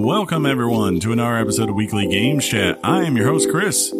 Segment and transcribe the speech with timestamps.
[0.00, 2.78] Welcome, everyone, to another episode of Weekly Games Chat.
[2.84, 3.92] I am your host, Chris.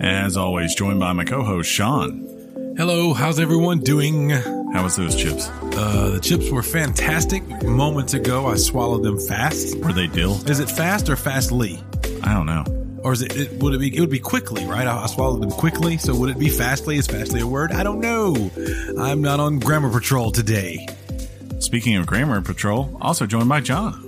[0.00, 2.74] As always, joined by my co host, Sean.
[2.76, 4.30] Hello, how's everyone doing?
[4.30, 5.48] How was those chips?
[5.48, 7.46] Uh, the chips were fantastic.
[7.62, 9.78] Moments ago, I swallowed them fast.
[9.78, 10.32] Were they dill?
[10.50, 11.80] Is it fast or fastly?
[12.24, 12.64] I don't know.
[13.04, 14.88] Or is it, it would it be it would be quickly, right?
[14.88, 16.96] I, I swallowed them quickly, so would it be fastly?
[16.96, 17.70] Is fastly a word?
[17.70, 18.50] I don't know.
[18.98, 20.88] I'm not on grammar patrol today.
[21.60, 24.05] Speaking of Grammar Patrol, also joined by John.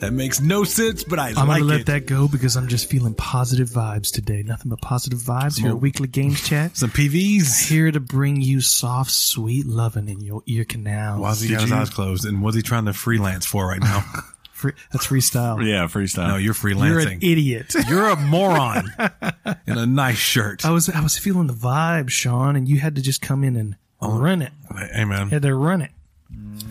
[0.00, 1.86] That makes no sense, but I I'm like gonna let it.
[1.86, 4.42] that go because I'm just feeling positive vibes today.
[4.44, 6.76] Nothing but positive vibes here at Weekly Games Chat.
[6.76, 7.68] Some PVs.
[7.68, 11.20] Here to bring you soft, sweet loving in your ear canals.
[11.20, 12.24] Why's he got his you- eyes closed?
[12.26, 14.04] And what's he trying to freelance for right now?
[14.52, 15.64] Free, that's freestyle.
[15.64, 16.26] Yeah, freestyle.
[16.30, 16.88] no, you're freelancing.
[16.88, 17.12] You're freelancing.
[17.12, 17.74] an idiot.
[17.88, 18.92] You're a moron
[19.68, 20.66] in a nice shirt.
[20.66, 23.54] I was I was feeling the vibe, Sean, and you had to just come in
[23.54, 24.18] and Oh.
[24.18, 24.50] run it.
[24.92, 25.90] Hey man, had to run it.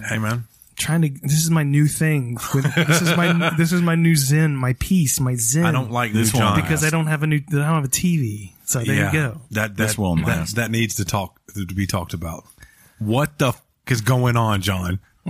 [0.10, 0.44] hey man.
[0.78, 1.09] Trying to.
[1.09, 2.38] This is my new thing.
[2.53, 5.66] This is my this is my new zen, my peace, my zen.
[5.66, 7.38] I don't like This one because I don't have a new.
[7.50, 8.53] I don't have a TV.
[8.64, 9.42] So there you go.
[9.52, 12.45] That, that This won't that, that needs to talk to be talked about.
[13.00, 15.00] What the f- is going on, John?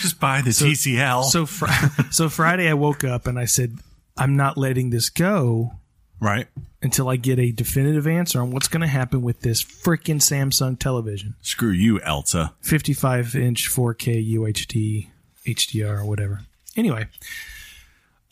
[0.00, 1.24] Just buy the TCL.
[1.24, 1.66] So fr-
[2.10, 3.78] so Friday I woke up and I said,
[4.16, 5.72] I'm not letting this go
[6.20, 6.48] Right?
[6.86, 10.78] until I get a definitive answer on what's going to happen with this freaking Samsung
[10.78, 11.34] television.
[11.42, 12.54] Screw you, Elsa.
[12.62, 15.08] 55 inch 4K UHD
[15.44, 16.40] HDR or whatever.
[16.76, 17.06] Anyway,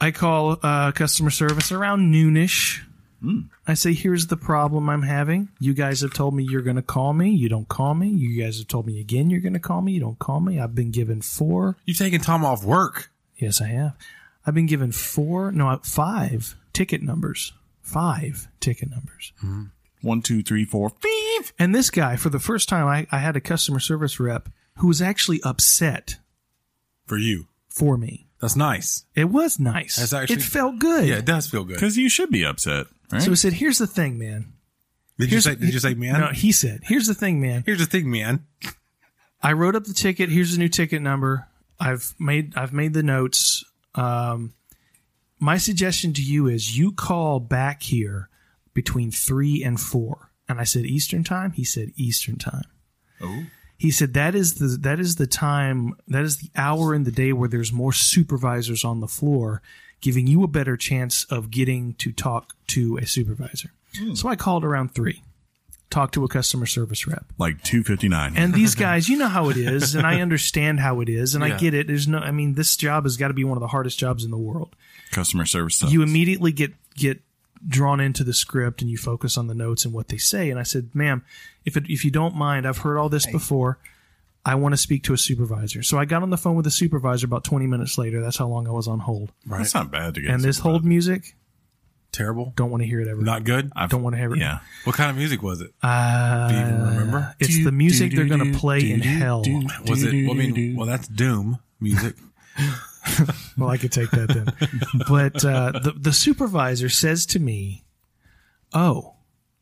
[0.00, 2.80] I call uh, customer service around noonish.
[3.66, 5.48] I say, here's the problem I'm having.
[5.58, 7.30] You guys have told me you're going to call me.
[7.30, 8.08] You don't call me.
[8.08, 9.92] You guys have told me again you're going to call me.
[9.92, 10.60] You don't call me.
[10.60, 11.77] I've been given four.
[11.86, 13.10] You've taken time off work.
[13.38, 13.96] Yes, I have.
[14.46, 17.55] I've been given four, no, five ticket numbers.
[17.84, 19.32] Five ticket numbers.
[20.00, 21.52] One, two, three, four, five.
[21.58, 24.88] And this guy, for the first time, I, I had a customer service rep who
[24.88, 26.17] was actually upset
[27.06, 27.46] For you.
[27.68, 28.27] for me.
[28.40, 29.05] That's nice.
[29.14, 29.96] It was nice.
[29.96, 31.06] That's actually- it felt good.
[31.06, 31.74] Yeah, it does feel good.
[31.74, 33.22] Because you should be upset, right?
[33.22, 34.52] So he said, "Here's the thing, man."
[35.18, 36.20] Did you say, did you say, man?
[36.20, 37.62] No, he said, "Here's the thing, man.
[37.64, 38.45] Here's the thing, man.
[39.42, 40.28] I wrote up the ticket.
[40.30, 41.46] Here's the new ticket number.
[41.78, 43.64] I've made I've made the notes.
[43.95, 44.55] Um,
[45.44, 48.30] my suggestion to you is you call back here
[48.72, 50.30] between three and four.
[50.48, 51.52] And I said Eastern time.
[51.52, 52.64] He said Eastern time.
[53.20, 53.44] Oh.
[53.77, 57.10] He said that is the that is the time that is the hour in the
[57.10, 59.60] day where there's more supervisors on the floor,
[60.00, 63.70] giving you a better chance of getting to talk to a supervisor.
[63.98, 64.14] Hmm.
[64.14, 65.22] So I called around three,
[65.90, 67.27] talked to a customer service rep.
[67.36, 68.34] like 259.
[68.36, 71.44] And these guys, you know how it is, and I understand how it is, and
[71.44, 71.88] I get it.
[71.88, 74.24] There's no, I mean, this job has got to be one of the hardest jobs
[74.24, 74.74] in the world.
[75.14, 75.91] Customer service stuff.
[75.92, 77.20] You immediately get get
[77.67, 80.51] drawn into the script and you focus on the notes and what they say.
[80.51, 81.25] And I said, "Ma'am,
[81.64, 83.79] if it, if you don't mind, I've heard all this before.
[84.45, 86.70] I want to speak to a supervisor." So I got on the phone with the
[86.70, 88.20] supervisor about 20 minutes later.
[88.20, 89.33] That's how long I was on hold.
[89.47, 90.30] Right, That's not bad to get.
[90.30, 90.63] And this supervised.
[90.63, 91.36] hold music,
[92.13, 92.52] Terrible.
[92.55, 93.23] don't want to hear it ever.
[93.23, 93.73] Not good.
[93.75, 94.39] I've- don't want to hear it.
[94.41, 94.58] Yeah.
[94.85, 95.73] What kind of music was it?
[95.83, 97.35] Uh, Do you even remember?
[97.41, 99.42] It's the music they're going to play in hell.
[99.89, 100.13] Was it?
[100.27, 102.14] Well, I mean, well, that's Doom music.
[103.56, 104.52] Well, I could take that then.
[105.08, 107.84] but uh, the the supervisor says to me,
[108.72, 109.14] "Oh,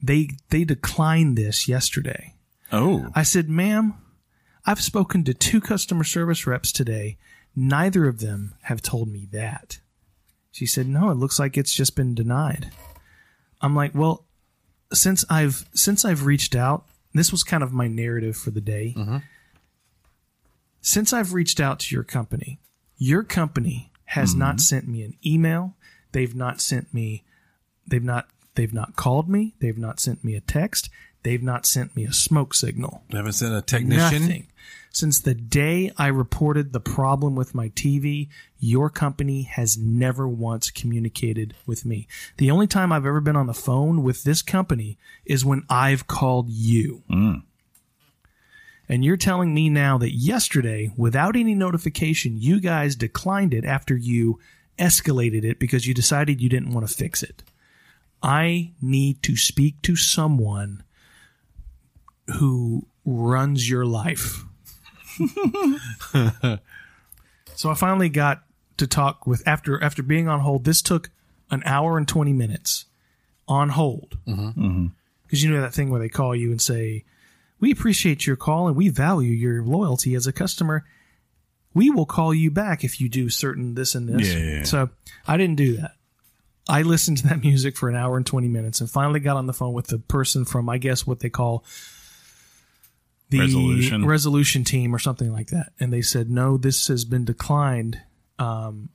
[0.02, 2.34] they they declined this yesterday."
[2.70, 3.08] Oh.
[3.14, 3.94] I said, "Ma'am,
[4.64, 7.18] I've spoken to two customer service reps today.
[7.54, 9.80] Neither of them have told me that."
[10.52, 12.70] She said, "No, it looks like it's just been denied."
[13.60, 14.24] I'm like, "Well,
[14.92, 18.94] since I've since I've reached out, this was kind of my narrative for the day.
[20.80, 22.58] Since I've reached out to your company,
[23.02, 24.40] your company has mm-hmm.
[24.40, 25.76] not sent me an email.
[26.12, 27.24] They've not sent me
[27.86, 29.54] they've not they've not called me.
[29.60, 30.88] They've not sent me a text.
[31.22, 33.04] They've not sent me a smoke signal.
[33.08, 34.22] You haven't sent a technician.
[34.22, 34.48] Nothing.
[34.90, 40.70] Since the day I reported the problem with my TV, your company has never once
[40.70, 42.08] communicated with me.
[42.36, 46.06] The only time I've ever been on the phone with this company is when I've
[46.06, 47.04] called you.
[47.10, 47.42] Mm.
[48.92, 53.96] And you're telling me now that yesterday, without any notification, you guys declined it after
[53.96, 54.38] you
[54.78, 57.42] escalated it because you decided you didn't want to fix it.
[58.22, 60.82] I need to speak to someone
[62.38, 64.44] who runs your life.
[67.54, 68.42] so I finally got
[68.76, 70.64] to talk with after after being on hold.
[70.64, 71.08] This took
[71.50, 72.84] an hour and twenty minutes
[73.48, 74.48] on hold mm-hmm.
[74.48, 74.86] Mm-hmm.
[75.22, 77.06] because you know that thing where they call you and say,
[77.62, 80.84] "We appreciate your call and we value your loyalty as a customer.
[81.72, 84.62] We will call you back if you do certain this and this." Yeah, yeah, yeah.
[84.64, 84.90] So
[85.26, 85.92] I didn't do that.
[86.68, 89.46] I listened to that music for an hour and 20 minutes and finally got on
[89.46, 91.64] the phone with the person from, I guess, what they call
[93.30, 94.04] the Resolution.
[94.04, 95.72] resolution team or something like that.
[95.80, 98.00] And they said, no, this has been declined.
[98.38, 98.90] um,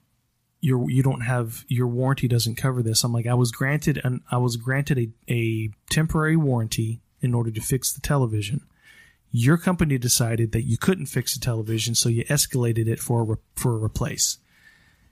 [0.59, 3.03] your you don't have your warranty doesn't cover this.
[3.03, 7.51] I'm like, I was granted an I was granted a, a temporary warranty in order
[7.51, 8.61] to fix the television.
[9.31, 13.23] Your company decided that you couldn't fix the television, so you escalated it for a
[13.23, 14.37] re- for a replace.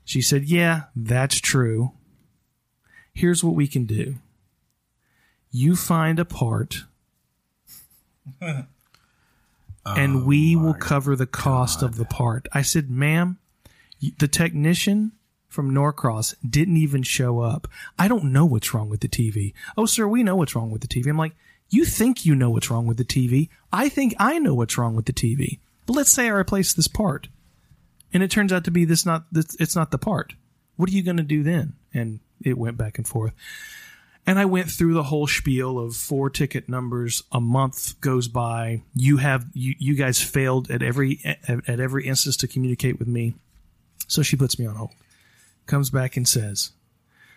[0.04, 1.92] She said, "Yeah, that's true.
[3.12, 4.16] Here's what we can do.
[5.50, 6.84] You find a part,
[9.84, 13.38] and we oh will cover the cost of the part." I said, "Ma'am,
[14.18, 15.12] the technician
[15.48, 17.66] from Norcross didn't even show up.
[17.98, 19.54] I don't know what's wrong with the TV.
[19.76, 21.08] Oh, sir, we know what's wrong with the TV.
[21.08, 21.34] I'm like,
[21.68, 23.48] you think you know what's wrong with the TV.
[23.72, 25.58] I think I know what's wrong with the TV.
[25.86, 27.28] But let's say I replace this part,
[28.12, 30.34] and it turns out to be this not this, it's not the part.
[30.76, 31.74] What are you going to do then?
[31.94, 33.32] And it went back and forth.
[34.26, 37.22] And I went through the whole spiel of four ticket numbers.
[37.30, 38.82] A month goes by.
[38.92, 43.06] You have you, you guys failed at every at, at every instance to communicate with
[43.06, 43.34] me.
[44.08, 44.90] So she puts me on hold.
[45.66, 46.72] Comes back and says,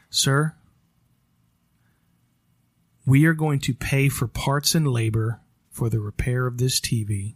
[0.10, 0.56] "Sir,
[3.10, 5.40] we are going to pay for parts and labor
[5.72, 7.34] for the repair of this TV.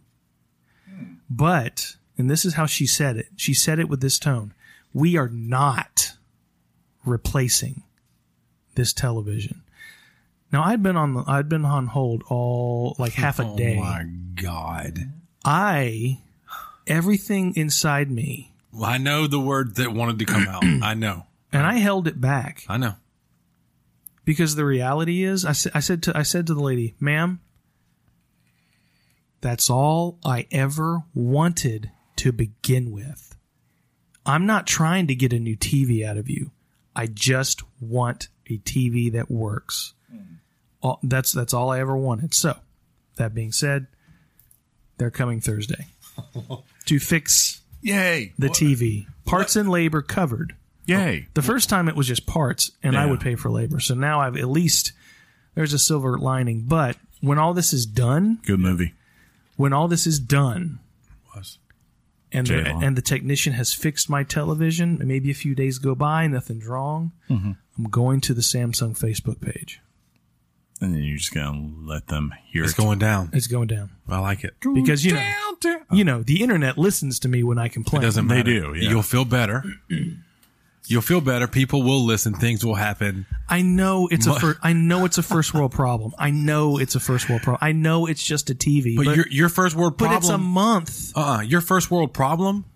[1.28, 3.26] But, and this is how she said it.
[3.34, 4.54] She said it with this tone.
[4.92, 6.12] We are not
[7.04, 7.82] replacing
[8.76, 9.62] this television.
[10.52, 13.76] Now I'd been on the I'd been on hold all like half a oh, day.
[13.76, 14.06] Oh my
[14.36, 15.10] god!
[15.44, 16.20] I
[16.86, 20.62] everything inside me Well, I know the word that wanted to come out.
[20.82, 21.26] I know.
[21.52, 22.94] and I held it back I know.
[24.24, 27.40] Because the reality is I, sa- I said to I said to the lady, "Ma'am,
[29.40, 33.36] that's all I ever wanted to begin with.
[34.24, 36.50] I'm not trying to get a new TV out of you.
[36.96, 39.92] I just want a TV that works.
[40.10, 40.36] Hmm.
[40.80, 42.32] All, that's that's all I ever wanted.
[42.34, 42.56] So,
[43.16, 43.86] that being said,
[44.96, 45.88] they're coming Thursday
[46.86, 48.32] to fix Yay!
[48.38, 49.06] the TV.
[49.24, 50.56] Parts and labor covered.
[50.86, 51.28] Yay!
[51.34, 53.80] The first time it was just parts, and I would pay for labor.
[53.80, 54.92] So now I've at least
[55.54, 56.62] there's a silver lining.
[56.66, 58.92] But when all this is done, Good movie.
[59.56, 60.80] when all this is done,
[61.34, 61.58] Was.
[62.32, 62.80] and the, J-Law.
[62.82, 66.66] and the technician has fixed my television, and maybe a few days go by, nothing's
[66.66, 67.12] wrong.
[67.30, 67.52] Mm-hmm.
[67.78, 69.80] I'm going to the Samsung Facebook page.
[70.80, 72.76] And then you're just gonna let them hear It's it.
[72.76, 73.30] going down.
[73.32, 74.54] It's going down I like it.
[74.74, 75.80] because you know, Down, down.
[75.92, 78.02] you know, the internet listens to me when I complain.
[78.02, 78.42] It doesn't matter.
[78.42, 78.90] They do, yeah.
[78.90, 79.64] You'll feel better.
[80.86, 81.46] You'll feel better.
[81.48, 82.34] People will listen.
[82.34, 83.24] Things will happen.
[83.48, 86.12] I know it's a But- fir- I know it's a first world problem.
[86.18, 87.58] I know it's a first world problem.
[87.66, 90.18] I know it's just a TV, But, but, your your first world problem.
[90.20, 91.12] but it's a month.
[91.16, 92.66] uh-uh, your first world problem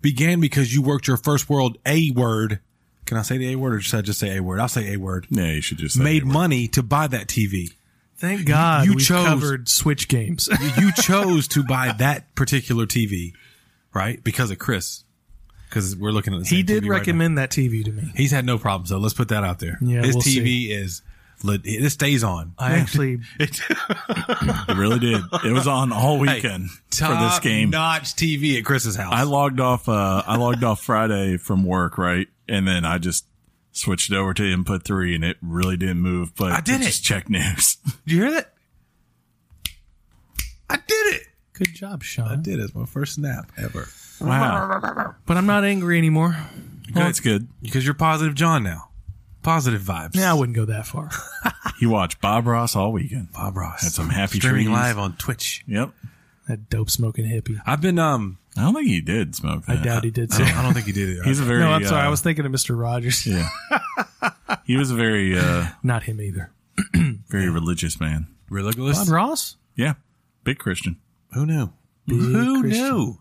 [0.00, 2.60] began because you worked your first world A word.
[3.04, 4.60] Can I say the A word or should I just say A word?
[4.60, 5.26] I'll say A word.
[5.30, 6.26] Yeah, you should just say Made it.
[6.26, 7.70] money to buy that TV.
[8.16, 10.48] Thank God you we chose- covered Switch games.
[10.78, 13.32] you chose to buy that particular TV,
[13.92, 14.22] right?
[14.24, 15.02] Because of Chris.
[15.76, 18.10] Because we're looking at the same he did TV right recommend that TV to me.
[18.16, 19.76] He's had no problem, so let's put that out there.
[19.82, 21.02] Yeah, His we'll TV is
[21.42, 22.54] lit- it stays on.
[22.58, 25.20] I actually It really did.
[25.44, 27.68] It was on all weekend for this game.
[27.68, 29.12] notch TV at Chris's house.
[29.12, 29.86] I logged off.
[29.86, 33.26] Uh, I logged off Friday from work, right, and then I just
[33.72, 36.34] switched it over to input three, and it really didn't move.
[36.34, 37.04] But I did just it.
[37.04, 37.76] check news.
[38.06, 38.54] Did you hear that?
[40.70, 41.22] I did it.
[41.52, 42.28] good job, Sean.
[42.28, 42.62] I did it.
[42.64, 43.88] It's my first snap ever.
[44.20, 46.36] Wow, But I'm not angry anymore.
[46.92, 47.48] that's good.
[47.62, 48.88] Because you're positive John now.
[49.42, 50.14] Positive vibes.
[50.16, 51.10] Yeah, I wouldn't go that far.
[51.78, 53.32] You watched Bob Ross all weekend.
[53.32, 53.82] Bob Ross.
[53.82, 54.74] Had some happy streaming trees.
[54.74, 55.62] live on Twitch.
[55.66, 55.90] Yep.
[56.48, 57.60] that dope smoking hippie.
[57.66, 59.64] I've been um I don't think he did smoke.
[59.68, 59.84] I That.
[59.84, 60.32] doubt he did.
[60.32, 61.24] I don't, I don't think he did it.
[61.26, 61.60] He's a very.
[61.60, 62.00] No, I'm sorry.
[62.00, 62.80] uh, I was thinking of Mr.
[62.80, 63.26] Rogers.
[63.26, 63.46] Yeah.
[64.64, 66.50] he was a very, uh, Not him either.
[67.28, 68.26] very religious man.
[68.48, 68.98] religious.
[68.98, 69.56] Bob Ross?
[69.74, 69.94] Yeah.
[70.44, 70.96] Big Christian.
[71.34, 71.72] Who knew?
[72.06, 72.84] Big Who Christian.
[72.84, 73.18] knew?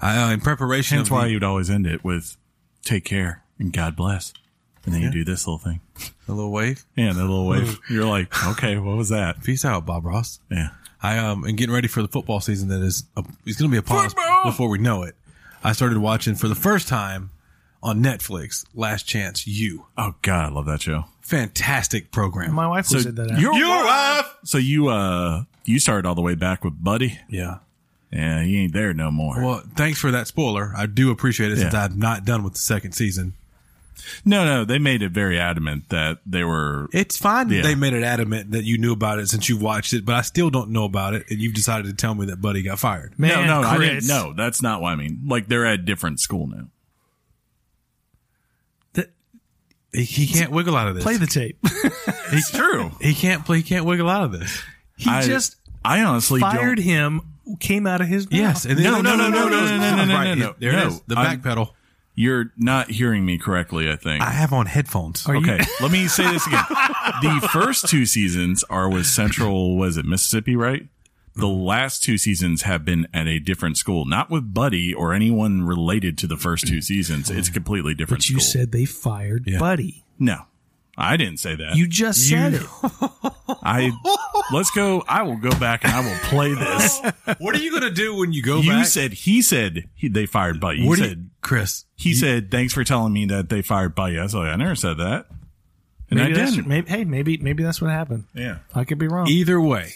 [0.00, 2.36] I, uh, in preparation That's of the- why you'd always end it with
[2.82, 4.32] "Take care and God bless,"
[4.84, 5.80] and then you do this little thing.
[6.28, 6.84] a little wave.
[6.96, 7.78] Yeah, that little wave.
[7.90, 9.42] You're like, okay, what was that?
[9.42, 10.40] Peace out, Bob Ross.
[10.50, 10.68] Yeah.
[11.02, 13.72] I um and getting ready for the football season that is uh, is going to
[13.72, 15.14] be upon us before we know it.
[15.62, 17.30] I started watching for the first time
[17.82, 19.86] on Netflix Last Chance U.
[19.98, 21.04] Oh God, I love that show.
[21.20, 22.54] Fantastic program.
[22.54, 23.30] My wife So was at that.
[23.30, 23.38] out.
[23.38, 24.34] your, Your wife.
[24.44, 27.18] So you uh you started all the way back with Buddy.
[27.28, 27.58] Yeah.
[28.16, 29.42] Yeah, he ain't there no more.
[29.42, 30.72] Well, thanks for that spoiler.
[30.76, 31.84] I do appreciate it since Yeah.
[31.84, 33.34] I'm not done with the second season.
[34.24, 36.88] no, no, they made it very adamant that they were.
[36.92, 37.62] It's fine that Yeah.
[37.62, 40.22] they made it adamant that you knew about it since you've watched it, but I
[40.22, 43.18] still don't know about it, and you've decided to tell me that Buddy got fired.
[43.18, 43.92] Man, no, no, I didn't.
[43.96, 44.08] Chris.
[44.08, 45.20] No, that's not what I mean.
[45.26, 46.68] Like they're at different school now.
[48.94, 49.10] Th-
[49.92, 51.04] He, he can't wiggle out of this.
[51.04, 51.58] Play the tape.
[52.32, 52.92] It's true.
[53.00, 53.58] he can't play.
[53.58, 54.62] He can't wiggle out of this.
[54.96, 56.84] he I just I honestly fired don't.
[56.84, 57.20] him,
[57.60, 58.38] came out of his mouth.
[58.40, 58.64] Yes.
[58.64, 60.54] And No, no, no, no, no, no, no, no, no, Right, no, no.
[60.58, 61.00] There No, it is.
[61.06, 61.74] The I'm- back pedal.
[62.18, 64.22] You're not hearing me correctly, I think.
[64.22, 65.28] I have on headphones.
[65.28, 66.64] okay, let me say this again.
[67.20, 70.88] The first two seasons are with Central, was it Mississippi, right?
[71.34, 75.64] The last two seasons have been at a different school, not with Buddy or anyone
[75.64, 77.28] related to the first two seasons.
[77.28, 78.60] It's a completely different But you school.
[78.62, 80.02] said they fired Buddy.
[80.18, 80.46] no,
[80.98, 81.76] I didn't say that.
[81.76, 82.62] You just said it.
[83.62, 83.90] I
[84.52, 85.02] let's go.
[85.08, 87.00] I will go back and I will play this.
[87.38, 88.64] What are you going to do when you go back?
[88.64, 88.86] You back?
[88.86, 90.78] said he said he, they fired Buddy.
[90.78, 91.84] You what said you, Chris?
[91.96, 94.18] he said thanks for telling me that they fired Buddy.
[94.18, 95.26] I was like, I never said that,
[96.10, 96.66] and Maybe I didn't.
[96.66, 98.24] maybe, hey, maybe maybe that's what happened.
[98.32, 98.58] Yeah.
[98.74, 99.26] I could be wrong.
[99.28, 99.92] Either way,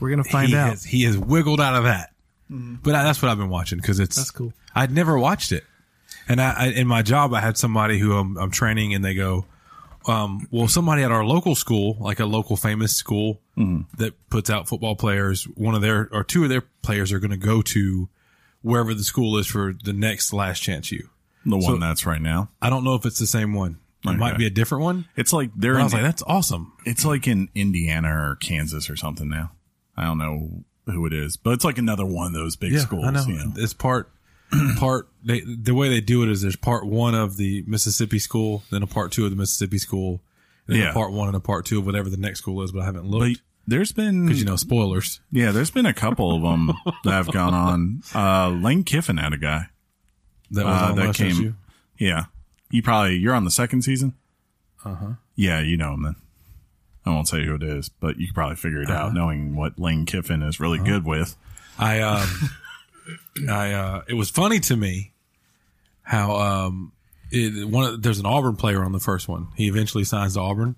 [0.00, 0.70] We're gonna find he out.
[0.70, 2.12] has, he has wiggled out of that.
[2.50, 2.76] Mm-hmm.
[2.82, 4.52] But I, that's what I've been watching because it's That's cool.
[4.74, 5.64] I'd never watched it,
[6.28, 9.14] and I, I in my job I had somebody who I'm, I'm training, and they
[9.14, 9.44] go,
[10.08, 13.40] um, "Well, somebody at our local school, like a local famous school
[13.96, 17.30] that puts out football players, one of their or two of their players are going
[17.32, 18.08] to go to
[18.62, 21.10] wherever the school is for the next last chance you."
[21.44, 22.50] The one that's right now.
[22.60, 23.78] I don't know if it's the same one.
[24.04, 25.06] It might be a different one.
[25.16, 25.74] It's like they're.
[25.76, 29.52] I In, was like, "That's awesome." it's like in Indiana or Kansas or something now.
[29.96, 32.78] I don't know who it is, but it's like another one of those big Yeah,
[32.80, 33.04] schools.
[33.06, 33.24] I know.
[33.26, 33.52] you know.
[33.56, 34.10] It's part
[34.78, 35.08] part.
[35.24, 38.82] They, the way they do it is there's part one of the Mississippi school, then
[38.82, 40.20] a part two of the Mississippi school,
[40.66, 40.90] and then Yeah.
[40.90, 42.72] a part one and a part two of whatever the next school is.
[42.72, 45.20] But I haven't But looked there's been, because you know spoilers.
[45.30, 46.72] yeah, there's been a couple of them
[47.04, 48.02] that have gone on.
[48.14, 49.66] Uh, Lane Kiffin had a guy.
[50.52, 51.58] That was Uh, that came-.
[51.98, 52.24] Yeah,
[52.70, 54.14] you probably you're on the second season.
[54.84, 55.06] Uh Uh-huh.
[55.36, 56.16] Yeah, you know him then.
[57.04, 59.06] I won't say who it is, but you can probably figure it Uh-huh.
[59.06, 61.36] out knowing what Lane Kiffin is really good with.
[61.78, 62.26] I um,
[63.48, 65.12] I uh, it was funny to me
[66.02, 66.92] how um,
[67.30, 69.48] it, one of, there's an Auburn player on the first one.
[69.56, 70.76] He eventually signs to Auburn,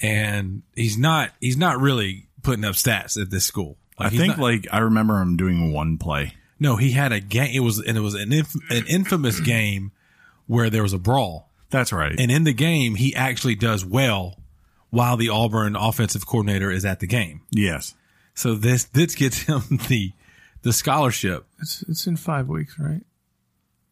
[0.00, 3.76] and he's not he's not really putting up stats at this school.
[3.98, 6.34] I Like, he's think not- like I remember him doing one play.
[6.58, 7.50] No, he had a game.
[7.54, 9.92] It was and it was an inf- an infamous game
[10.46, 12.14] where there was a brawl, That's right.
[12.18, 14.38] and in the game he actually does well
[14.90, 17.40] while the Auburn offensive coordinator is at the game.
[17.50, 17.94] yes.
[18.34, 20.12] So this this gets him the
[20.62, 21.46] the scholarship.
[21.60, 23.02] It's it's in five weeks, right?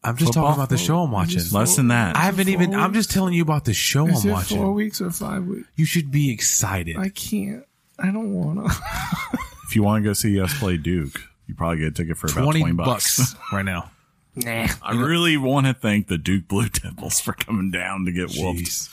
[0.02, 0.44] I'm just Football?
[0.44, 1.42] talking about the show I'm watching.
[1.52, 2.16] Less than that.
[2.16, 2.74] I haven't Four even.
[2.74, 4.58] I'm just telling you about the show Is I'm it watching.
[4.58, 5.68] four weeks or five weeks?
[5.76, 6.96] You should be excited.
[6.96, 7.64] I can't.
[7.98, 8.76] I don't want to.
[9.70, 12.26] If you want to go see us play Duke, you probably get a ticket for
[12.26, 13.18] about 20, 20, bucks.
[13.18, 13.36] bucks.
[13.52, 13.88] right now.
[14.34, 14.66] nah.
[14.82, 18.62] I really want to thank the Duke Blue Devils for coming down to get whooped.
[18.62, 18.92] Jeez.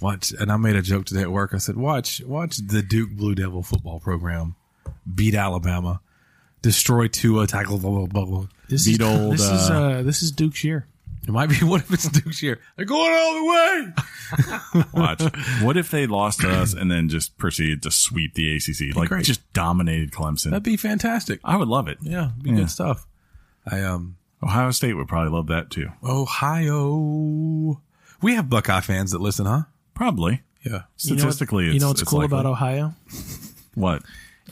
[0.00, 1.54] Watch, and I made a joke today at work.
[1.54, 4.56] I said, "Watch, watch the Duke Blue Devil football program
[5.14, 6.00] beat Alabama,
[6.66, 8.46] destroy Tua, tackle blah blah blah." blah.
[8.68, 10.86] This Beat is old, this is uh, uh this is Duke's year.
[11.26, 11.56] It might be.
[11.64, 12.60] What if it's Duke's year?
[12.76, 14.84] They're going all the way.
[15.00, 15.22] Watch.
[15.62, 18.94] what if they lost to us and then just proceeded to sweep the ACC?
[18.96, 19.24] Like great.
[19.24, 20.50] just dominated Clemson.
[20.50, 21.40] That'd be fantastic.
[21.44, 21.98] I would love it.
[22.02, 22.56] Yeah, be Yeah.
[22.56, 23.06] good stuff.
[23.66, 25.88] I um Ohio State would probably love that too.
[26.04, 27.80] Ohio.
[28.22, 29.62] We have Buckeye fans that listen, huh?
[29.94, 30.42] Probably.
[30.64, 30.64] Yeah.
[30.64, 32.34] You know what- Statistically, you know what's it's cool likely.
[32.38, 32.94] about Ohio?
[33.74, 34.02] what?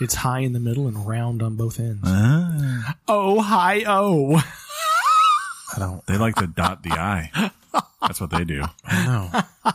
[0.00, 2.00] It's high in the middle and round on both ends.
[2.04, 2.96] Ah.
[3.08, 4.36] Ohio.
[4.36, 6.04] I don't.
[6.06, 7.50] They like to dot the I.
[8.00, 8.62] That's what they do.
[8.84, 9.72] I don't know.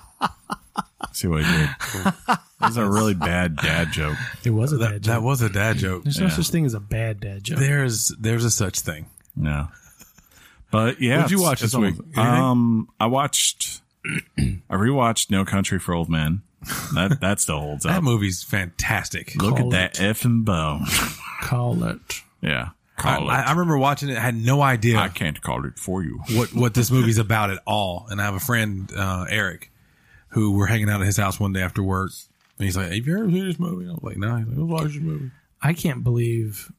[1.14, 2.14] See what I did?
[2.28, 4.18] That was a really bad dad joke.
[4.44, 6.04] It was a That, bad that was a dad joke.
[6.04, 7.60] There's no such thing as a bad dad joke.
[7.60, 9.06] There's there's a such thing.
[9.36, 9.70] No.
[10.72, 11.18] But yeah.
[11.18, 11.96] What'd you watch this week?
[12.18, 16.42] Um, I watched, I rewatched No Country for Old Men.
[16.94, 18.04] That, that still holds That up.
[18.04, 19.36] movie's fantastic.
[19.36, 20.86] Look Call at that effing bone.
[21.42, 22.00] Call it.
[22.42, 22.70] Yeah.
[22.98, 23.48] I, Call I, it.
[23.48, 24.18] I remember watching it.
[24.18, 26.20] Had no idea I can't call it for you.
[26.34, 28.08] what what this movie's about at all.
[28.10, 29.72] And I have a friend uh, Eric
[30.30, 32.12] who we're hanging out at his house one day after work,
[32.58, 34.58] and he's like, "Have you ever seen this movie?" I was like, "No." He's like,
[34.58, 36.72] "Let's watch this movie." I can't believe.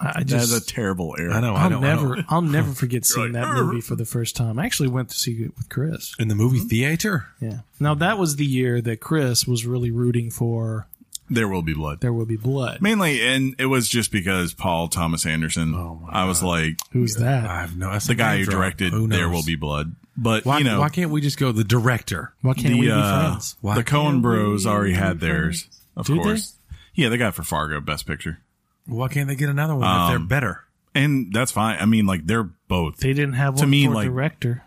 [0.00, 1.32] I I That's a terrible error.
[1.32, 1.54] I know.
[1.54, 1.78] I I'll know.
[1.78, 2.16] I never.
[2.16, 2.22] know.
[2.28, 4.58] I'll never forget seeing like, that movie for the first time.
[4.58, 6.14] I actually went to see it with Chris.
[6.18, 7.60] In the movie theater, Yeah.
[7.80, 10.86] Now that was the year that Chris was really rooting for
[11.28, 12.00] There will be blood.
[12.00, 12.80] There Will Be Blood.
[12.80, 15.74] Mainly, and it was just because Paul Thomas Anderson.
[15.74, 17.44] Oh I was like, Who's that?
[17.44, 17.90] I have no.
[17.92, 19.28] That's the guy who directed Who There?
[19.28, 19.94] Will Be Blood.
[20.20, 22.32] But, Why, you know, why can't we just go the director?
[22.42, 23.56] Why can't the, we be uh, friends?
[23.60, 26.22] Why the Coen can't Bros already be had theirs, of Did they?
[26.22, 26.54] course.
[26.94, 28.40] Yeah, they got it for Fargo Best Picture,
[28.88, 30.64] Why can't they get another one if they're Um, better?
[30.94, 31.76] and that's fine.
[31.80, 32.96] I mean, like they're both.
[32.98, 34.62] They didn't have To one me, for like- director.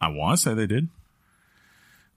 [0.00, 0.88] I want to say they did.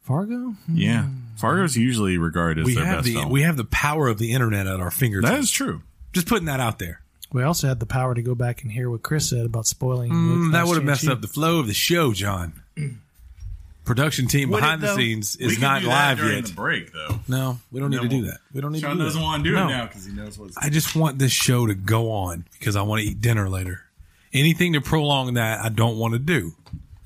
[0.01, 0.55] Fargo?
[0.67, 3.29] Yeah, Fargo's usually regarded as We their have best the film.
[3.29, 5.29] we have the power of the internet at our fingertips.
[5.31, 5.81] that is true.
[6.13, 7.01] just putting that out there.
[7.33, 10.11] We also had the power to go back and hear what Chris said about spoiling.
[10.13, 11.11] Mm, that Last would have Chance messed You.
[11.11, 12.53] up the flow of the show, John.
[13.87, 16.45] Production team behind the scenes is not live yet.
[16.45, 17.19] the break, though.
[17.27, 18.39] No, we don't need No, to do well, that.
[18.53, 19.25] We don't need Sean to do doesn't that.
[19.25, 19.65] want to do No.
[19.65, 20.57] it now because he knows what's.
[20.57, 23.81] I just want this show to go on because I want to eat dinner later.
[24.33, 26.53] Anything to prolong that, I don't want to do.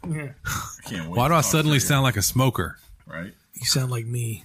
[0.10, 0.30] Yeah.
[0.46, 2.78] I can't wait Why to do I talk suddenly to you, sound like a smoker?
[3.06, 3.32] right?
[3.54, 4.44] You sound like me,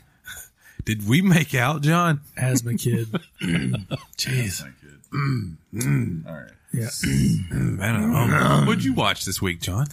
[0.85, 2.21] Did we make out, John?
[2.37, 3.09] asthma kid.
[3.41, 4.61] Jeez.
[4.61, 4.93] Thank you.
[5.13, 6.27] Mm, mm.
[6.29, 6.51] All right.
[6.75, 6.85] Yeah.
[6.89, 9.87] Mm, Man, oh, what'd you watch this week, John?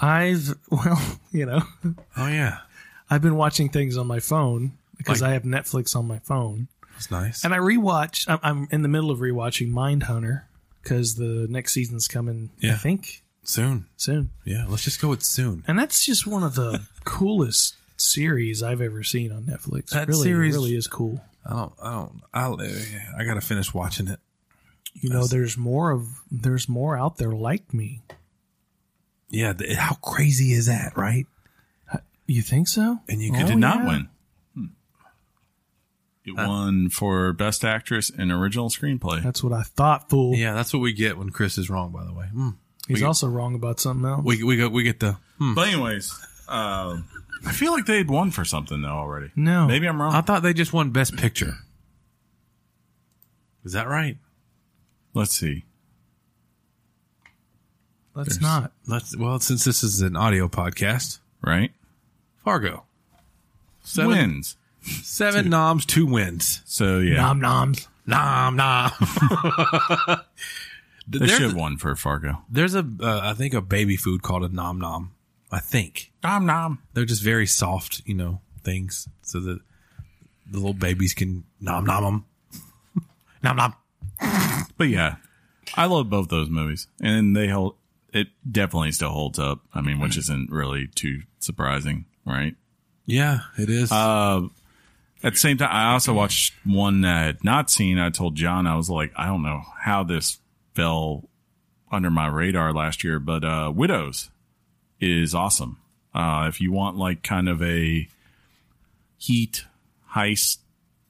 [0.00, 1.00] I've well,
[1.32, 1.62] you know,
[2.16, 2.58] Oh yeah,
[3.08, 6.68] I've been watching things on my phone because Like- I have Netflix on my phone,
[6.94, 7.44] that's nice.
[7.44, 8.26] and I rewatch.
[8.28, 10.42] I'm, I'm in the middle of rewatching Mindhunter
[10.82, 12.50] because the next season's coming.
[12.58, 12.72] Yeah.
[12.74, 14.64] I think Soon, soon, yeah.
[14.68, 15.64] Let's just go with soon.
[15.66, 19.90] and that's just one of the coolest series I've ever seen on Netflix.
[19.90, 21.20] That really, series- really is cool.
[21.44, 21.72] I don't.
[21.82, 22.20] I don't.
[22.34, 22.60] I'll,
[23.18, 24.20] I gotta finish watching it.
[24.94, 28.02] You know, there's more of there's more out there like me.
[29.30, 29.52] Yeah.
[29.52, 31.26] The, how crazy is that, right?
[32.26, 32.98] You think so?
[33.08, 33.88] And you It could did not yeah.
[33.88, 34.08] win.
[34.54, 34.64] Hmm.
[36.24, 39.20] It won for Best Actress in Original Screenplay.
[39.20, 40.36] That's what I thought, fool.
[40.36, 41.90] Yeah, that's what we get when Chris is wrong.
[41.90, 42.54] By the way, mm.
[42.86, 44.24] He's also wrong about something else.
[44.24, 45.16] we we go we get the.
[45.38, 45.54] Hmm.
[45.54, 46.12] But anyways,
[46.48, 47.08] um,
[47.46, 49.32] I feel like they had won for something though already.
[49.34, 50.14] no, Maybe I'm wrong.
[50.14, 51.54] I thought they just won Best Picture.
[53.64, 54.18] Is that right?
[55.14, 55.64] Let's see.
[58.14, 58.72] Let's not.
[58.86, 59.16] Let's.
[59.16, 61.72] Well, since this is an audio podcast, Right?
[62.44, 62.84] Fargo.
[63.82, 64.56] Seven, Wins.
[64.82, 66.60] seven noms, two wins.
[66.66, 67.88] So yeah, Nom noms.
[68.06, 68.90] Nom nom.
[71.08, 72.42] they there's, should have won for Fargo.
[72.50, 75.12] there's a, uh, I think a baby food called a nom nom.
[75.52, 76.82] I think Nom nom.
[76.94, 79.58] they're just very soft, you know, things, so that
[80.50, 82.24] the little babies can nom nom them.
[83.42, 83.74] nom nom.
[84.76, 85.16] But yeah,
[85.76, 87.76] I love both those movies, and they hold.
[88.12, 89.60] It definitely still holds up.
[89.74, 92.54] I mean, which isn't really too surprising, right?
[93.06, 93.90] Yeah, it is.
[93.92, 94.42] Uh,
[95.22, 97.98] at the same time, I also watched one that I had not seen.
[97.98, 100.38] I told John, I was like, I don't know how this
[100.74, 101.28] fell
[101.92, 104.30] under my radar last year, but uh, Widows
[105.00, 105.78] is awesome.
[106.14, 108.08] Uh, if you want like kind of a
[109.18, 109.64] heat
[110.14, 110.58] heist,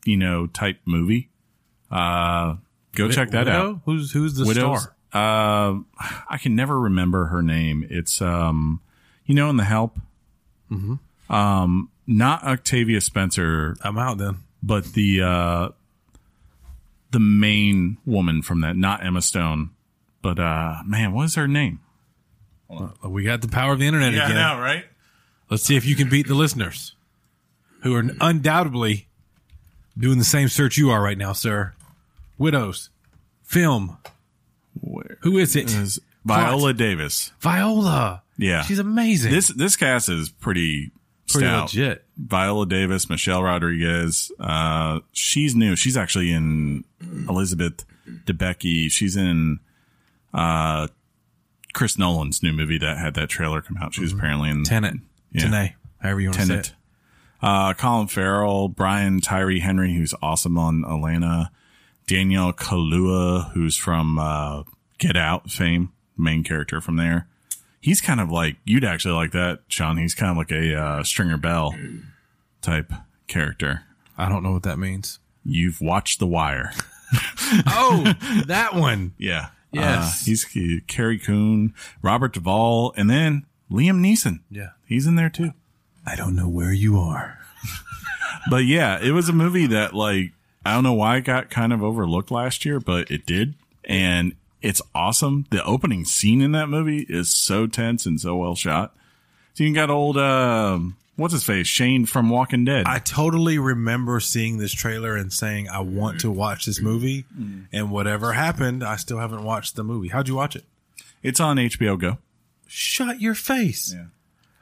[0.05, 1.31] you know, type movie,
[1.91, 2.57] uh,
[2.95, 3.71] go check that Widow?
[3.73, 3.81] out.
[3.85, 4.83] Who's who's the Widows.
[4.83, 4.97] star?
[5.13, 5.81] Uh,
[6.29, 7.87] I can never remember her name.
[7.91, 8.81] It's um,
[9.27, 9.99] you know, in The Help.
[10.71, 11.33] Mm-hmm.
[11.35, 14.39] Um, not Octavia Spencer, I'm out then.
[14.63, 15.69] but the uh,
[17.11, 19.71] the main woman from that, not Emma Stone,
[20.23, 21.81] but uh, man, what is her name?
[23.05, 24.37] We got the power of the internet again.
[24.61, 24.85] right?
[25.51, 26.95] Let's see if you can beat the listeners,
[27.83, 29.09] who are undoubtedly
[29.99, 31.75] doing the same search you are right now, sir.
[32.39, 32.91] Widows,
[33.43, 33.99] film.
[34.81, 35.73] Where Who is it?
[35.73, 37.33] is Viola Davis?
[37.41, 38.23] Viola.
[38.37, 39.31] Yeah, She's amazing.
[39.33, 40.93] this this cast is pretty
[41.29, 41.65] pretty stout.
[41.75, 42.05] legit.
[42.17, 44.33] Viola Davis, Michelle Rodriguez.
[44.41, 45.77] Uh, she's new.
[45.77, 46.85] She's actually in
[47.29, 47.85] Elizabeth
[48.27, 48.91] Debicki.
[48.91, 49.61] She's in
[50.33, 50.89] uh,
[51.75, 53.95] Chris Nolan's new movie that had that trailer come out.
[53.95, 54.95] She's apparently in Tenet.
[55.33, 55.43] Yeah.
[55.45, 55.73] Tenet.
[56.01, 56.67] However you want to say Tenet.
[56.69, 56.75] it.
[57.43, 61.51] Uh, Colin Farrell, Brian Tyree Henry, who's awesome on Atlanta.
[62.11, 64.65] Daniel Kaluuya, who's from uh,
[64.99, 67.29] Get Out fame, main character from there.
[67.81, 69.97] He's kind of like you'd actually like that, Sean.
[69.97, 71.73] He's kind of like a uh, Stringer Bell
[72.63, 72.93] type
[73.29, 73.83] character.
[74.19, 75.21] I don't know what that means.
[75.45, 76.73] You've watched The Wire,
[77.69, 78.13] Oh,
[78.47, 79.15] that one.
[79.19, 79.51] yeah.
[79.71, 80.23] Yes.
[80.23, 84.41] Uh, he's he, Carrie Coon, Robert Duvall, and then Liam Neeson.
[84.51, 84.71] Yeah.
[84.85, 85.53] He's in there too.
[86.05, 87.39] I don't know where you are.
[88.51, 90.33] But yeah, it was a movie that like
[90.65, 93.55] I don't know why it got kind of overlooked last year, but it did.
[93.85, 95.47] And it's awesome.
[95.51, 98.95] The opening scene in that movie is so tense and so well shot.
[99.55, 101.67] So you got old um what's his face?
[101.67, 102.87] Shane from Walking Dead.
[102.87, 107.25] I totally remember seeing this trailer and saying, I want to watch this movie.
[107.73, 110.09] And whatever happened, I still haven't watched the movie.
[110.09, 110.65] How'd you watch it?
[111.23, 112.19] it's on HBO Go.
[112.67, 113.93] Shut your face.
[113.95, 114.07] Yeah.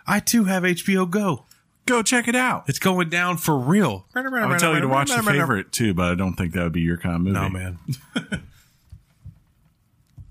[0.06, 1.44] I too have HBO Go.
[1.88, 2.64] Go check it out.
[2.68, 4.06] It's going down for real.
[4.14, 6.72] I would tell you to watch your favorite too, but I don't think that would
[6.72, 7.34] be your kind of movie.
[7.34, 7.78] No, man.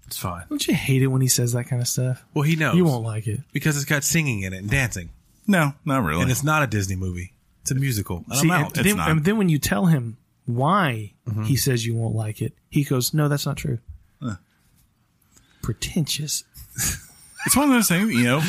[0.07, 0.45] it's fine.
[0.49, 2.23] Don't you hate it when he says that kind of stuff?
[2.33, 2.75] Well, he knows.
[2.75, 3.41] You won't like it.
[3.53, 5.09] Because it's got singing in it and dancing.
[5.47, 6.21] No, not really.
[6.21, 7.33] And it's not a Disney movie.
[7.61, 8.23] It's a musical.
[8.29, 8.73] And See, I'm and out.
[8.83, 9.09] then, not.
[9.11, 11.43] and then when you tell him why Mm-hmm.
[11.43, 13.79] he says you won't like it, he goes, "No, that's not true."
[15.61, 16.45] Pretentious.
[17.45, 18.41] it's one of those things, you know,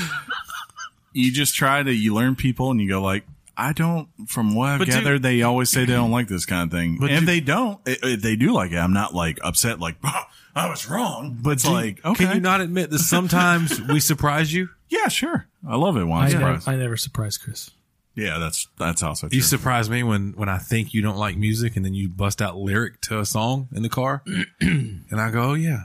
[1.18, 3.24] you just try to, you learn people and you go like,
[3.56, 6.46] I don't, from what I've But do- gathered, they always say they don't like this
[6.46, 6.96] kind of thing.
[7.00, 9.80] But and if do- they don't, if they do like it, I'm not like upset,
[9.80, 11.38] like, "Ah, I was wrong.
[11.42, 12.24] But it's Do- like, okay.
[12.26, 14.68] Can you not admit that sometimes we surprise you?
[14.88, 15.46] Yeah, sure.
[15.68, 16.66] I love it when I'm I, surprised.
[16.68, 17.70] never, I never surprise Chris.
[18.14, 19.34] yeah, that's, that's also true.
[19.36, 22.40] You surprise me when, when I think you don't like music and then you bust
[22.40, 24.22] out lyric to a song in the car.
[24.60, 25.82] and I go, oh, yeah.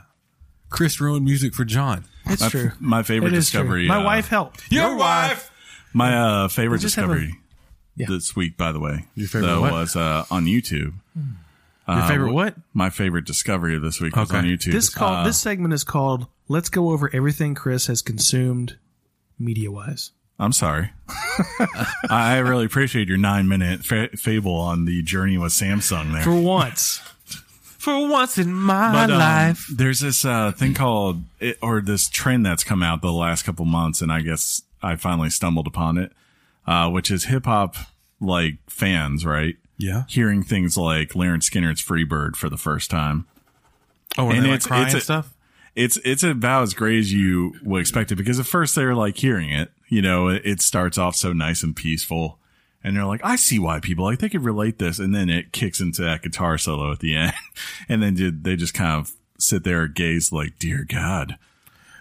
[0.74, 2.04] Chris ruined music for John.
[2.26, 2.72] It's My, true.
[2.80, 3.60] my favorite It is true.
[3.60, 3.86] discovery.
[3.86, 4.70] My uh, wife helped.
[4.72, 5.50] Your wife.
[5.92, 7.38] My uh, favorite just have a- discovery
[7.96, 8.06] Yeah.
[8.08, 9.72] this week, by the way, Your favorite though, what?
[9.72, 10.94] was uh, on YouTube.
[11.86, 12.56] Your favorite what?
[12.72, 14.38] My favorite discovery of this week was Okay.
[14.38, 14.72] on YouTube.
[14.72, 18.78] This call Uh, this segment is called "Let's go over everything Chris has consumed,
[19.38, 20.90] media wise." I'm sorry.
[22.10, 26.22] I really appreciate your nine minute fa- fable on the journey with Samsung there.
[26.22, 27.00] For once,
[27.84, 29.66] For once in my But, um, life.
[29.70, 33.66] there's this uh, thing called, it, or this trend that's come out the last couple
[33.66, 36.10] months, and I guess I finally stumbled upon it,
[36.66, 37.76] uh, which is hip hop
[38.20, 39.56] like fans, right?
[39.76, 40.04] Yeah.
[40.08, 43.26] Hearing things like Lynyrd Skynyrd's "Freebird" for the first time.
[44.16, 45.34] Oh, and, and they like it's- crying it's a- stuff?
[45.76, 49.16] It's it's about as great as you would expect it because at first they're like
[49.18, 52.38] hearing it, you know, it, it starts off so nice and peaceful,
[52.84, 55.50] and they're like, I see why people like they could relate this, and then it
[55.52, 57.32] kicks into that guitar solo at the end,
[57.88, 61.36] and then they just kind of sit there and gaze like, dear God,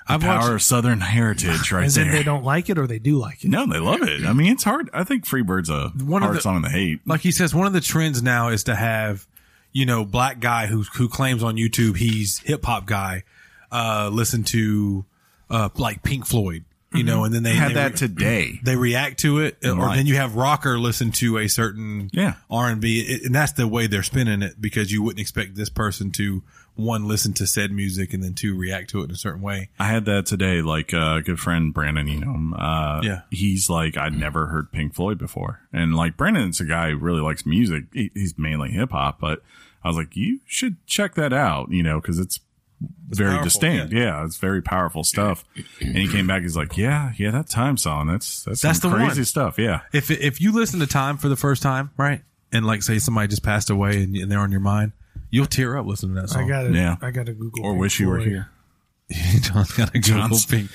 [0.08, 2.12] I've power watched, of Southern heritage right as there.
[2.12, 3.50] they don't like it or they do like it.
[3.50, 4.26] no, they love it.
[4.26, 4.90] I mean, it's hard.
[4.94, 7.00] I think Freebird's a One of hard the- song to hate.
[7.08, 9.26] like he says, one of the trends now is to have,
[9.72, 13.24] you know, black guy who who claims on YouTube he's hip hop guy,
[13.72, 15.06] uh, listen to,
[15.50, 18.60] uh, like Pink Floyd, you know, and then they had they, that today.
[18.64, 19.96] they react to it, or Right.
[19.96, 22.36] then you have rocker listen to a certain Yeah.
[22.50, 25.70] R and B, and that's the way they're spinning it because you wouldn't expect this
[25.70, 26.44] person to
[26.76, 29.70] one listen to said music and then two react to it in a certain way.
[29.78, 30.62] I had that today.
[30.64, 33.22] Like uh, a good friend Brandon, you know, uh, Yeah.
[33.30, 37.22] he's like I'd never heard Pink Floyd before, and like Brandon's a guy who really
[37.22, 37.86] likes music.
[37.94, 39.44] He, he's mainly hip hop, but
[39.84, 42.40] I was like, you should check that out, you know, because it's
[43.10, 43.94] very powerful, distinct.
[43.94, 44.26] Yeah.
[44.26, 45.44] it's very powerful stuff.
[45.82, 48.92] and he came back, he's like, yeah, yeah, that time song, that's that's, That's some
[48.92, 49.26] the crazy one.
[49.26, 49.58] stuff.
[49.60, 53.00] Yeah, If if you listen to Time for the first time, right, and like say
[53.00, 54.92] somebody just passed away and, and they're on your mind,
[55.30, 56.44] you'll tear up listening to that song.
[56.46, 56.96] I got to Yeah.
[57.02, 57.66] I got to Google.
[57.66, 58.28] or Pink wish you were Floyd.
[58.30, 58.50] here.
[59.42, 60.70] John's got a good John's- Pink.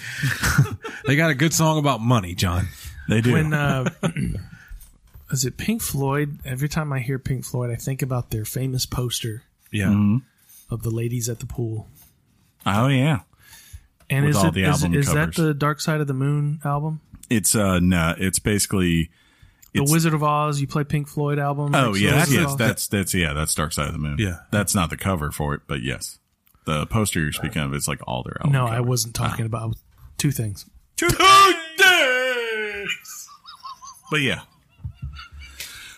[1.07, 2.69] they got a good song about money, John.
[3.09, 3.33] They do.
[3.33, 3.89] When uh,
[5.31, 6.39] is it Pink Floyd?
[6.45, 9.87] Every time I hear Pink Floyd, I think about their famous poster Yeah.
[9.87, 10.19] Mm-hmm.
[10.75, 11.89] of the ladies at the pool.
[12.67, 13.21] Oh yeah,
[14.11, 16.15] And With is all it the is, album is that the Dark Side of the
[16.15, 17.01] Moon album?
[17.31, 19.11] it's uh no, it's basically.
[19.75, 20.61] The It's- Wizard of Oz.
[20.63, 21.75] You play Pink Floyd album.
[21.75, 24.17] Oh next to yes, the yes, that's that's yeah, that's Dark Side of the Moon.
[24.19, 24.39] Yeah.
[24.51, 26.19] that's not the cover for it, but yes,
[26.65, 28.53] the poster you're speaking of is like all their album.
[28.53, 28.67] no.
[28.67, 29.77] I wasn't talking about
[30.17, 30.65] two things.
[30.97, 31.25] Two things.
[34.11, 34.41] but yeah,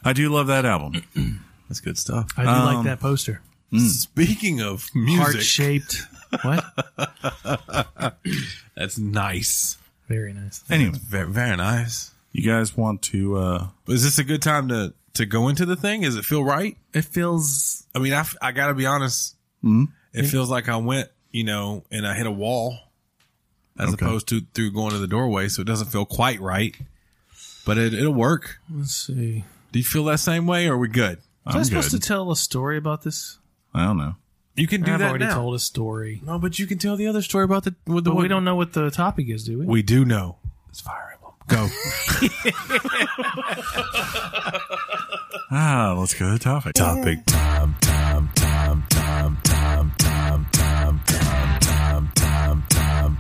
[0.04, 1.02] I do love that album.
[1.68, 2.26] That's good stuff.
[2.36, 3.40] I do Um, like that poster.
[3.76, 4.94] Speaking of Heart
[5.34, 6.02] music, shaped.
[6.42, 8.14] What?
[8.76, 9.76] that's nice.
[10.08, 10.64] Very nice.
[10.70, 12.12] Anyway, Very, very nice.
[12.32, 13.36] you guys want to?
[13.36, 16.02] uh Is this a good time to to go into the thing?
[16.02, 16.76] Does it feel right?
[16.92, 19.36] It feels I mean, I, I gotta be honest.
[19.62, 19.84] Hmm?
[20.12, 22.78] It feels like I went, you know, and I hit a wall
[23.78, 24.04] as Okay.
[24.04, 25.48] opposed to through going to the doorway.
[25.48, 26.74] So it doesn't feel quite right,
[27.64, 28.58] but it, it'll work.
[28.72, 29.44] let's see.
[29.72, 31.18] Do you feel that same way or are we good?
[31.46, 32.02] Was I'm I supposed good.
[32.02, 33.38] to tell a story about this?
[33.72, 34.16] I don't know.
[34.56, 34.94] You can do that.
[34.94, 35.34] I've that already now.
[35.34, 36.20] told a story.
[36.24, 38.44] no, but you can tell the other story about the, with the But we don't
[38.44, 39.66] know what the topic is, do we?
[39.66, 40.36] We do know.
[40.68, 41.34] It's Fire Emblem.
[41.48, 41.68] Go.
[45.52, 46.74] Ah, let's go to the topic.
[46.74, 53.18] Topic time, time, time, time, time, time, time, time, time, time, time.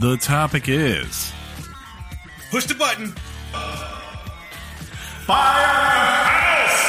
[0.00, 1.32] The topic is
[2.50, 3.12] Push the button.
[5.26, 6.80] Fire house!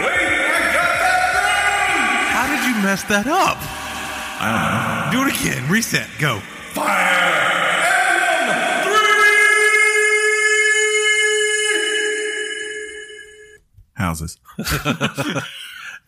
[0.00, 1.28] Wait, I got that
[1.88, 2.34] thing!
[2.36, 3.56] How did you mess that up?
[4.42, 5.22] I don't know.
[5.22, 5.70] Do it again.
[5.70, 6.08] Reset.
[6.18, 6.40] Go.
[6.74, 7.28] Fire!
[13.94, 14.38] Houses.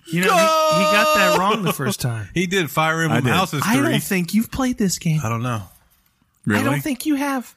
[0.05, 2.29] You know, he, he got that wrong the first time.
[2.35, 3.33] He did Fire Emblem I did.
[3.35, 3.93] Houses I 3.
[3.93, 5.21] don't think you've played this game.
[5.25, 5.63] I don't know.
[6.45, 6.61] Really?
[6.61, 7.55] I don't think you have.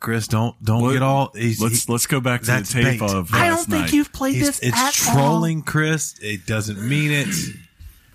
[0.00, 1.30] Chris, don't don't What- get all.
[1.34, 3.02] He's, Let's he- let's go back to the tape bait.
[3.02, 3.32] of.
[3.32, 3.92] I don't last think night.
[3.92, 6.14] you've played he's- this it's at trolling, Chris.
[6.20, 7.28] It doesn't mean it.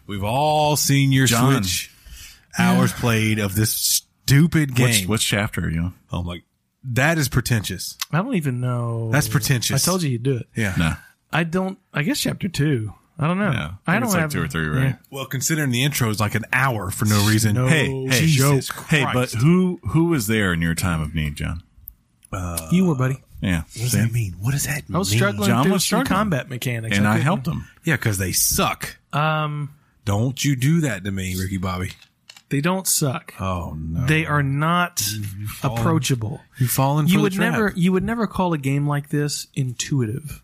[0.07, 1.63] We've all seen your John.
[1.63, 1.91] Switch
[2.57, 4.87] hours played of this stupid game.
[4.87, 5.93] Which, which chapter are you on?
[6.11, 6.41] oh my,
[6.83, 7.97] that is pretentious.
[8.11, 9.09] I don't even know.
[9.11, 9.83] That's pretentious.
[9.83, 10.47] I told you you'd do it.
[10.55, 10.73] Yeah.
[10.77, 10.93] No.
[11.31, 11.77] I don't.
[11.93, 12.93] I guess chapter two.
[13.21, 13.51] I don't know.
[13.51, 13.71] Yeah.
[13.85, 14.83] I think don't it's like have two or three, right?
[14.85, 14.95] Yeah.
[15.11, 17.53] Well, considering the intro is like an hour for no reason.
[17.55, 18.89] No Hey, hey, Jesus Christ.
[18.89, 21.61] Hey, but who who was there in your time of need, John?
[22.71, 23.21] You were, buddy.
[23.41, 23.97] Yeah, What does see?
[23.99, 24.33] that mean?
[24.39, 24.95] What does that mean?
[24.95, 26.17] I was struggling John through was some struggling.
[26.17, 27.67] combat mechanics, and I couldn't- helped him.
[27.85, 28.97] Yeah, because they suck.
[29.13, 29.69] Um,
[30.05, 31.91] Don't you do that to me, Ricky Bobby.
[32.49, 33.33] They don't suck.
[33.39, 34.05] Oh no.
[34.07, 35.03] They are not
[35.63, 36.41] approachable.
[36.57, 37.51] you fallen for You the would trap.
[37.53, 40.41] never you would never call a game like this intuitive.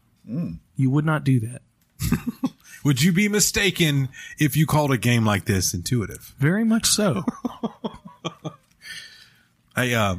[0.76, 1.62] You would not do that.
[2.84, 6.36] Would you be mistaken if you called a game like this intuitive?
[6.38, 7.24] Very much so.
[9.76, 10.15] I uh,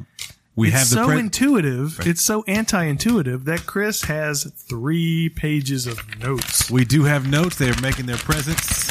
[0.56, 2.00] we it's have the so pre- intuitive.
[2.06, 6.70] It's so anti-intuitive that Chris has three pages of notes.
[6.70, 7.56] we do have notes.
[7.56, 8.86] They're making their presence.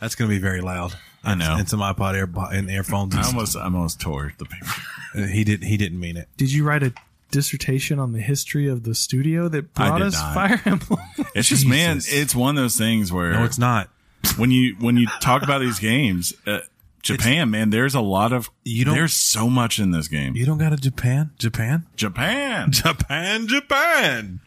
[0.00, 0.94] That's going to be very loud.
[1.22, 1.56] I know.
[1.56, 3.14] And some iPod Air and earphones.
[3.16, 4.66] I almost, I almost tore the paper.
[5.14, 5.66] Uh, he didn't.
[5.66, 6.28] He didn't mean it.
[6.36, 6.92] Did you write a
[7.30, 10.34] dissertation on the history of the studio that brought us not.
[10.34, 11.00] Fire Emblem?
[11.34, 13.88] It's just, man, it's one of those things where No, it's not.
[14.36, 16.60] when you when you talk about these games, uh,
[17.04, 20.34] Japan, man, there's a lot of You don't- there's so much in this game.
[20.36, 21.30] You don't got a Japan.
[21.38, 21.84] Japan.
[21.96, 23.46] Japan, Japan.
[23.46, 24.40] Japan.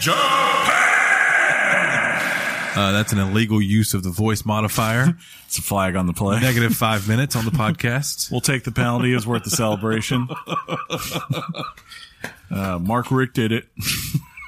[0.00, 0.84] Japan.
[2.76, 5.16] Uh, that's an illegal use of the voice modifier.
[5.46, 6.38] It's a flag on the play.
[6.40, 8.30] Negative five minutes on the podcast.
[8.30, 9.12] We'll take the penalty.
[9.12, 10.28] It was worth the celebration.
[12.50, 13.66] Uh, Mark Rick did it.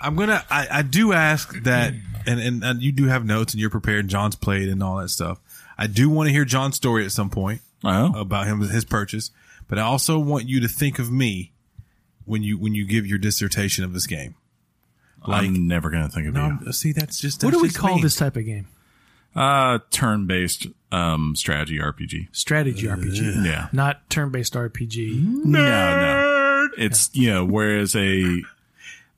[0.02, 0.44] I'm gonna.
[0.50, 1.94] I, I do ask that,
[2.26, 4.00] and, and and you do have notes, and you're prepared.
[4.00, 5.38] And John's played and all that stuff.
[5.80, 9.30] I do want to hear John's story at some point Oh, about him his purchase,
[9.66, 11.52] but I also want you to think of me
[12.26, 14.34] when you when you give your dissertation of this game.
[15.26, 16.72] Like, I'm never gonna think of no, you.
[16.72, 18.02] See, that's just what that's do we call me.
[18.02, 18.66] this type of game?
[19.34, 22.28] Uh, turn-based um strategy RPG.
[22.32, 23.68] Strategy RPG, Yeah.
[23.72, 25.44] not turn-based RPG.
[25.44, 26.68] No, no.
[26.76, 28.42] It's you know, whereas a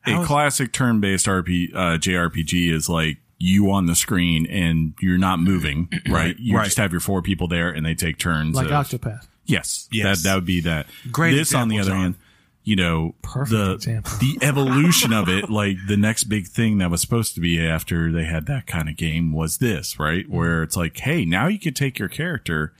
[0.06, 5.40] a classic turn-based RP uh, JRPG is like you on the screen and you're not
[5.40, 6.36] moving, right?
[6.38, 6.64] You Right.
[6.66, 8.54] just have your four people there and they take turns.
[8.54, 9.26] Like of- Octopath.
[9.46, 10.22] Yes, Yes.
[10.22, 10.86] That that would be that.
[11.10, 12.00] Great This on the other John.
[12.00, 12.14] hand,
[12.62, 14.12] you know, Perfect the example.
[14.20, 18.12] the evolution of it, like the next big thing that was supposed to be after
[18.12, 20.24] they had that kind of game was this, right?
[20.24, 20.36] Mm-hmm.
[20.36, 22.72] Where it's like, hey, now you can take your character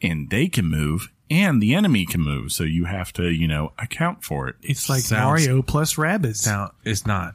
[0.00, 3.72] and they can move and the enemy can move, so you have to, you know,
[3.78, 4.54] account for it.
[4.62, 6.46] It's like Sounds- Mario plus Rabbids.
[6.46, 7.34] Now, it's not.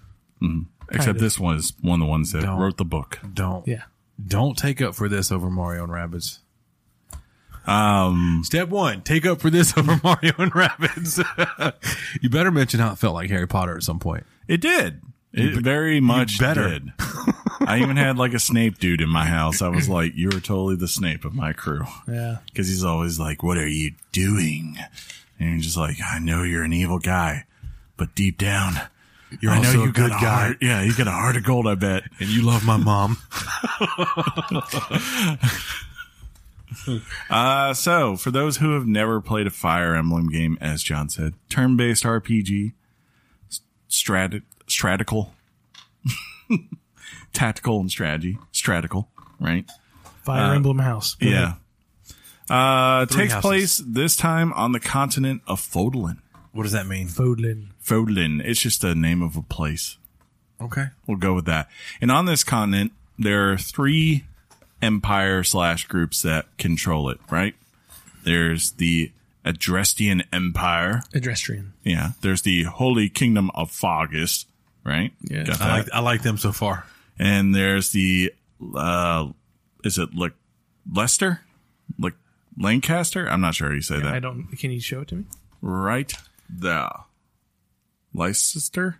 [0.94, 2.60] Except this one is one of the ones that Don't.
[2.60, 3.20] wrote the book.
[3.34, 3.68] Don't.
[3.68, 3.84] Yeah.
[4.26, 6.40] Don't take up for this over Mario and Rabbids.
[7.66, 11.24] Um, Step one: take up for this over Mario and Rabbids.
[12.22, 14.26] you better mention how it felt like Harry Potter at some point.
[14.48, 15.02] it did.
[15.36, 16.70] It very much better.
[16.70, 16.92] did.
[17.62, 19.64] I even had like a Snape dude in my house.
[19.64, 22.38] I was like, "You are totally the Snape of my crew," Yeah.
[22.46, 24.78] because he's always like, "What are you doing?"
[25.40, 27.46] And you're just like, "I know you're an evil guy,
[27.98, 28.76] but deep down,
[29.42, 31.36] You're I know also you a good got guy, Heart, yeah, you got a heart
[31.36, 31.68] of gold.
[31.68, 33.18] I bet." and you love my mom.
[37.30, 41.34] Uh, so for those who have never played a Fire Emblem game, as John said,
[41.50, 42.74] turn-based RPG,
[43.90, 45.34] strat, stratical,
[47.34, 49.70] tactical and strategy, stratical, right?
[50.24, 51.16] Fire Emblem House.
[51.16, 51.28] Go.
[51.28, 51.54] Yeah.
[52.50, 53.42] Uh, takes houses.
[53.42, 56.18] place this time on the continent of Fodlan.
[56.52, 57.08] What does that mean?
[57.08, 57.68] Fodlin.
[57.86, 58.42] Fodlan.
[58.44, 59.98] It's just a name of a place.
[60.62, 60.86] Okay.
[61.08, 61.70] We'll go with that.
[62.02, 64.24] And on this continent, there are three
[64.82, 67.56] empire slash groups that control it, right?
[68.24, 69.12] There's the
[69.46, 71.02] Adrestian Empire.
[71.14, 71.74] Adrestrian.
[71.84, 72.12] Yeah.
[72.22, 74.46] There's the Holy Kingdom of Faerghus,
[74.86, 75.12] right?
[75.22, 75.44] Yeah.
[75.44, 75.74] Got I that.
[75.86, 76.86] like I like them so far.
[77.20, 78.34] and there's the,
[78.76, 79.28] uh,
[79.84, 80.34] is it like
[80.92, 81.42] Leicester?
[82.00, 82.14] Like
[82.58, 83.28] Lancaster?
[83.30, 84.14] I'm not sure how you say that.
[84.14, 84.48] I don't.
[84.58, 85.26] Can you show it to me?
[85.62, 86.14] Right
[86.50, 86.90] there.
[88.14, 89.00] Leicester?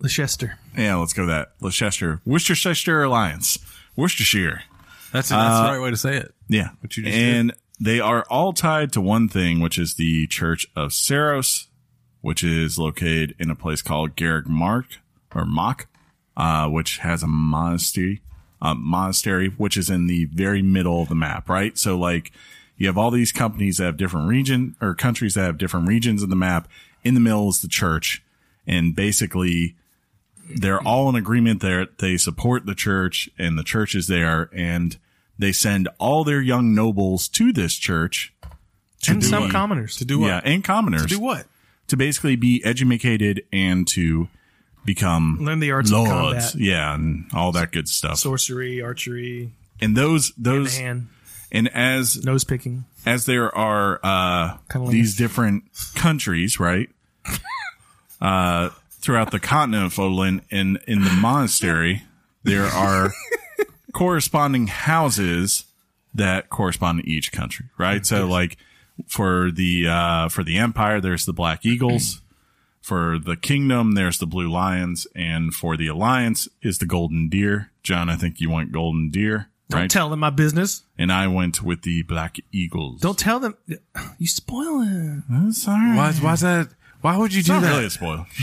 [0.00, 0.58] Leicester.
[0.76, 1.52] Yeah, let's go with that.
[1.60, 2.20] Leicester.
[2.24, 3.58] Worcestershire Alliance.
[3.96, 4.62] Worcestershire.
[5.12, 6.34] That's that's the right way to say it.
[6.48, 6.70] Yeah.
[6.80, 10.66] What you just and they are all tied to one thing, which is the Church
[10.76, 11.66] of Seiros,
[12.20, 14.98] which is located in a place called Garreg Mark
[15.34, 15.86] or Mock,
[16.36, 18.20] uh, which has a monastery,
[18.60, 21.78] uh, monastery, which is in the very middle of the map, right?
[21.78, 22.32] So like
[22.76, 26.22] you have all these companies that have different region or countries that have different regions
[26.22, 26.68] of the map.
[27.04, 28.22] In the middle is the church.
[28.68, 29.74] And basically
[30.48, 31.86] they're all in agreement there.
[31.98, 34.96] They support the church and the church is there and
[35.38, 38.32] they send all their young nobles to this church
[39.02, 39.52] to and do some what?
[39.52, 39.96] commoners.
[39.96, 40.26] To do what?
[40.28, 41.46] Yeah, and commoners To do what?
[41.88, 44.28] to basically be educated and to
[44.84, 46.10] become Learn the arts of lords.
[46.10, 46.54] combat.
[46.56, 48.18] Yeah, and all that good stuff.
[48.18, 51.08] sorcery, archery, and those those hand,
[51.52, 52.84] and as nose picking.
[53.06, 54.56] as there are uh,
[54.88, 56.88] these different countries, right?
[58.20, 62.02] Uh, throughout the continent of Fodlan and in the monastery,
[62.42, 63.12] there are
[63.92, 65.64] corresponding houses
[66.14, 68.04] that correspond to each country, right?
[68.04, 68.56] So like
[69.06, 72.22] for the uh, for the empire, there's the Black Eagles.
[72.80, 77.70] For the kingdom, there's the Blue Lions, and for the alliance is the Golden Deer.
[77.82, 79.48] John, I think you want Golden Deer.
[79.68, 79.90] Don't right?
[79.90, 80.84] tell them my business.
[80.96, 83.02] and I went with the Black Eagles.
[83.02, 83.58] Don't tell them.
[84.18, 85.22] You spoil it.
[85.28, 85.96] That's all right.
[85.96, 86.68] Why, why's that?
[87.00, 87.70] Why would you It's do not that?
[87.72, 88.26] really a spoil.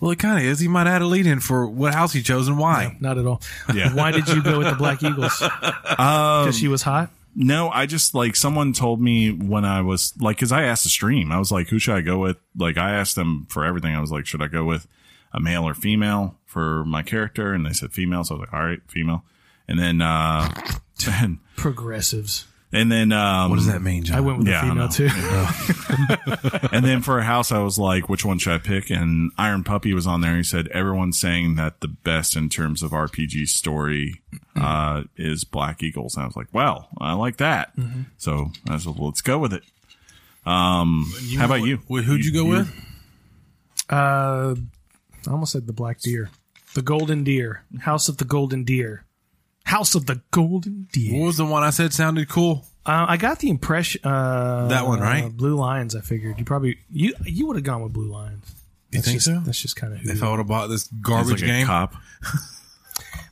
[0.00, 0.60] Well, it kind of is.
[0.60, 2.94] He might add a lead in for what house he chose and why.
[3.00, 3.40] Not at all.
[3.74, 3.94] Yeah.
[3.94, 5.38] Why did you go with the Black Eagles?
[5.38, 7.08] Because she was hot.
[7.34, 10.90] No, I just like someone told me when I was like, cause I asked the
[10.90, 12.36] stream, I was like, who should I go with?
[12.54, 13.94] Like, I asked them for everything.
[13.96, 14.86] I was like, should I go with
[15.32, 17.54] a male or female for my character?
[17.54, 18.24] And they said female.
[18.24, 19.24] So I was like, all right, female.
[19.66, 20.52] And then, uh,
[21.08, 22.46] and, Progressives.
[22.74, 24.16] And then, um, What does that mean, John?
[24.18, 26.68] I went with Yeah, the female too.
[26.72, 28.90] and then for a house, I was like, which one should I pick?
[28.90, 30.36] And Iron Puppy was on there.
[30.36, 34.20] He said, everyone's saying that the best in terms of RPG story,
[34.56, 36.16] uh, is Black Eagles.
[36.16, 37.72] And I was like, well, I like that.
[38.18, 39.62] So I said, well, let's go with it.
[40.46, 41.78] Um, how about you?
[41.88, 42.68] Wh- Who'd you go with?
[43.90, 44.54] Uh,
[45.26, 46.30] I almost said the Black Deer.
[46.74, 47.62] The Golden Deer.
[47.80, 49.03] House of the Golden Deer.
[49.74, 51.18] House of the Golden Deer.
[51.18, 52.64] What was the one I said sounded cool?
[52.86, 54.02] Uh, I got the impression.
[54.04, 55.28] Uh, That one, right?
[55.36, 55.96] Blue Lions.
[55.96, 58.54] I figured you probably you you would have gone with Blue Lions.
[58.90, 59.40] You That's think just, so?
[59.40, 60.00] That's just kind of.
[60.04, 61.94] If I would have bought this garbage like a game, cop.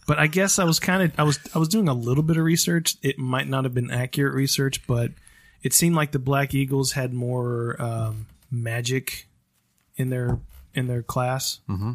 [0.04, 2.36] But I guess I was kind of I was I was doing a little bit
[2.36, 2.96] of research.
[3.02, 5.12] It might not have been accurate research, but
[5.62, 9.28] it seemed like the Black Eagles had more um, magic
[9.96, 10.40] in their
[10.74, 11.60] in their class.
[11.68, 11.92] Mm-hmm.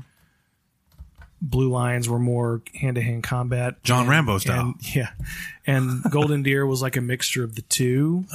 [1.42, 3.84] Blue Lions were more hand to hand combat.
[3.84, 4.62] John And- Rambo style.
[4.62, 5.10] and- yeah,
[5.66, 8.26] and Golden Deer was like a mixture of the two.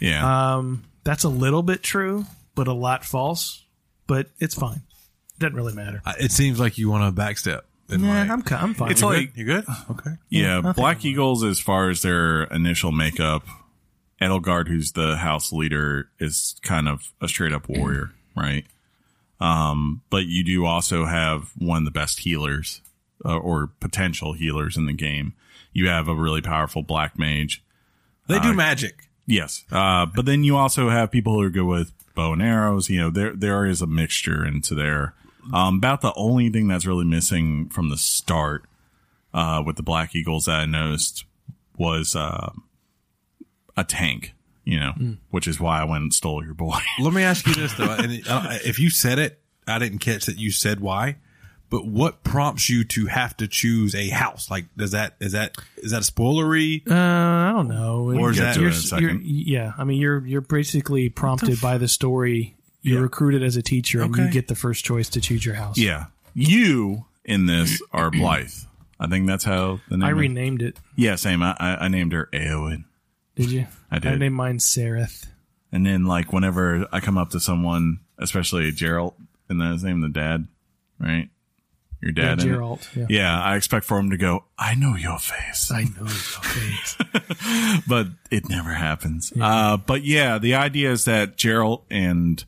[0.00, 0.56] Yeah.
[0.56, 3.62] Um, that's a little bit true, but a lot false.
[4.06, 4.82] But it's fine.
[5.38, 6.02] Doesn't really matter.
[6.04, 7.62] I- it seems like you want to backstep.
[7.88, 8.90] Yeah, like, I'm I'm fine.
[8.90, 9.18] It's with it.
[9.20, 9.64] like- you're good?
[9.90, 10.10] Okay.
[10.28, 10.58] yeah.
[10.58, 13.44] I think Black Eagles, as far as their initial makeup,
[14.20, 18.64] Edelgard, who's the house leader, is kind of a straight up warrior, right?
[19.40, 22.80] Um, but you do also have one of the best healers
[23.24, 25.34] uh, or potential healers in the game.
[25.72, 27.62] You have a really powerful black mage.
[28.28, 29.08] They do magic.
[29.26, 29.64] Yes.
[29.70, 32.88] Uh, but then you also have people who are good with bow and arrows.
[32.88, 35.14] You know, there, there is a mixture into there.
[35.52, 38.64] Um, about the only thing that's really missing from the start,
[39.32, 41.24] uh, with the Black Eagles that I noticed
[41.76, 42.52] was, uh,
[43.76, 44.34] a tank,
[44.66, 44.92] you know,
[45.30, 46.76] which is why I went and stole your boy.
[47.00, 50.26] Let me ask you this though, and uh, if you said it, I didn't catch
[50.26, 51.16] that you said why.
[51.68, 54.48] But what prompts you to have to choose a house?
[54.50, 56.88] Like, does that is that is that a spoilery?
[56.88, 58.12] Uh, I don't know.
[58.16, 59.22] Or is that- to it in a You're- second.
[59.24, 62.54] you're- yeah, I mean, you're you're basically prompted by the story.
[62.82, 63.02] You're Yeah.
[63.02, 65.76] recruited as a teacher, and you get the first choice to choose your house.
[65.76, 66.06] yeah.
[66.34, 68.66] You in this are Byleth.
[69.00, 70.16] I think that's how the name I is.
[70.18, 70.78] renamed it.
[70.94, 71.42] Yeah, same.
[71.42, 72.84] I, I I named her Eowyn.
[73.34, 73.66] Did you?
[73.90, 74.12] I did.
[74.12, 75.26] I named mine Sereth.
[75.72, 79.14] And then like whenever I come up to someone, especially Jeralt,
[79.48, 80.46] and that's his name, the dad,
[80.98, 81.28] right?
[82.00, 82.40] Your dad.
[82.40, 82.46] it.
[82.46, 82.94] Jeralt.
[82.94, 83.06] Yeah.
[83.08, 85.70] Yeah, I expect for him to go, I know your face.
[85.70, 86.96] I know your face.
[87.88, 89.32] but it never happens.
[89.40, 92.44] Uh, but yeah, the idea is that Jeralt and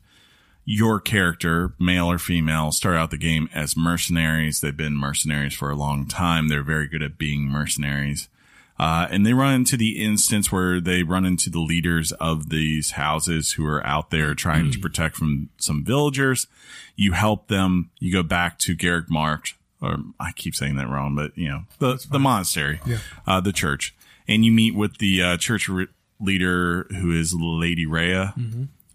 [0.65, 4.61] your character, male or female, start out the game as mercenaries.
[4.61, 6.47] They've been mercenaries for a long time.
[6.47, 8.29] They're very good at being mercenaries.
[8.79, 12.91] Uh, and they run into the instance where they run into the leaders of these
[12.91, 16.47] houses who are out there trying to protect from some villagers.
[16.95, 17.89] You help them.
[17.99, 19.47] You go back to Garreg Mach,
[19.81, 22.79] or I keep saying that wrong, but you know, the, the monastery,
[23.27, 23.93] uh, the church.
[24.29, 25.87] And you meet with the, uh, church re-
[26.21, 28.33] leader who is Lady Rhea.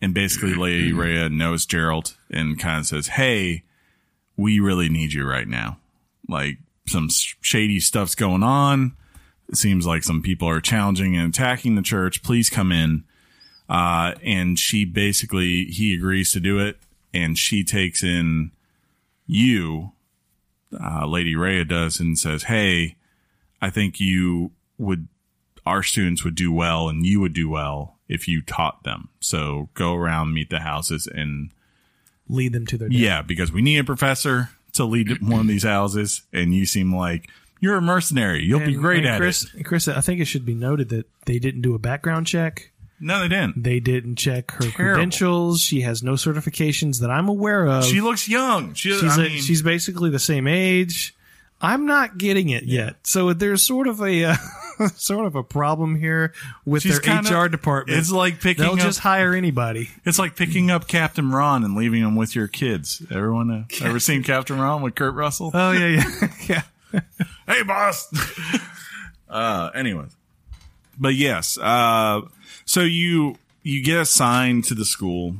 [0.00, 3.64] And basically Lady Rhea knows Jeralt and kind of says, Hey,
[4.36, 5.78] we really need you right now.
[6.28, 8.96] Like some sh- shady stuff's going on.
[9.48, 12.22] It seems like some people are challenging and attacking the church.
[12.22, 13.04] Please come in.
[13.68, 16.78] Uh, and she basically, he agrees to do it.
[17.12, 18.50] And she takes in
[19.26, 19.92] you,
[20.78, 22.96] uh, Lady Rhea does and says, Hey,
[23.62, 25.08] I think you would,
[25.64, 29.08] our students would do well and you would do well if you taught them.
[29.20, 31.50] So go around, meet the houses and
[32.28, 32.98] Lead them to their death.
[32.98, 36.94] yeah, because we need a professor to lead one of these houses, and you seem
[36.94, 37.28] like
[37.64, 38.44] you're a mercenary.
[38.44, 39.64] You'll be great at Chris, it.
[39.64, 42.70] Chris, I think it should be noted that they didn't do a background check.
[43.00, 43.62] No, they didn't.
[43.62, 44.94] They didn't check her Terrible.
[44.94, 45.60] credentials.
[45.62, 47.84] She has no certifications that I'm aware of.
[47.84, 48.74] She looks young.
[48.74, 51.14] She, she's I a, mean, she's basically the same age.
[51.60, 52.96] I'm not getting it yet.
[53.04, 54.36] So there's sort of a uh,
[54.96, 56.34] sort of a problem here
[56.66, 57.98] with She's their kinda- HR department.
[57.98, 58.78] It's like picking They'll up.
[58.80, 59.88] just hire anybody.
[60.04, 63.02] it's like picking up Captain Ron and leaving him with your kids.
[63.10, 65.50] Everyone uh, ever seen Captain Ron with Kurt Russell?
[65.54, 66.62] Oh yeah, yeah, yeah.
[67.46, 68.08] hey, boss.
[69.28, 70.14] uh, anyways,
[70.98, 71.58] but yes.
[71.58, 72.22] Uh,
[72.64, 75.36] so you you get assigned to the school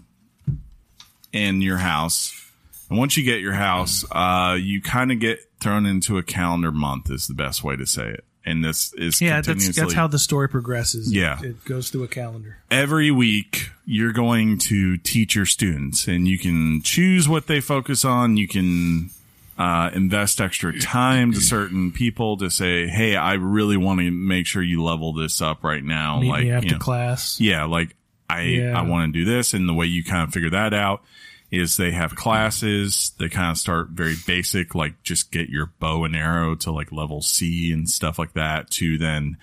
[1.33, 2.51] in your house,
[2.89, 6.73] and once you get your house, uh, you kind of get thrown into a calendar
[6.73, 7.11] month.
[7.11, 8.25] Is the best way to say it.
[8.47, 11.11] and this is Yeah, that's that's how the story progresses.
[11.11, 11.41] It- Yeah.
[11.43, 12.59] it, goes through a calendar.
[12.71, 18.05] every week you're going to teach your students and you can choose what they focus
[18.05, 19.11] on you can
[19.57, 24.47] uh, invest extra time to certain people to say hey i really want to make
[24.47, 27.41] sure you level this up right now Meet like me you after know, class.
[27.41, 27.95] yeah like
[28.29, 28.79] i Yeah.
[28.79, 31.03] i want to do this and the way you kind of figure that out
[31.51, 36.05] is they have classes they kind of start very basic like just get your bow
[36.05, 39.37] and arrow to like level c and stuff like that to then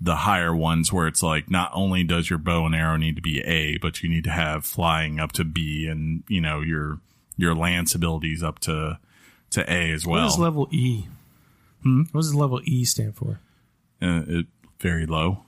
[0.00, 3.22] the higher ones where it's like not only does your bow and arrow need to
[3.22, 6.98] be A, but you need to have flying up to B and you know your
[7.36, 8.98] your lance abilities up to
[9.52, 10.26] to A as What well.
[10.28, 11.06] does level E?
[11.82, 12.02] Hmm?
[12.12, 13.40] What does level E stand for?
[14.00, 14.46] uh, it
[14.80, 15.44] very low.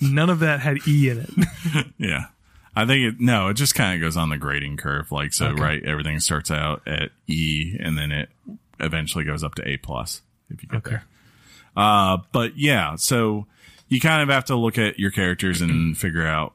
[0.00, 1.86] None of that had E in it.
[1.98, 2.26] Yeah.
[2.74, 5.10] I think it no, it just kind of goes on the grading curve.
[5.10, 5.60] Like so, Okay.
[5.62, 5.84] right?
[5.84, 8.28] Everything starts out at E, and then it
[8.78, 10.90] eventually goes up to A plus if you get Okay.
[10.90, 11.04] there.
[11.76, 13.46] Uh, but yeah, so
[13.88, 16.54] you kind of have to look at your characters and figure out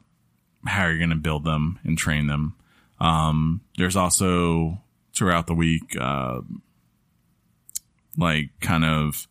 [0.66, 2.56] how you're going to build them and train them.
[3.00, 4.80] Um, there's also
[5.16, 6.42] throughout the week, uh,
[8.18, 9.28] like kind of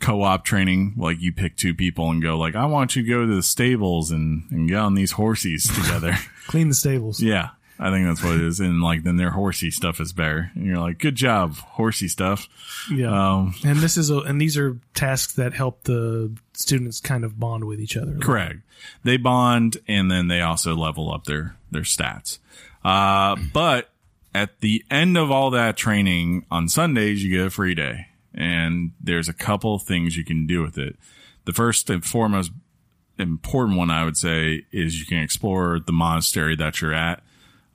[0.00, 0.94] co-op training.
[0.96, 3.42] Like you pick two people and go like, I want you to go to the
[3.42, 6.16] stables and, and get on these horses together.
[6.46, 7.20] Clean the stables.
[7.20, 7.50] yeah.
[7.76, 8.60] I think that's what it is.
[8.60, 10.52] And like, then their horsey stuff is better.
[10.54, 12.48] And you're like, good job, horsey stuff.
[12.88, 13.08] Yeah.
[13.08, 17.40] Um, and this is a, and these are tasks that help the students kind of
[17.40, 18.16] bond with each other.
[18.18, 18.60] Correct.
[19.02, 22.38] They bond and then they also level up their their stats.
[22.84, 23.90] Uh, but
[24.34, 28.90] at the end of all that training on Sundays, you get a free day, and
[29.00, 30.96] there's a couple things you can do with it.
[31.44, 32.50] The first and foremost
[33.18, 37.22] important one I would say is you can explore the monastery that you're at.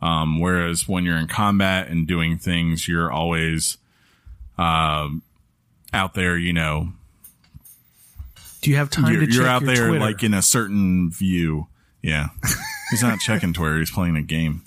[0.02, 3.78] Um, whereas when you're in combat and doing things, you're always
[4.58, 5.24] um,
[5.94, 6.94] out there, you know,
[8.62, 10.00] Do you have time you're, to check you're out there Twitter?
[10.00, 11.68] like in a certain view.
[12.02, 12.30] Yeah.
[12.92, 13.78] He's not checking Twitter.
[13.80, 14.64] He's playing a game.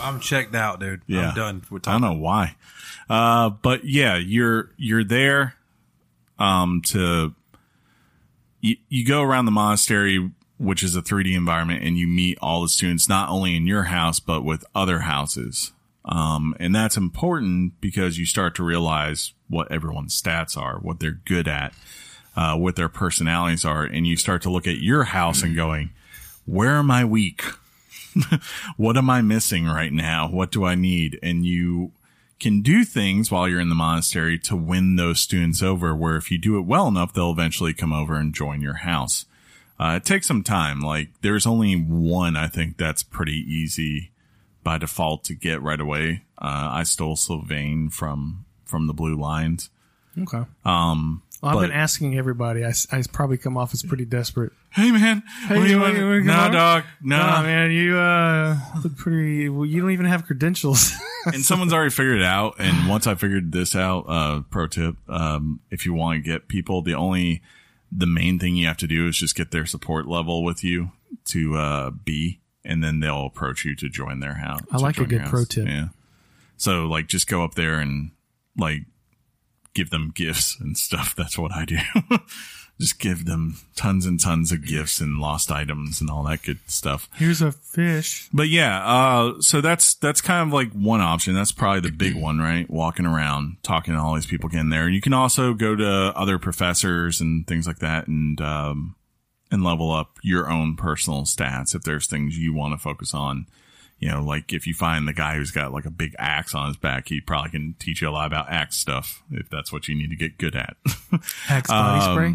[0.00, 1.02] I'm checked out, dude.
[1.06, 1.28] Yeah.
[1.28, 1.62] I'm done.
[1.70, 2.56] We're I don't know why.
[3.08, 5.54] Uh, but yeah, you're, you're there,
[6.38, 7.34] um, to,
[8.60, 12.62] you, you go around the monastery, which is a 3D environment and you meet all
[12.62, 15.72] the students, not only in your house, but with other houses.
[16.04, 21.20] Um, and that's important because you start to realize what everyone's stats are, what they're
[21.24, 21.72] good at,
[22.36, 23.84] uh, what their personalities are.
[23.84, 25.90] And you start to look at your house and going,
[26.44, 27.42] where am I weak?
[28.76, 30.28] what am I missing right now?
[30.28, 31.18] What do I need?
[31.22, 31.92] And you
[32.40, 36.30] can do things while you're in the monastery to win those students over where if
[36.30, 39.26] you do it well enough, they'll eventually come over and join your house.
[39.78, 40.80] Uh, it takes some time.
[40.80, 44.10] Like there's only one, I think that's pretty easy
[44.62, 46.22] by default to get right away.
[46.38, 49.70] Uh, I stole Sylvain from, from the Blue Lions.
[50.18, 50.44] okay.
[50.64, 52.64] Um, Well, I've but- been asking everybody.
[52.64, 54.52] I, I probably come off as pretty desperate.
[54.70, 55.96] Hey man, what do you want?
[55.96, 56.84] you wanna No, come dog.
[57.02, 57.18] No.
[57.18, 59.48] Nah, man, you uh look pretty.
[59.48, 60.92] Well, you don't even have credentials.
[61.26, 62.56] and someone's already figured it out.
[62.58, 66.48] And once I figured this out, uh, pro tip, um, if you want to get
[66.48, 67.40] people, the only,
[67.92, 70.90] the main thing you have to do is just get their support level with you
[71.26, 74.60] to, uh, be, and then they'll approach you to join their house.
[74.72, 75.68] I like a good pro tip.
[75.68, 75.88] Yeah.
[76.56, 78.10] So like just go up there and
[78.56, 78.82] like
[79.74, 81.14] give them gifts and stuff.
[81.16, 81.78] That's what I do.
[82.80, 86.58] just give them tons and tons of gifts and lost items and all that good
[86.66, 87.08] stuff.
[87.14, 88.28] Here's a fish.
[88.32, 91.34] But yeah, uh, so that's that's kind of like one option.
[91.34, 92.68] That's probably the big one, right?
[92.68, 94.88] Walking around, talking to all these people getting there.
[94.88, 98.96] You can also go to other professors and things like that, and um,
[99.50, 103.46] and level up your own personal stats if there's things you want to focus on.
[104.00, 106.66] You know, like if you find the guy who's got like a big axe on
[106.68, 109.88] his back, he probably can teach you a lot about axe stuff if that's what
[109.88, 110.76] you need to get good at.
[111.48, 112.34] Axe body Um, spray.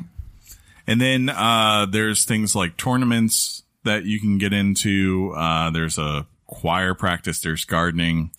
[0.88, 5.34] And then uh, there's things like tournaments that you can get into.
[5.38, 7.39] Uh, there's a choir practice.
[7.41, 8.32] There's gardening.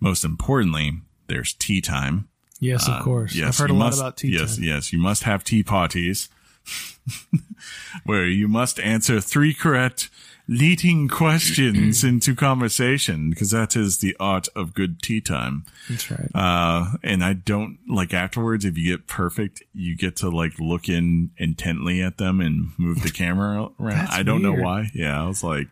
[0.00, 2.28] Most importantly, there's tea time.
[2.60, 3.34] Yes, of course.
[3.34, 4.64] Yes, I've heard a you lot must- about tea Yes, time.
[4.64, 6.28] yes, you must have tea parties
[8.04, 10.08] where you must answer three correct
[10.48, 15.64] leading questions into conversation because that is the art of good tea time.
[15.88, 16.30] That's right.
[16.34, 20.88] Uh, and I don't like afterwards, if you get perfect, you get to like look
[20.88, 24.08] in intently at them and move the camera around.
[24.10, 24.90] I don't know why.
[24.94, 25.22] Yeah.
[25.22, 25.68] I was like,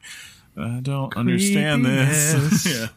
[0.57, 2.67] I don't understand this.
[2.67, 2.89] Yeah.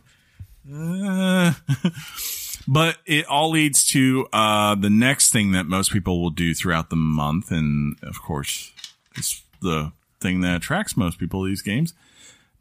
[0.71, 1.53] Uh,
[2.67, 6.91] but it all leads to, uh, the next thing that most people will do throughout
[6.91, 7.49] the month.
[7.49, 8.71] And of course,
[9.15, 11.93] it's the thing that attracts most people to these games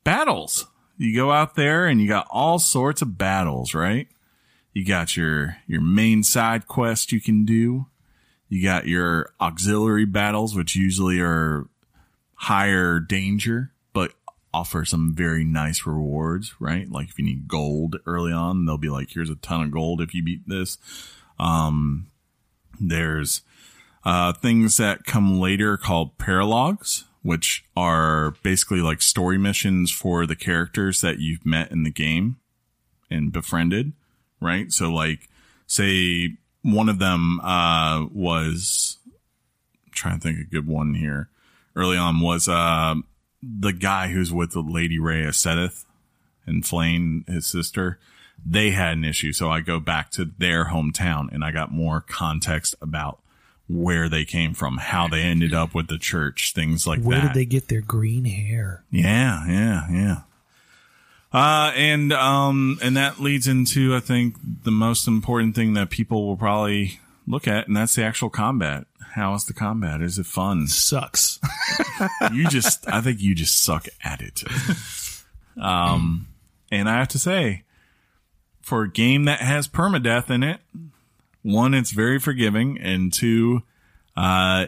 [0.05, 0.67] battles.
[0.97, 4.09] You go out there and you got all sorts of battles, right?
[4.73, 7.87] You got your your main side quest you can do.
[8.49, 11.67] You got your auxiliary battles, which usually are
[12.35, 14.13] higher danger, but
[14.55, 16.91] offer some very nice rewards, right?
[16.91, 20.01] Like if you need gold early on, they'll be like, here's a ton of gold
[20.01, 20.79] if you beat this.
[21.39, 22.07] Um,
[22.81, 23.43] there's,
[24.05, 30.37] uh, things that come later called paralogs, which are basically like story missions for the
[30.37, 32.37] characters that you've met in the game
[33.11, 33.93] and befriended,
[34.41, 34.73] right?
[34.73, 35.29] So like,
[35.66, 38.99] say one of them, uh, was
[39.87, 41.29] I'm trying to think of a good one here
[41.75, 42.97] early on was, uh,
[43.43, 45.85] the guy who's with the Lady Rhea Seteth
[46.47, 47.99] and Flayn, his sister.
[48.45, 49.33] They had an issue.
[49.33, 53.21] So I go back to their hometown and I got more context about
[53.69, 57.25] where they came from, how they ended up with the church, things like Where that.
[57.25, 58.85] Where did they get their green hair?
[58.91, 60.16] Yeah, yeah, yeah.
[61.31, 66.27] Uh, and, um, and that leads into, I think, the most important thing that people
[66.27, 68.87] will probably look at, and that's the actual combat.
[69.12, 70.01] How is the combat?
[70.01, 70.66] Is it fun?
[70.66, 71.39] Sucks.
[72.33, 74.45] You just, I think you just suck at it.
[75.61, 76.29] Um,
[76.71, 77.64] and I have to say,
[78.62, 80.61] for a game that has permadeath in it,
[81.49, 83.62] one, it's very forgiving, and two,
[84.16, 84.66] uh,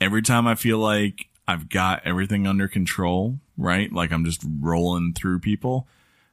[0.00, 3.92] every time I feel like I've got everything under control, right?
[3.92, 5.88] Like I'm just rolling through people.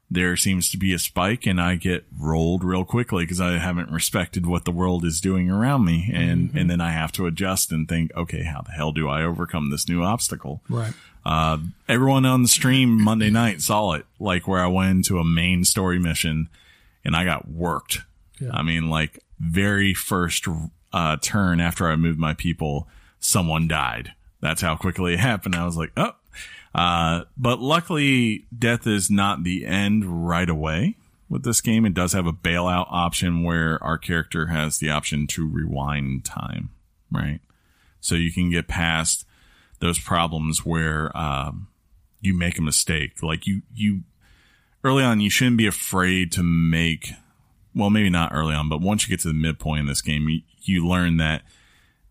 [0.10, 3.92] There seems to be a spike and I get rolled real quickly because I haven't
[3.92, 6.10] respected what the world is doing around me.
[6.14, 9.24] And, and then I have to adjust and think, okay, how the hell do I
[9.24, 10.62] overcome this new obstacle?
[10.70, 10.94] Right.
[11.26, 11.58] Uh,
[11.90, 15.66] everyone on the stream Monday night saw it, like where I went into a main
[15.66, 16.48] story mission
[17.04, 18.04] and I got worked.
[18.40, 18.52] Yeah.
[18.54, 20.48] I mean, like very first,
[20.94, 22.88] uh, turn after I moved my people,
[23.20, 24.14] someone died.
[24.42, 25.56] That's how quickly it happened.
[25.56, 26.14] I was like, oh,
[26.76, 30.96] uh, but luckily death is not the end right away
[31.30, 31.86] with this game.
[31.86, 36.70] It does have a bailout option where our character has the option to rewind time,
[37.12, 37.40] right?
[38.00, 39.26] So you can get past
[39.80, 41.68] those problems where um,
[42.22, 43.22] you make a mistake.
[43.24, 44.04] Like you, you
[44.84, 47.12] early on, you shouldn't be afraid to make.
[47.78, 50.28] Well, maybe not early on, but once you get to the midpoint in this game,
[50.28, 51.44] you, you learn that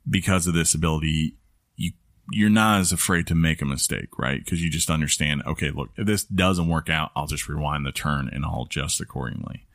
[0.09, 1.35] because of this ability,
[1.77, 1.91] you
[2.31, 4.45] you're not as afraid to make a mistake, right?
[4.45, 5.43] Because you just understand.
[5.47, 9.01] Okay, look, if this doesn't work out, I'll just rewind the turn and I'll adjust
[9.01, 9.67] accordingly.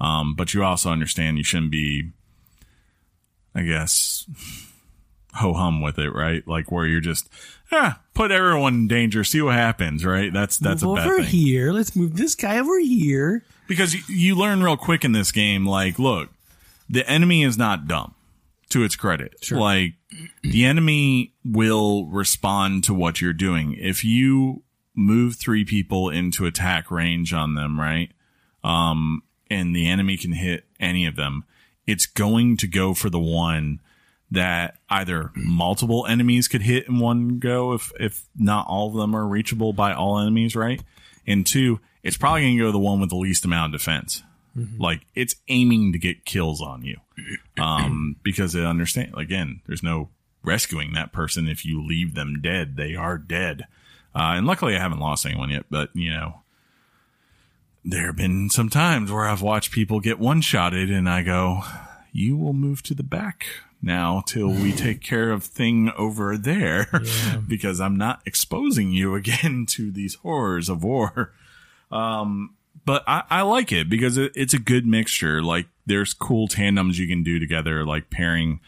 [0.00, 2.10] Um, but you also understand you shouldn't be,
[3.54, 4.26] I guess,
[5.34, 6.46] ho hum with it, right?
[6.46, 7.28] Like where you're just,
[7.72, 10.32] ah, put everyone in danger, see what happens, right?
[10.32, 11.12] That's that's Move a bad thing.
[11.12, 11.72] over thing here.
[11.72, 13.44] Let's move this guy over here.
[13.68, 15.64] Because you, learn real quick in this game.
[15.64, 16.30] Like, look,
[16.88, 18.14] the enemy is not dumb.
[18.70, 19.94] To its credit, like
[20.42, 23.72] the enemy will respond to what you're doing.
[23.72, 24.62] If you
[24.94, 28.10] move three people into attack range on them, right?
[28.62, 31.44] Um, and the enemy can hit any of them,
[31.86, 33.80] it's going to go for the one
[34.30, 39.16] that either multiple enemies could hit in one go if if not all of them
[39.16, 40.82] are reachable by all enemies, right?
[41.26, 44.22] And two, it's probably going to go the one with the least amount of defense.
[44.78, 46.96] Like it's aiming to get kills on you,
[47.58, 49.60] um, because it understand again.
[49.66, 50.08] There's no
[50.42, 52.76] rescuing that person if you leave them dead.
[52.76, 53.66] They are dead.
[54.14, 55.66] Uh, and luckily, I haven't lost anyone yet.
[55.70, 56.40] But you know,
[57.84, 61.62] there have been some times where I've watched people get one shotted, and I go,
[62.12, 63.46] "You will move to the back."
[63.80, 66.88] Now till we take care of thing over there
[67.46, 71.32] because I'm not exposing you again to these horrors of war
[71.90, 75.42] but I, I like it because it, it's a good mixture.
[75.42, 78.60] Like there's cool tandems you can do together, like pairing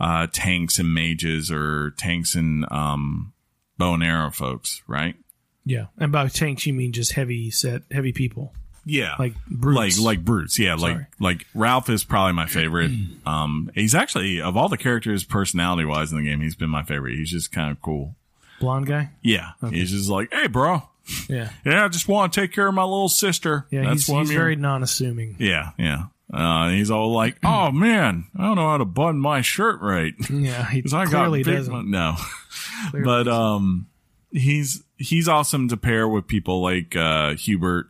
[0.00, 3.32] uh, tanks and mages or tanks and um,
[3.78, 5.16] bow and arrow folks, right?
[5.64, 5.86] Yeah.
[5.98, 8.52] And by tanks, you mean just heavy set, heavy people.
[8.86, 9.98] Yeah, Like brutes.
[9.98, 10.58] like like brutes.
[10.58, 11.06] Yeah, like Sorry.
[11.18, 12.90] like Ralph is probably my favorite.
[13.26, 16.82] um, he's actually of all the characters, personality wise in the game, he's been my
[16.82, 17.14] favorite.
[17.16, 18.14] He's just kind of cool.
[18.60, 19.10] Blonde guy?
[19.22, 20.82] Yeah, he's just like, hey, bro.
[21.28, 21.50] Yeah.
[21.64, 23.66] Yeah, I just want to take care of my little sister.
[23.70, 23.82] Yeah.
[23.82, 25.36] That's he's he's very non assuming.
[25.38, 26.04] Yeah, yeah.
[26.32, 30.14] Uh, he's all like, "Oh man, I don't know how to button my shirt right
[30.30, 30.68] Yeah.
[30.68, 31.90] He I got clearly big doesn't.
[31.90, 32.16] No,
[32.90, 33.86] Clearly but um,
[34.32, 37.88] he's he's awesome to pair with people like uh Hubert,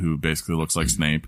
[0.00, 1.26] who basically looks like Snape.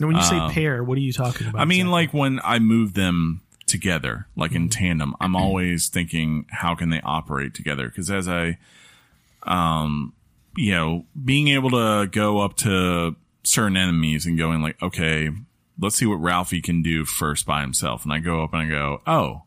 [0.00, 1.58] Now, when you say pair, what are you talking about?
[1.58, 1.92] um, I mean, exactly?
[1.92, 7.00] like when I move them together, like in tandem, I'm always thinking, how can they
[7.02, 7.88] operate together?
[7.88, 8.58] Because as I,
[9.42, 10.12] um,
[10.56, 15.30] you know, being able to go up to certain enemies and going like, okay,
[15.78, 18.04] let's see what Ralphie can do first by himself.
[18.04, 19.42] And I go up and I go, oh,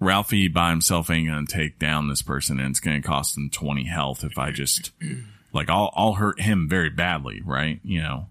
[0.00, 3.84] Ralphie by himself ain't gonna take down this person, and it's gonna cost him 20
[3.84, 4.92] health if I just,
[5.52, 7.80] like, I'll I'll hurt him very badly, right?
[7.84, 8.26] You know,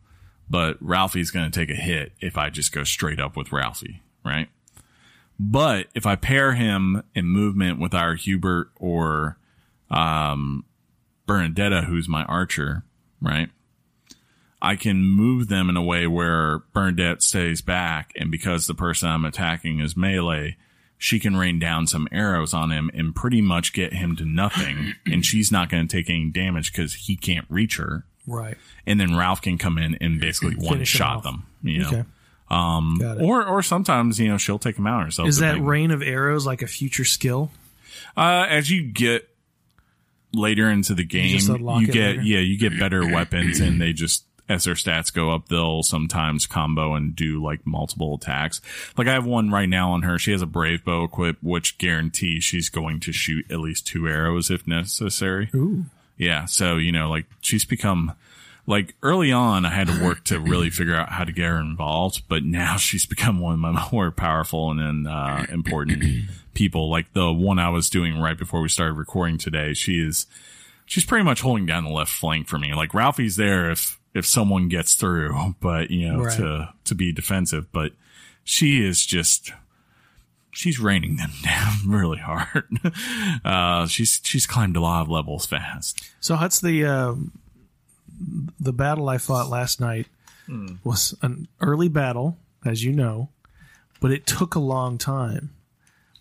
[0.49, 4.01] but Ralphie's going to take a hit if I just go straight up with Ralphie,
[4.25, 4.49] right?
[5.39, 9.37] But if I pair him in movement with our Hubert or
[9.91, 10.65] um,
[11.29, 12.83] Bernadetta, who's my archer,
[13.21, 13.49] right?
[14.61, 19.09] I can move them in a way where Bernadette stays back, and because the person
[19.09, 20.57] I'm attacking is melee,
[20.97, 24.95] she can rain down some arrows on him and pretty much get him to nothing,
[25.05, 28.05] and she's not going to take any damage because he can't reach her.
[28.27, 28.57] Right.
[28.85, 31.87] And then Ralph can come in and basically one shot them, you know.
[31.87, 32.03] Okay.
[32.49, 35.29] Um, or or sometimes you know she'll take them out herself.
[35.29, 37.51] Is that rain of arrows like a future skill?
[38.17, 39.28] Uh, as you get
[40.33, 42.21] later into the game, just you, get later?
[42.21, 46.47] yeah, you get better weapons, and they just as their stats go up, they'll sometimes
[46.47, 48.61] combo and do like multiple attacks.
[48.97, 50.17] Like I have one right now on her.
[50.17, 54.07] She has a brave bow equipped, which guarantees she's going to shoot at least two
[54.07, 55.49] arrows if necessary.
[55.53, 55.85] Ooh.
[56.17, 58.13] Yeah, so you know, like she's become
[58.69, 61.59] like early on, I had to work to really figure out how to get her
[61.59, 66.03] involved, but now she's become one of my more powerful and uh, important
[66.53, 66.89] people.
[66.89, 70.27] Like the one I was doing right before we started recording today, she is
[70.85, 72.73] she's pretty much holding down the left flank for me.
[72.73, 76.37] Like Ralphie's there if if someone gets through, but you know Right.
[76.37, 77.93] to to be defensive, but
[78.43, 79.51] she is just
[80.51, 82.67] she's raining them down really hard.
[83.43, 86.03] Uh, she's she's climbed a lot of levels fast.
[86.19, 87.31] So Huts, the um,
[88.59, 90.07] the battle I fought last night
[90.47, 90.75] Hmm.
[90.83, 93.29] was an early battle, as you know,
[94.01, 95.51] but it took a long time.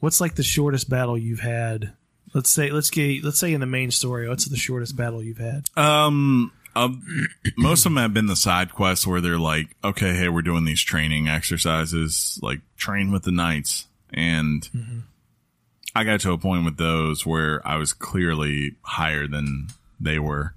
[0.00, 1.92] What's like the shortest battle you've had?
[2.34, 4.28] Let's say let's get let's say in the main story.
[4.28, 5.64] What's the shortest battle you've had?
[5.76, 7.02] Um, um,
[7.56, 10.64] most of them have been the side quests where they're like, okay, hey, we're doing
[10.66, 13.86] these training exercises, like train with the knights.
[14.12, 14.68] And
[15.96, 19.68] I got to a point with those where I was clearly higher than
[19.98, 20.54] they were.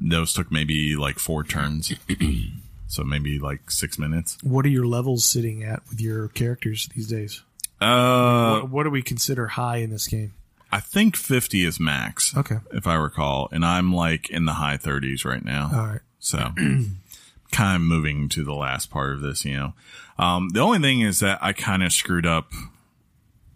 [0.00, 1.92] Those took maybe like four turns.
[2.86, 4.38] so maybe like six minutes.
[4.42, 7.42] What are your levels sitting at with your characters these days?
[7.80, 10.34] Uh, what, what do we consider high in this game?
[10.72, 12.36] I think 50 is max.
[12.36, 12.58] Okay.
[12.72, 13.48] If I recall.
[13.52, 15.70] And I'm like in the high 30s right now.
[15.72, 16.00] All right.
[16.18, 16.38] So
[17.50, 19.72] kind of moving to the last part of this, you know.
[20.18, 22.50] Um, the only thing is that I kind of screwed up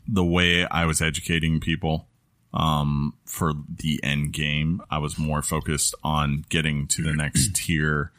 [0.08, 2.08] the way I was educating people.
[2.54, 8.12] Um, for the end game, I was more focused on getting to the next tier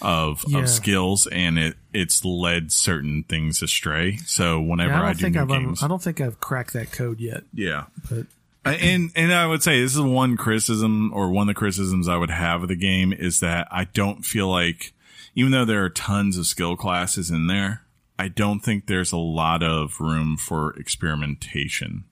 [0.00, 0.60] of, Yeah.
[0.60, 4.16] of skills and it, it's led certain things astray.
[4.24, 6.40] So whenever Yeah, I I, don't do think new I've games, I don't think I've
[6.40, 7.42] cracked that code yet.
[7.52, 7.84] yeah.
[8.08, 8.26] But
[8.64, 12.16] And and I would say this is one criticism or one of the criticisms I
[12.16, 14.94] would have of the game is that I don't feel like
[15.34, 17.82] even though there are tons of skill classes in there,
[18.18, 22.04] I don't think there's a lot of room for experimentation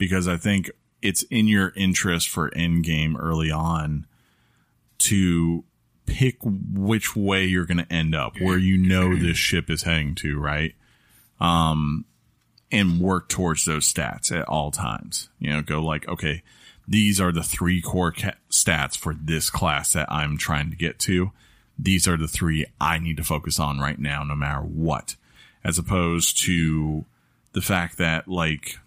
[0.00, 0.70] because I think
[1.02, 4.06] it's in your interest for endgame early on
[4.98, 5.62] to
[6.06, 10.14] pick which way you're going to end up, where you know this ship is heading
[10.16, 10.74] to, right?
[11.38, 12.06] Um,
[12.72, 15.28] and work towards those stats at all times.
[15.38, 16.42] You know, go like, okay,
[16.88, 20.98] these are the three core ca- stats for this class that I'm trying to get
[21.00, 21.30] to.
[21.78, 25.16] These are the three I need to focus on right now, no matter what,
[25.62, 27.04] as opposed to
[27.52, 28.79] the fact that like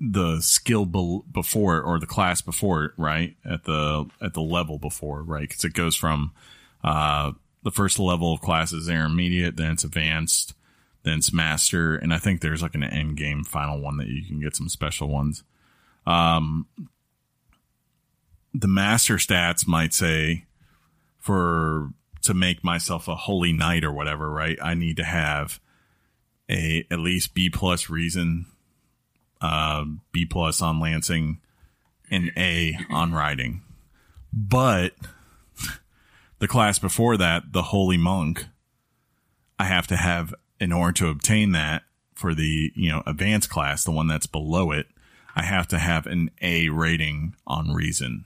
[0.00, 3.36] the skill bel before or the class before right?
[3.44, 5.48] At the, at the level before, right?
[5.48, 6.32] Cause it goes from,
[6.84, 7.32] uh,
[7.62, 10.54] the first level of class is intermediate, then it's advanced,
[11.02, 14.24] then it's master, and I think there's like an end game final one that you
[14.24, 15.42] can get some special ones.
[16.06, 16.66] Um,
[18.54, 20.44] the master stats might say
[21.18, 21.90] for
[22.22, 24.58] to make myself a holy knight or whatever, right?
[24.62, 25.60] I need to have
[26.48, 28.46] a at least B plus reason,
[29.40, 31.40] uh, B plus on Lansing,
[32.10, 33.62] and A on riding.
[34.32, 34.94] But
[36.38, 38.46] the class before that, the holy monk,
[39.58, 41.82] I have to have in order to obtain that
[42.14, 44.86] for the, you know, advanced class, the one that's below it,
[45.36, 48.24] I have to have an A rating on reason.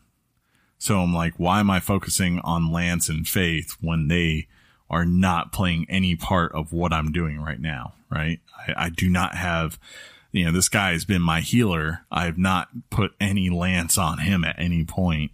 [0.79, 4.49] So I'm like, why am I focusing on Lance and Faith when they
[4.89, 7.95] are not playing any part of what I'm doing right now?
[8.11, 8.41] Right.
[8.67, 9.79] I, I do not have,
[10.33, 12.01] you know, this guy has been my healer.
[12.11, 15.31] I have not put any Lance on him at any point.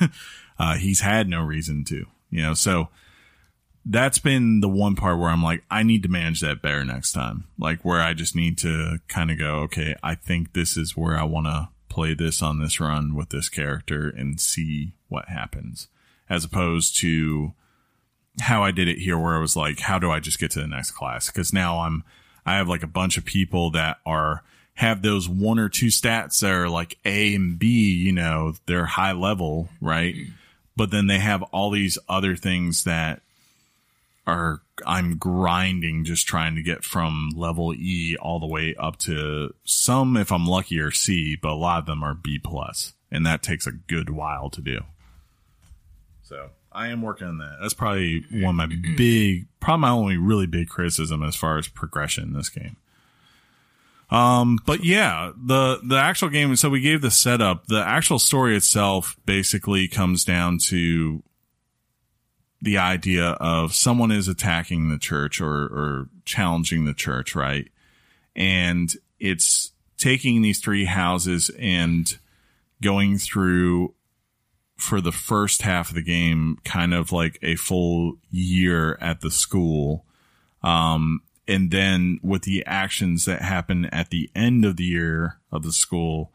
[0.58, 2.88] uh, he's had no reason to, you know, so
[3.84, 7.12] that's been the one part where I'm like, I need to manage that better next
[7.12, 7.44] time.
[7.58, 11.18] Like where I just need to kind of go, okay, I think this is where
[11.18, 15.88] I want to play this on this run with this character and see what happens
[16.28, 17.52] as opposed to
[18.40, 20.60] how I did it here where I was like, how do I just get to
[20.60, 21.28] the next class?
[21.30, 22.04] Cause now I'm,
[22.44, 24.42] I have like a bunch of people that are,
[24.74, 28.86] have those one or two stats that are like A and B, you know, they're
[28.86, 30.14] high level, right?
[30.14, 30.32] Mm-hmm.
[30.76, 33.20] But then they have all these other things that
[34.26, 39.54] are I'm grinding just trying to get from level E all the way up to
[39.64, 43.26] some if I'm lucky or C, but a lot of them are B plus, and
[43.26, 44.80] that takes a good while to do.
[46.22, 47.58] So I am working on that.
[47.60, 51.68] That's probably one of my big, probably my only really big criticism as far as
[51.68, 52.76] progression in this game.
[54.10, 57.66] Um, but yeah, the, the actual game, so we gave the setup.
[57.66, 61.22] The actual story itself basically comes down to
[62.62, 67.68] the idea of someone is attacking the church or, or challenging the church, right?
[68.36, 72.18] And it's taking these three houses and
[72.82, 73.94] going through
[74.80, 79.30] for the first half of the game, kind of like a full year at the
[79.30, 80.04] school.
[80.62, 85.62] Um, and then with the actions that happen at the end of the year of
[85.62, 86.30] the school,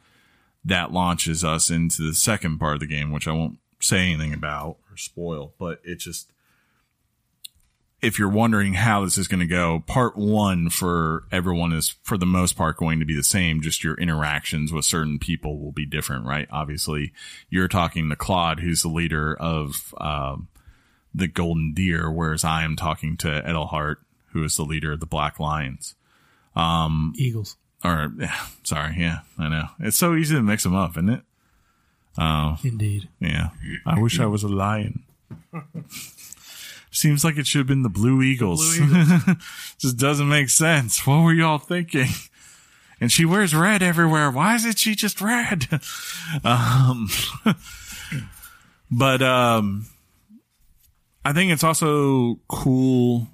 [0.63, 4.33] that launches us into the second part of the game, which I won't say anything
[4.33, 6.31] about or spoil, but it just,
[8.05, 12.17] if you're wondering how this is going to go, part one for everyone is for
[12.17, 13.61] the most part going to be the same.
[13.61, 16.47] Just your interactions with certain people will be different, right?
[16.51, 17.13] Obviously,
[17.49, 20.49] you're talking to Claude, who's the leader of um,
[21.15, 23.95] the Golden Deer, whereas I am talking to Edelgard,
[24.33, 25.95] who is the leader of the Black Lions.
[27.17, 27.57] Eagles.
[27.83, 29.67] Or, yeah, sorry, yeah, I know.
[29.79, 31.21] It's so easy to mix them up, isn't it?
[32.63, 33.09] Indeed.
[33.19, 33.49] Yeah.
[33.85, 35.03] I wish I was a lion.
[36.95, 38.77] Seems like it should have been the Blue Eagles.
[39.77, 41.05] Just doesn't make sense.
[41.05, 42.07] What were y'all thinking?
[43.01, 44.31] And she wears red everywhere.
[44.31, 45.67] Why isn't she just red?
[46.45, 47.09] um,
[48.89, 49.87] but, um,
[51.25, 53.27] I think it's also cool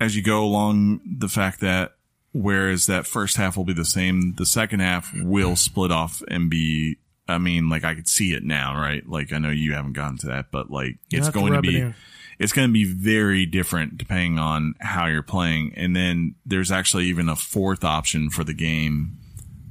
[0.00, 1.96] as you go along the fact that
[2.32, 6.48] whereas that first half will be the same, the second half will split off and
[6.48, 6.96] be,
[7.28, 9.06] I mean, like I could see it now, right?
[9.06, 11.58] Like I know you haven't gotten to that, but like it's have to going to
[11.58, 11.94] it be, in.
[12.42, 15.72] It's going to be very different depending on how you're playing.
[15.76, 19.16] And then there's actually even a fourth option for the game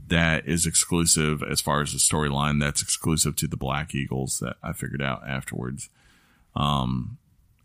[0.07, 4.55] that is exclusive as far as the storyline that's exclusive to the Black Eagles that
[4.63, 5.89] I figured out afterwards.
[6.55, 7.17] Um,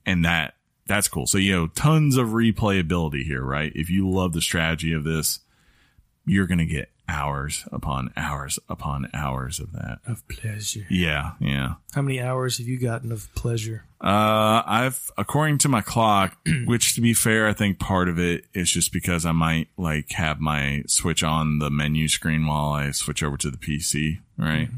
[0.04, 0.54] and that,
[0.88, 1.28] that's cool.
[1.28, 3.70] So, you know, tons of replayability here, right?
[3.76, 5.38] If you love the strategy of this,
[6.24, 9.98] you're going to get hours upon hours upon hours of that.
[10.06, 10.86] Of pleasure.
[10.90, 11.32] Yeah.
[11.40, 11.74] Yeah.
[11.94, 13.84] How many hours have you gotten of pleasure?
[14.00, 16.36] Uh, I've, according to my clock,
[16.66, 20.12] which to be fair, I think part of it is just because I might like
[20.12, 24.68] have my switch on the menu screen while I switch over to the PC, right?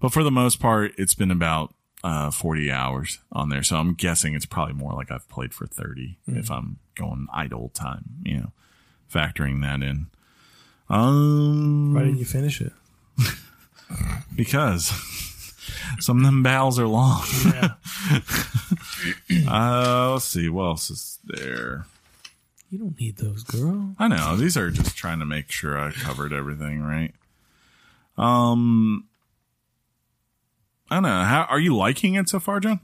[0.00, 3.62] But for the most part, it's been about, uh, 40 hours on there.
[3.62, 7.70] So I'm guessing it's probably more like I've played for 30 if I'm going idle
[7.70, 8.52] time, you know,
[9.10, 10.06] factoring that in.
[10.88, 12.72] Um, Why didn't you finish it?
[14.36, 14.92] because
[15.98, 17.24] some of them battles are long.
[17.44, 17.74] Yeah.
[19.46, 20.48] Uh, let's see.
[20.48, 21.84] What else is there?
[22.74, 23.94] you don't need those, girl.
[24.00, 27.14] I know these are just trying to make sure I covered everything right.
[28.18, 29.04] Um,
[30.90, 31.22] I don't know.
[31.22, 32.80] How are you liking it so far, John?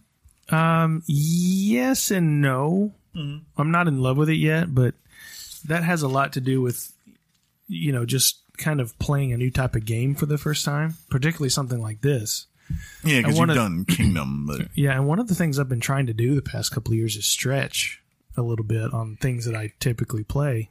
[0.49, 2.93] Um, yes and no.
[3.15, 4.95] I'm not in love with it yet, but
[5.67, 6.93] that has a lot to do with,
[7.71, 10.97] you know, just kind of playing a new type of game for the first time,
[11.09, 12.47] particularly something like this.
[13.05, 15.81] Yeah, because you've wanna- done Kingdom, but Yeah, and one of the things I've been
[15.81, 18.03] trying to do the past couple of years is stretch
[18.37, 20.71] a little bit on things that I typically play.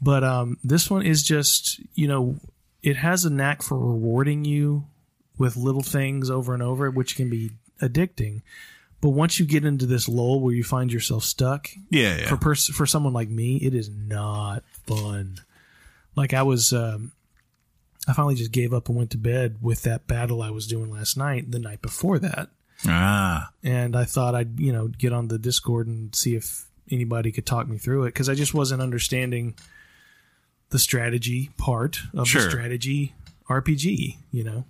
[0.00, 2.36] But um, this one is just, you know,
[2.82, 4.86] it has a knack for rewarding you
[5.38, 7.50] with little things over and over, which can be
[7.82, 8.42] addicting.
[9.00, 12.28] But once you get into this lull where you find yourself stuck, yeah, yeah.
[12.28, 15.40] for pers- for someone like me, it is not fun.
[16.18, 17.12] Like I was, um,
[18.08, 20.90] I finally just gave up and went to bed with that battle I was doing
[20.90, 21.50] last night.
[21.50, 22.48] The night before that,
[22.86, 27.30] ah, and I thought I'd you know get on the Discord and see if anybody
[27.30, 29.54] could talk me through it because I just wasn't understanding
[30.70, 32.42] the strategy part of Sure.
[32.42, 33.14] the strategy
[33.48, 34.16] RPG.
[34.32, 34.64] You know,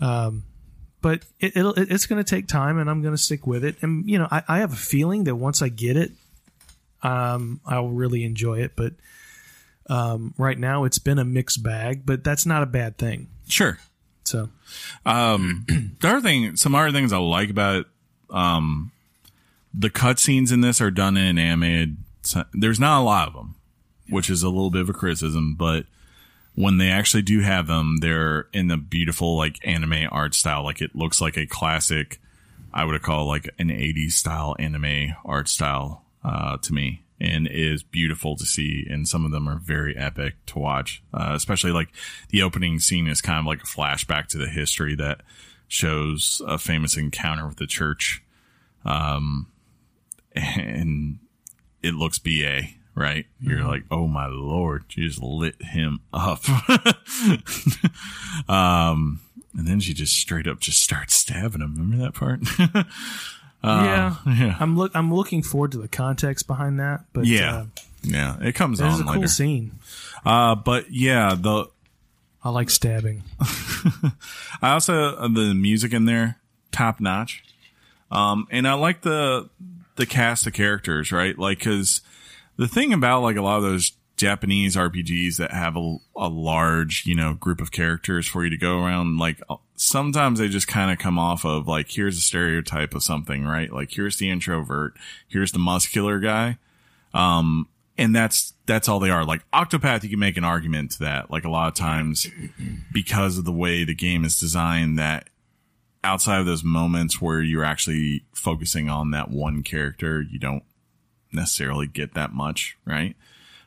[0.00, 0.44] um,
[1.00, 3.76] but it, it'll it's going to take time, and I'm going to stick with it.
[3.82, 6.10] And you know, I, I have a feeling that once I get it,
[7.02, 8.72] um, I'll really enjoy it.
[8.74, 8.94] But
[9.88, 13.28] um, right now, it's been a mixed bag, but that's not a bad thing.
[13.48, 13.78] sure.
[14.24, 14.48] So
[15.04, 15.64] Um,
[16.00, 17.86] the other thing, some other things I like about it,
[18.30, 18.90] um,
[19.72, 21.98] the cutscenes in this are done in an animated.
[22.52, 23.54] There's not a lot of them,
[24.08, 25.86] which is a little bit of a criticism, but
[26.56, 30.64] when they actually do have them, they're in the beautiful like anime art style.
[30.64, 32.18] Like it looks like a classic.
[32.74, 37.82] I would call like an 80s style anime art style uh, to me, and is
[37.82, 38.86] beautiful to see.
[38.88, 41.88] And some of them are very epic to watch, uh, especially like
[42.30, 45.22] the opening scene is kind of like a flashback to the history that
[45.68, 48.22] shows a famous encounter with the church.
[48.84, 49.48] Um,
[50.34, 51.18] and
[51.82, 52.62] it looks BA,
[52.94, 53.26] right?
[53.40, 56.48] You're like, oh my lord, she just lit him up.
[58.48, 59.20] um,
[59.56, 61.74] and then she just straight up just starts stabbing him.
[61.76, 62.40] Remember that part?
[63.66, 64.14] yeah.
[64.26, 64.56] yeah.
[64.60, 64.92] I'm look.
[64.94, 67.04] I'm looking forward to the context behind that.
[67.12, 67.56] But Yeah.
[67.56, 67.66] uh,
[68.02, 69.28] Yeah, it comes on a cool later.
[69.28, 69.72] scene.
[70.24, 71.66] Uh, but yeah, the
[72.44, 73.22] I like stabbing.
[74.62, 76.36] I also uh, the music in there
[76.72, 77.42] top notch.
[78.10, 79.48] Um, and I like the
[79.96, 81.36] the cast of characters, right?
[81.38, 82.02] Like, cause
[82.56, 87.04] the thing about like a lot of those Japanese RPGs that have a, a large,
[87.06, 90.66] you know, group of characters for you to go around, like uh, sometimes they just
[90.66, 93.72] kind of come off of like, here's a stereotype of something, right?
[93.72, 94.94] Like, here's the introvert,
[95.28, 96.58] here's the muscular guy.
[97.12, 99.24] Um, and that's, that's all they are.
[99.24, 101.30] Like Octopath, you can make an argument to that.
[101.30, 102.26] Like a lot of times
[102.92, 105.28] because of the way the game is designed that
[106.02, 110.62] outside of those moments where you're actually focusing on that one character, you don't
[111.32, 113.16] necessarily get that much, right?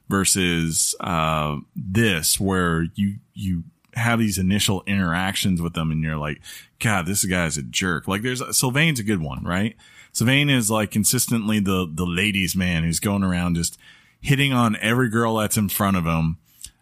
[0.10, 6.42] Versus uh, this, where you you have these initial interactions with them, and you're like,
[6.80, 8.08] God, this guy's a jerk.
[8.08, 9.76] Like, there's Sylvain's a good one, right?
[10.12, 13.78] Sylvain is like consistently the the ladies' man who's going around just
[14.20, 16.39] hitting on every girl that's in front of him.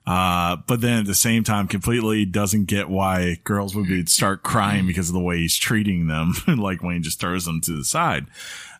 [0.07, 4.41] Uh, but then at the same time, completely doesn't get why girls would be start
[4.41, 7.75] crying because of the way he's treating them, like when he just throws them to
[7.75, 8.25] the side.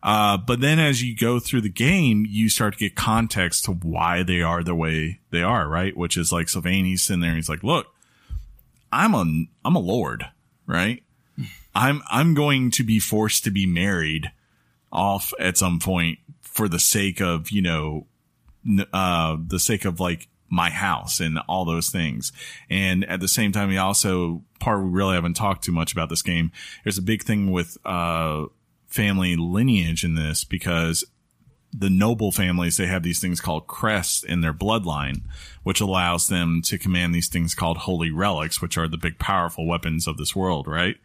[0.01, 3.73] Uh, but then as you go through the game, you start to get context to
[3.73, 5.97] why they are the way they are, right?
[5.97, 7.87] Which is like Sylvain, he's sitting there and he's like, look,
[8.89, 9.25] I'm a,
[9.65, 10.29] I'm a lord,
[10.65, 11.03] right?
[11.75, 14.31] I'm, I'm going to be forced to be married
[14.93, 18.07] off at some point for the sake of, you know,
[18.93, 22.31] uh, the sake of like my house and all those things.
[22.69, 26.09] And at the same time, we also, part we really haven't talked too much about
[26.09, 26.51] this game.
[26.83, 28.45] There's a big thing with, uh,
[28.87, 31.03] family lineage in this because
[31.73, 35.21] the noble families, they have these things called crests in their bloodline,
[35.63, 39.67] which allows them to command these things called holy relics, which are the big powerful
[39.67, 40.95] weapons of this world, right?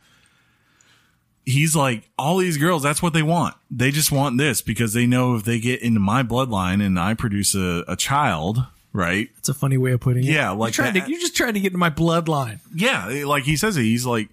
[1.44, 3.56] He's like, all these girls, that's what they want.
[3.68, 7.14] They just want this because they know if they get into my bloodline and I
[7.14, 9.28] produce a, a child, right?
[9.36, 10.30] That's a funny way of putting it.
[10.30, 11.06] Yeah, like you tried that.
[11.06, 12.58] to, you just tried to get into my bloodline.
[12.74, 13.82] Yeah, like he says it.
[13.82, 14.28] He's like,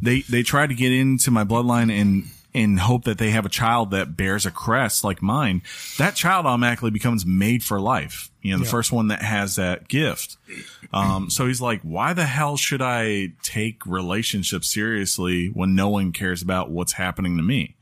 [0.00, 3.48] they they try to get into my bloodline and and hope that they have a
[3.48, 5.62] child that bears a crest like mine.
[5.96, 8.30] That child automatically becomes made for life.
[8.42, 8.70] You know, the Yeah.
[8.72, 10.36] first one that has that gift.
[10.92, 16.12] Um, so he's like, why the hell should I take relationships seriously when no one
[16.12, 17.74] cares about what's happening to me?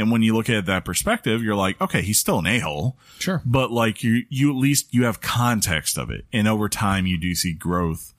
[0.00, 3.40] And when you look at that perspective, you're like, okay, he's still an a-hole Sure.
[3.44, 7.18] but like you you at least you have context of it and over time you
[7.20, 8.14] do see growth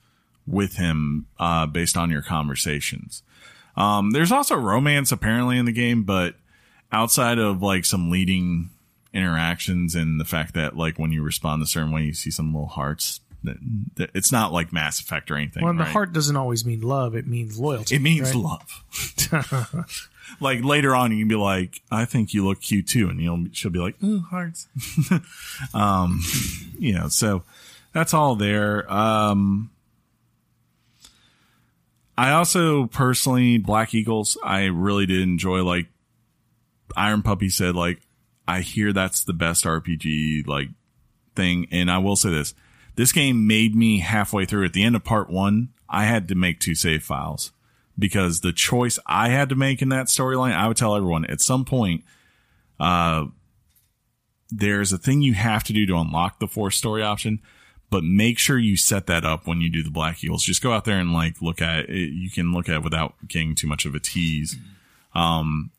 [0.46, 3.22] with him uh based on your conversations
[3.76, 6.34] um there's also romance apparently in the game but
[6.90, 8.70] outside of like some leading
[9.14, 12.52] interactions and the fact that like when you respond a certain way you see some
[12.52, 13.56] little hearts that,
[13.96, 15.88] that it's not like mass effect or anything Well, the right?
[15.92, 17.96] heart doesn't always mean love; it means loyalty.
[17.96, 18.44] it means right?
[18.44, 18.84] love
[20.40, 23.08] like later on you can be like i think you look cute too.
[23.08, 24.68] And you'll she'll be like oh hearts.
[25.74, 26.20] Um
[26.78, 27.42] you know so
[27.92, 28.90] that's all there.
[28.92, 29.70] Um
[32.16, 35.86] i also personally black eagles i really did enjoy like
[36.94, 38.02] iron puppy said like
[38.46, 40.68] i hear that's the best rpg like
[41.34, 41.66] thing.
[41.70, 42.54] And i will say this
[42.94, 44.66] this game made me halfway through.
[44.66, 47.52] At the end of part one i had to make two save files
[47.98, 51.40] because the choice I had to make in that storyline, I would tell everyone at
[51.40, 52.04] some point,
[52.80, 53.26] uh,
[54.50, 57.40] there's a thing you have to do to unlock the force story option,
[57.90, 60.44] but make sure you set that up when you do the Black Eagles.
[60.44, 62.12] Just go out there and like look at it.
[62.12, 64.56] You can look at it without getting too much of a tease.
[65.14, 65.70] Um,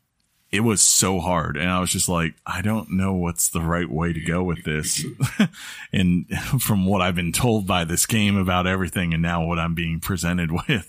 [0.54, 1.56] it was so hard.
[1.56, 4.62] And I was just like, I don't know what's the right way to go with
[4.62, 5.04] this.
[5.92, 6.28] and
[6.60, 9.98] from what I've been told by this game about everything and now what I'm being
[9.98, 10.86] presented with,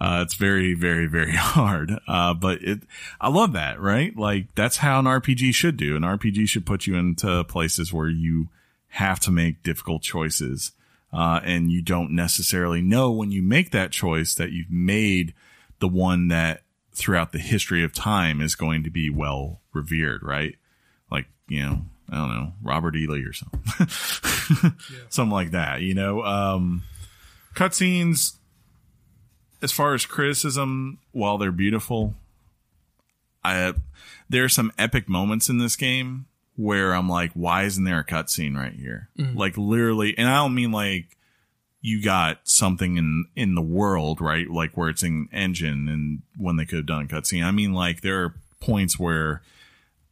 [0.00, 1.98] uh, it's very, very, very hard.
[2.06, 2.82] Uh, but it,
[3.20, 4.16] I love that, right?
[4.16, 5.96] Like that's how an RPG should do.
[5.96, 8.48] An RPG should put you into places where you
[8.90, 10.70] have to make difficult choices.
[11.12, 15.34] Uh, and you don't necessarily know when you make that choice that you've made
[15.80, 16.62] the one that
[16.92, 20.56] throughout the history of time is going to be well revered, right?
[21.10, 23.06] Like, you know, I don't know, Robert E.
[23.06, 24.72] Lee or something.
[25.08, 26.22] something like that, you know?
[26.24, 26.82] Um,
[27.54, 28.34] cutscenes,
[29.62, 32.14] as far as criticism, while they're beautiful,
[33.44, 33.74] I,
[34.28, 36.26] there are some epic moments in this game
[36.56, 39.08] where I'm like, why isn't there a cutscene right here?
[39.36, 41.16] Like literally, and I don't mean like
[41.80, 44.48] you got something in in the world, right?
[44.48, 47.44] Like where it's in engine and when they could have done a cutscene.
[47.44, 49.42] I mean like there are points where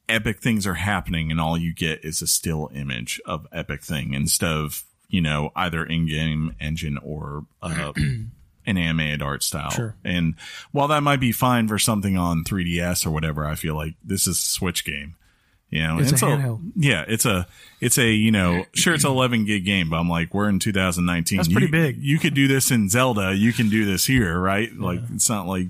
[0.08, 4.14] epic things are happening and all you get is a still image of epic thing
[4.14, 8.32] instead of, you know, either in-game engine or, uh, an
[8.66, 9.70] animated art style.
[9.70, 9.96] Sure.
[10.04, 10.34] And
[10.72, 14.26] while that might be fine for something on 3DS or whatever, I feel like this
[14.26, 15.16] is a Switch game.
[15.70, 16.72] You know, It's and a handheld.
[16.76, 17.46] yeah, it's a,
[17.80, 20.58] it's a, you know, sure, it's an 11 gig game, but I'm like, we're in
[20.58, 21.36] 2019.
[21.36, 21.98] That's pretty You- big.
[22.02, 23.34] You could do this in Zelda.
[23.34, 24.72] You can do this here, right?
[24.74, 25.68] Like, it's not like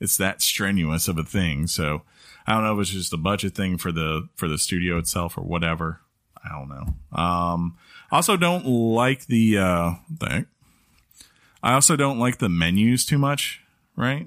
[0.00, 1.66] it's that strenuous of a thing.
[1.66, 2.02] So
[2.46, 5.36] I don't know if it's just a budget thing for the, for the studio itself
[5.36, 6.00] or whatever.
[6.42, 6.94] I don't know.
[7.18, 7.76] Um,
[8.10, 9.92] also don't like the, uh,
[10.26, 10.46] heck?
[11.62, 13.62] I also don't like the menus too much,
[13.96, 14.26] right?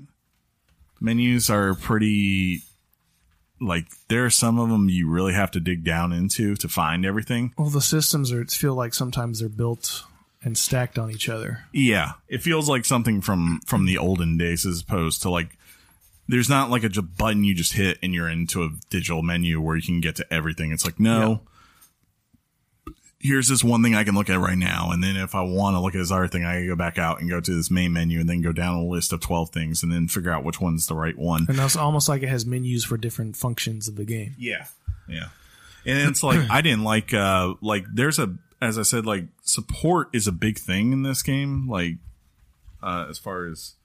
[0.99, 2.61] Menus are pretty,
[3.60, 7.05] like, there are some of them you really have to dig down into to find
[7.05, 7.53] everything.
[7.58, 10.03] Well, the systems are feel like sometimes they're built
[10.43, 11.66] and stacked on each other.
[11.74, 15.58] Yeah, it feels like something from from the olden days as opposed to like
[16.28, 19.76] there's not like a button you just hit and you're into a digital menu where
[19.76, 20.72] you can get to everything.
[20.72, 21.41] It's like no.
[23.20, 25.76] Here's this one thing I can look at right now, and then if I want
[25.76, 27.72] to look at this other thing, I can go back out and go to this
[27.72, 30.43] main menu, and then go down a list of twelve things, and then figure out
[30.43, 31.47] which one's the right one.
[31.49, 34.36] And that's almost like it has menus for different functions of the game.
[34.38, 34.65] Yeah.
[35.07, 35.30] Yeah.
[35.86, 40.09] And it's like I didn't like uh like there's a as I said like support
[40.13, 41.95] is a big thing in this game like
[42.84, 43.76] uh as far as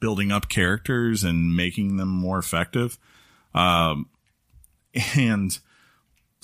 [0.00, 2.98] building up characters and making them more effective.
[3.54, 4.08] Um
[5.16, 5.58] and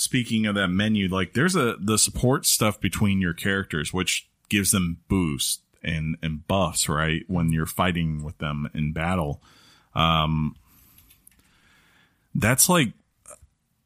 [0.00, 4.70] speaking of that menu like there's a the support stuff between your characters which gives
[4.70, 9.42] them boost and and buffs right when you're fighting with them in battle.
[9.94, 10.56] Um
[12.34, 12.92] that's like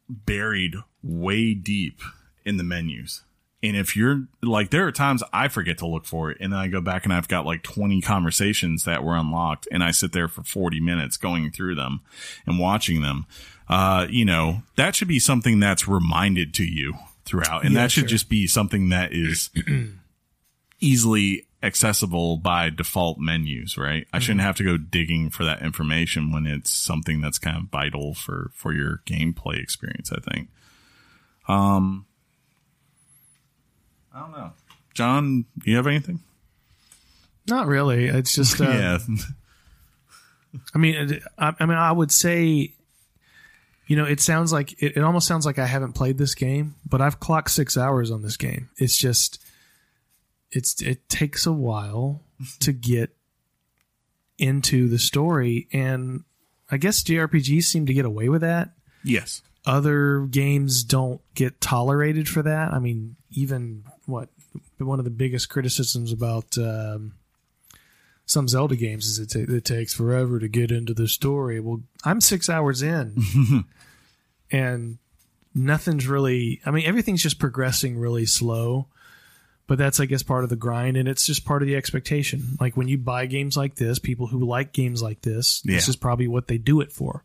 [0.08, 2.00] buried way deep
[2.44, 3.22] in the menus.
[3.62, 6.60] And if you're like, there are times I forget to look for it, and then
[6.60, 10.12] I go back and I've got like 20 conversations that were unlocked, and I sit
[10.12, 12.02] there for 40 minutes going through them
[12.46, 13.24] and watching them.
[13.68, 16.94] Uh, you know, that should be something that's reminded to you
[17.24, 18.08] throughout, and Yeah, that should sure.
[18.08, 19.50] just be something that is
[20.80, 24.06] easily accessible by default menus, right?
[24.12, 27.64] I shouldn't have to go digging for that information when it's something that's kind of
[27.70, 30.48] vital for for your gameplay experience, I think.
[31.48, 32.04] Um
[34.12, 34.52] I don't know.
[34.92, 36.20] John, do you have anything?
[37.48, 38.06] Not really.
[38.06, 38.98] It's just uh, yeah.
[40.74, 42.74] I mean, I, I mean, I would say,
[43.86, 46.76] you know, it sounds like it, it almost sounds like I haven't played this game,
[46.88, 48.70] but I've clocked six hours on this game.
[48.78, 49.42] It's just,
[50.50, 52.22] it's it takes a while
[52.60, 53.14] to get
[54.38, 56.24] into the story, and
[56.70, 58.70] I guess JRPGs seem to get away with that.
[59.02, 59.42] yes.
[59.66, 62.74] Other games don't get tolerated for that.
[62.74, 64.28] I mean, even what
[64.76, 67.14] one of the biggest criticisms about um,
[68.26, 71.60] some Zelda games is it, ta- it takes forever to get into the story.
[71.60, 73.64] Well, I'm six hours in,
[74.50, 74.98] and
[75.54, 76.60] nothing's really.
[76.64, 78.88] I mean, everything's just progressing really slow.
[79.66, 82.58] But that's, I guess, part of the grind, and it's just part of the expectation.
[82.60, 85.96] Like when you buy games like this, people who like games like this, this is
[85.96, 87.24] probably what they do it for.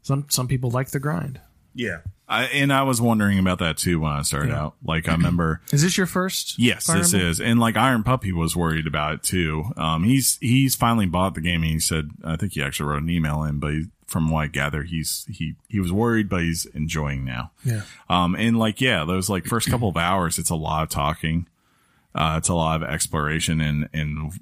[0.00, 1.40] Some some people like the grind.
[1.78, 1.98] Yeah.
[2.30, 4.62] I, and I was wondering about that too when I started Yeah.
[4.64, 4.74] out.
[4.84, 6.58] Like I remember Is this your first?
[6.58, 7.30] Yes, Fire this Emblem?
[7.30, 9.64] is, and like Iron Puppy was worried about it too.
[9.78, 13.02] Um, he's he's finally bought the game, and he said, I think he actually wrote
[13.02, 16.42] an email in, but he, from what I gather, he's he he was worried, but
[16.42, 17.52] he's enjoying now.
[17.64, 17.82] Yeah.
[18.10, 21.46] Um, and like yeah, those like first couple of hours, it's a lot of talking,
[22.14, 24.32] uh, it's a lot of exploration and and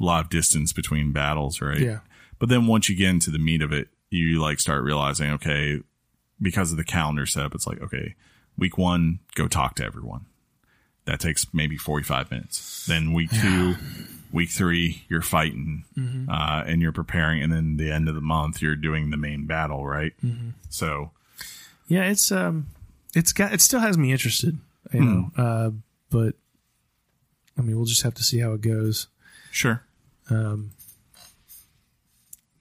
[0.00, 1.78] a lot of distance between battles, right?
[1.78, 1.98] Yeah.
[2.38, 5.80] But then once you get into the meat of it, you like start realizing, okay,
[6.42, 8.16] because of the calendar setup, it's like, okay,
[8.58, 10.26] week one, go talk to everyone.
[11.04, 12.84] That takes maybe 45 minutes.
[12.86, 13.74] Then week two,
[14.32, 15.84] week three, you're fighting,
[16.28, 17.42] uh, and you're preparing.
[17.42, 20.12] And then the end of the month, you're doing the main battle, right?
[20.70, 21.10] So,
[21.88, 22.66] Yeah, it's um,
[23.14, 24.58] it's got it still has me interested,
[24.92, 25.06] you Hmm.
[25.06, 25.30] know.
[25.36, 25.70] Uh,
[26.10, 26.34] but
[27.58, 29.08] I mean, we'll just have to see how it goes.
[29.50, 29.82] sure.
[30.30, 30.70] Um,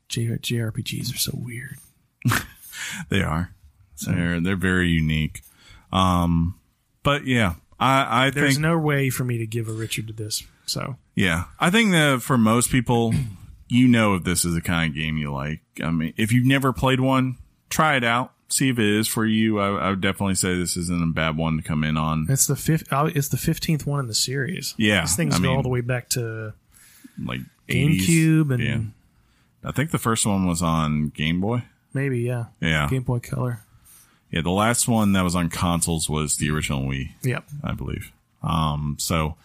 [0.09, 1.77] J- JRPGs are so weird.
[3.09, 3.53] They are.
[4.05, 5.41] They're, they're very unique.
[5.91, 6.55] Um,
[7.03, 10.13] but yeah, I, I There's think, no way for me to give a Richard to
[10.13, 10.43] this.
[10.65, 13.13] So yeah, I think that for most people,
[13.67, 15.61] you know, if this is the kind of game you like.
[15.83, 17.37] I mean, if you've never played one,
[17.69, 18.31] try it out.
[18.49, 19.59] See if it is for you.
[19.59, 22.27] I, I would definitely say this isn't a bad one to come in on.
[22.29, 22.83] it's the fifth.
[22.91, 24.75] oh, It's the fifteenth one in the series.
[24.77, 26.53] Yeah, these things I go all the way back to
[27.23, 27.39] Like
[27.69, 28.01] 80s.
[28.01, 29.69] GameCube and Yeah.
[29.69, 31.63] I think the first one was on Game Boy.
[31.93, 32.87] maybe yeah, Yeah.
[32.89, 33.61] Game Boy Color.
[34.31, 34.41] Yeah.
[34.41, 37.11] The last one that was on consoles was the original Wii.
[37.23, 37.43] Yep.
[37.63, 38.11] I believe.
[38.41, 39.35] Um, so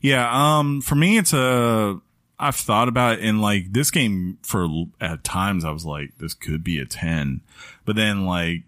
[0.00, 0.28] yeah,
[0.58, 1.98] um, for me, it's a,
[2.38, 4.66] I've thought about it and like this game for
[5.00, 7.40] at times I was like, this could be a 10,
[7.84, 8.62] but then like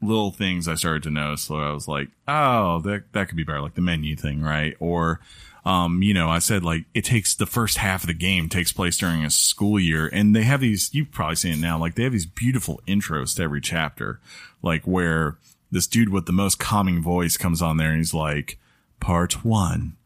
[0.00, 1.42] little things I started to notice.
[1.42, 3.60] So I was like, oh, that, that could be better.
[3.60, 4.76] Like the menu thing, right?
[4.78, 5.20] Or,
[5.68, 8.72] um, you know, I said like it takes the first half of the game takes
[8.72, 11.94] place during a school year and they have these, you've probably seen it now, like
[11.94, 14.18] they have these beautiful intros to every chapter,
[14.62, 15.36] like where
[15.70, 18.58] this dude with the most calming voice comes on there and he's like,
[18.98, 19.96] part one,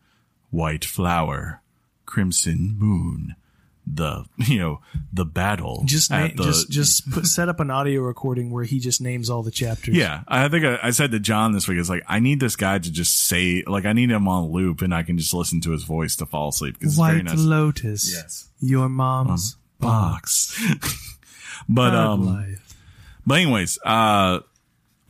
[0.50, 1.62] white flower,
[2.06, 3.36] crimson moon,
[3.86, 4.80] the you know
[5.12, 5.82] the battle.
[5.86, 9.28] Just na- the- just just put, set up an audio recording where he just names
[9.30, 9.96] all the chapters.
[9.96, 10.22] yeah.
[10.28, 12.78] I think I, I said to John this week, it's like I need this guy
[12.78, 15.70] to just say like I need him on loop and I can just listen to
[15.72, 17.38] his voice to fall asleep very White nice.
[17.38, 18.12] Lotus.
[18.14, 18.48] Yes.
[18.60, 20.56] Your mom's box.
[21.68, 22.76] but um, life.
[23.26, 24.40] But anyways, uh,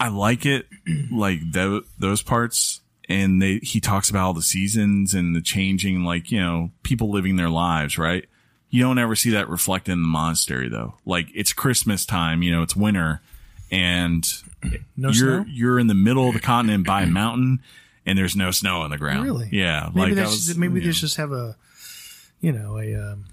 [0.00, 0.66] I like it,
[1.12, 2.80] like tho- those parts.
[3.08, 7.10] And they, he talks about all the seasons and the changing, like, you know, people
[7.10, 8.24] living their lives, right?
[8.72, 10.94] You don't ever see that reflected in the monastery though.
[11.04, 13.20] Like it's Christmas time, you know, it's winter
[13.70, 14.26] and
[14.96, 15.44] No you're, snow?
[15.46, 17.60] you're in the middle of the continent by a mountain
[18.06, 19.24] and there's no snow on the ground.
[19.24, 19.50] Really?
[19.52, 19.90] Yeah.
[19.94, 20.92] Maybe like they was, maybe they know.
[20.92, 21.54] just have a,
[22.40, 23.26] you know, a um,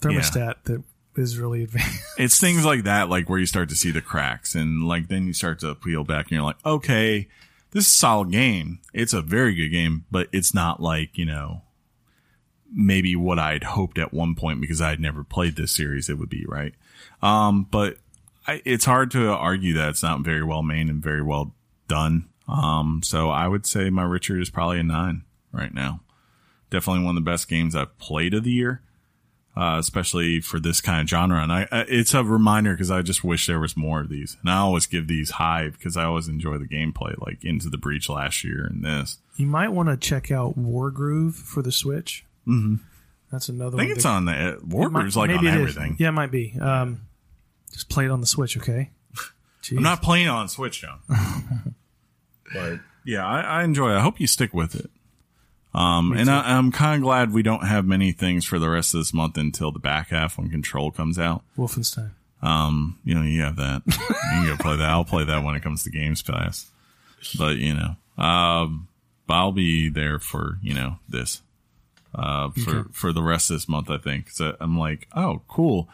[0.00, 0.82] thermostat that
[1.14, 2.02] is really advanced.
[2.18, 5.24] it's things like that, like where you start to see the cracks and like then
[5.28, 7.28] you start to peel back and you're like, okay,
[7.70, 8.80] this is a solid game.
[8.92, 11.62] It's a very good game, but it's not like, you know,
[12.72, 16.28] maybe what I'd hoped at one point because I'd never played this series it would
[16.28, 16.74] be, right?
[17.22, 17.98] Um, but
[18.46, 21.54] I, it's hard to argue that it's not very well made and very well
[21.88, 22.28] done.
[22.48, 26.00] Um, so I would say my Richard is probably a nine right now.
[26.70, 28.82] Definitely one of the best games I've played of the year
[29.56, 31.42] uh, especially for this kind of genre.
[31.42, 34.36] And I, I it's a reminder because I just wish there was more of these.
[34.40, 37.78] And I always give these high because I always enjoy the gameplay, like Into the
[37.78, 39.18] Breach last year and this.
[39.36, 42.24] You might want to check out Wargroove for the Switch.
[42.46, 42.76] Mm-hmm.
[43.30, 45.54] That's another I think it's on the it might- like on it is.
[45.54, 45.96] everything.
[45.98, 46.56] Yeah, it might be.
[46.60, 47.02] Um,
[47.72, 48.90] just play it on the Switch, okay?
[49.62, 49.76] Jeez.
[49.76, 50.98] I'm not playing on Switch, John.
[52.52, 53.96] but yeah, I, I enjoy it.
[53.96, 54.90] I hope you stick with it.
[55.72, 58.92] Um, and I, I'm kind of glad we don't have many things for the rest
[58.92, 61.42] of this month until the back half when Control comes out.
[61.56, 62.10] Wolfenstein.
[62.42, 63.82] Um, you know, you have that.
[63.86, 64.88] you can go play that.
[64.88, 66.66] I'll play that when it comes to Games Pass.
[67.38, 68.88] But you know, um,
[69.28, 71.42] I'll be there for you know this,
[72.14, 73.90] uh, for for the rest of this month.
[73.90, 74.30] I think.
[74.30, 75.88] So I'm like, oh, cool,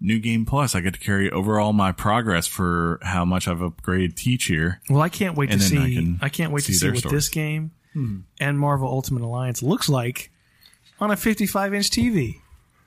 [0.00, 0.74] new game plus.
[0.74, 4.80] I get to carry over all my progress for how much I've upgraded Teach here.
[4.90, 5.94] Well, I can't wait And to then I see.
[5.94, 7.12] can I, can't wait to see see what stories.
[7.12, 7.72] this game
[8.40, 10.30] and Marvel Ultimate Alliance looks like
[11.00, 12.40] on a 55 inch TV.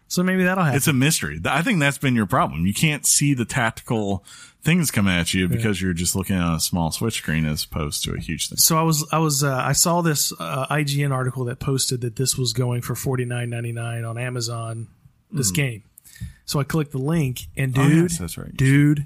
[0.09, 0.77] So maybe that'll happen.
[0.77, 1.39] It's a mystery.
[1.45, 2.65] I think that's been your problem.
[2.65, 4.23] You can't see the tactical
[4.67, 8.03] things come at you because you're just looking at a small Switch screen as opposed
[8.03, 8.57] to a huge thing.
[8.57, 12.17] so I was I was uh, I saw this uh, IGN article that posted that
[12.17, 14.87] this was going for 49.99 on Amazon.
[15.31, 15.83] This game.
[16.45, 18.55] So I clicked the link and dude, Oh, yes, that's right.
[18.55, 19.05] dude,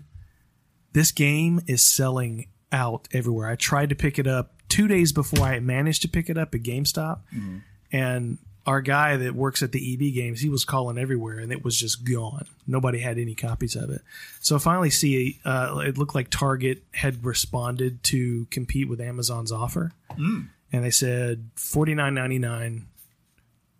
[0.93, 3.47] this game is selling out everywhere.
[3.47, 6.53] I tried to pick it up two days before I managed to pick it up
[6.55, 7.57] at GameStop, Mm-hmm.
[7.91, 11.64] and our guy that works at the EB Games, he was calling everywhere, and it
[11.64, 12.45] was just gone.
[12.68, 14.01] Nobody had any copies of it.
[14.39, 19.91] So finally see uh, it looked like Target had responded to compete with Amazon's offer,
[20.18, 20.49] Mm.
[20.72, 22.86] and they said forty nine ninety nine.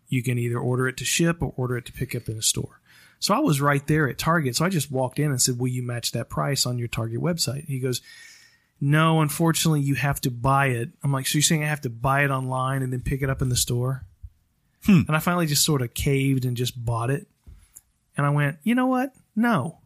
[0.10, 2.42] You can either order it to ship or order it to pick up in a
[2.42, 2.82] store.
[3.20, 4.56] So I was right there at Target.
[4.56, 7.22] So I just walked in and said, Will you match that price on your Target
[7.22, 7.66] website?
[7.68, 8.02] He goes,
[8.82, 10.90] No, unfortunately, you have to buy it.
[11.04, 13.30] I'm like, So you're saying I have to buy it online and then pick it
[13.30, 14.04] up in the store?
[14.86, 15.02] Hmm.
[15.08, 17.28] And I finally just sort of caved and just bought it.
[18.18, 19.14] And I went, You know what?
[19.36, 19.78] No.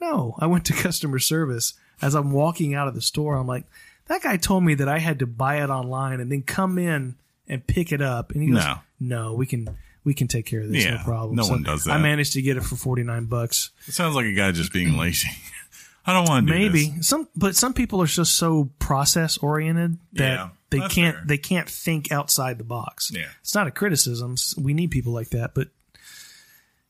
[0.00, 0.34] No.
[0.38, 3.36] I went to customer service as I'm walking out of the store.
[3.36, 3.64] I'm like,
[4.06, 7.16] That guy told me that I had to buy it online and then come in
[7.48, 8.32] and pick it up.
[8.32, 8.74] And he goes, No.
[9.00, 9.76] No, we can.
[10.02, 11.36] We can take care of this, no problem.
[11.36, 11.92] no one does that.
[11.92, 13.70] I managed to get it for forty nine bucks.
[13.86, 15.28] It sounds like a guy just being lazy.
[16.06, 17.08] I don't want to do maybe this.
[17.08, 21.24] some but some people are just so process oriented that Yeah, they can't fair.
[21.26, 23.26] they can't think outside the box Yeah.
[23.40, 25.68] it's not a criticism we need people like that but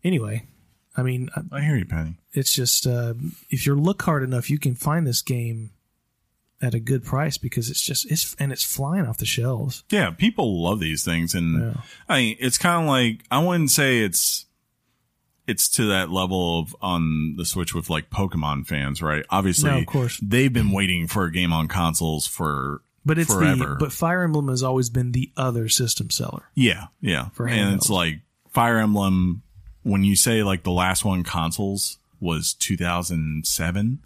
[0.04, 0.44] anyway
[0.96, 2.14] i mean I- I hear you, Penny.
[2.32, 3.14] it's just uh,
[3.50, 5.70] if you look hard enough you can find this game
[6.62, 10.10] at a good price because it's just it's and it's flying off the shelves Yeah,
[10.10, 11.80] people love these things, and Yeah.
[12.08, 14.44] I mean, it's kind of like I wouldn't say it's
[15.46, 19.24] it's to that level of on the Switch with like Pokemon fans, right?
[19.30, 20.18] Obviously, No, of course.
[20.22, 23.70] they've been waiting for a game on consoles for but it's forever.
[23.70, 27.74] the but fire emblem has always been the other system seller yeah, yeah, For and
[27.74, 29.42] it's like Fire Emblem.
[29.82, 33.98] When you say like the last one consoles was 2007,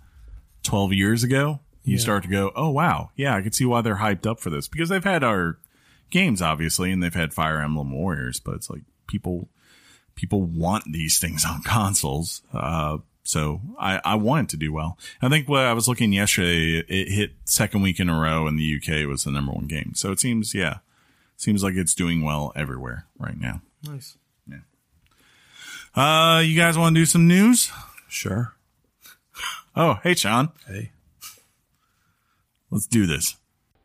[0.62, 2.00] 12 years ago, you Yeah.
[2.00, 4.68] start to go, oh wow, yeah, I can see why they're hyped up for this
[4.68, 5.58] because they've had our
[6.10, 9.48] games obviously, and they've had Fire Emblem Warriors, but it's like people
[10.14, 12.42] people want these things on consoles.
[12.52, 14.98] Uh, so I, I want it to do well.
[15.22, 18.46] I think what I was looking yesterday, it, it hit second week in a row
[18.46, 19.92] in the UK was the number one game.
[19.94, 20.78] So it seems, yeah,
[21.36, 23.62] seems like it's doing well everywhere right now.
[23.82, 24.18] Nice.
[24.46, 24.58] Yeah.
[25.94, 27.72] Uh, you guys want to do some news?
[28.08, 28.52] Sure.
[29.76, 30.50] Oh, hey, Sean.
[30.68, 30.92] Hey.
[32.70, 33.34] Let's do this.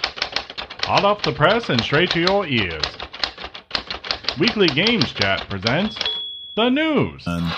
[0.02, 2.86] Hot off the press and straight to your ears.
[4.40, 5.98] Weekly Games Chat presents
[6.60, 7.26] the news.
[7.28, 7.52] Um,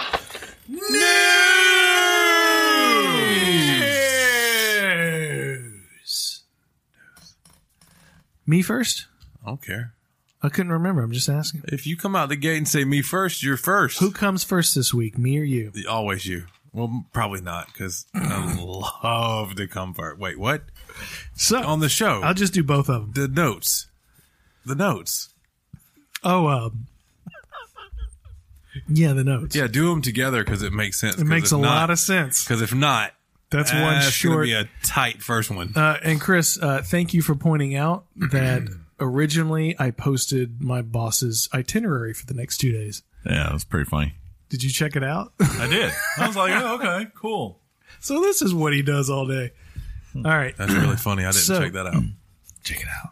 [5.51, 6.43] News.
[8.45, 9.07] Me first?
[9.43, 9.93] I don't care.
[10.43, 11.01] I couldn't remember.
[11.03, 11.61] I'm just asking.
[11.67, 13.99] If you come out the gate and say me first, you're first.
[13.99, 15.71] Who comes first this week, me or you?
[15.87, 16.45] Always you.
[16.73, 18.57] Well, probably not because I
[19.03, 20.19] love to come first.
[20.19, 20.63] Wait, what?
[21.33, 23.27] So On the show, I'll just do both of them.
[23.27, 23.87] the notes,
[24.65, 25.29] the notes.
[26.23, 26.87] Oh, um,
[28.87, 29.55] yeah, the notes.
[29.55, 31.17] Yeah, do them together because it makes sense.
[31.19, 32.43] it makes a lot of sense.
[32.43, 33.11] Because if not,
[33.49, 34.45] That's one that's short.
[34.45, 35.73] be a tight first one.
[35.75, 38.67] Uh, and Chris, uh, thank you for pointing out that
[38.99, 43.03] originally I posted my boss's itinerary for the next two days.
[43.25, 44.15] yeah, that was pretty funny.
[44.49, 45.31] Did you check it out?
[45.39, 45.91] I did.
[46.17, 47.61] I was like, oh, okay, cool.
[48.01, 49.51] so this is what he does all day.
[50.13, 50.53] All right.
[50.57, 51.23] That's really funny.
[51.23, 52.03] I didn't So- check that out.
[52.63, 53.11] Check it out.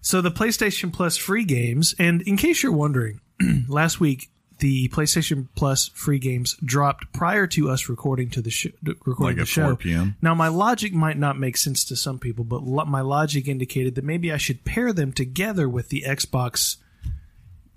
[0.00, 3.20] So the PlayStation Plus free games, and in case you're wondering,
[3.68, 8.66] last week the PlayStation Plus free games dropped prior to us recording to the sh-
[8.82, 9.64] recording Like the at show.
[9.68, 10.16] 4 p.m.
[10.20, 13.94] Now my logic might not make sense to some people, but lo- my logic indicated
[13.94, 16.76] that maybe I should pair them together with the Xbox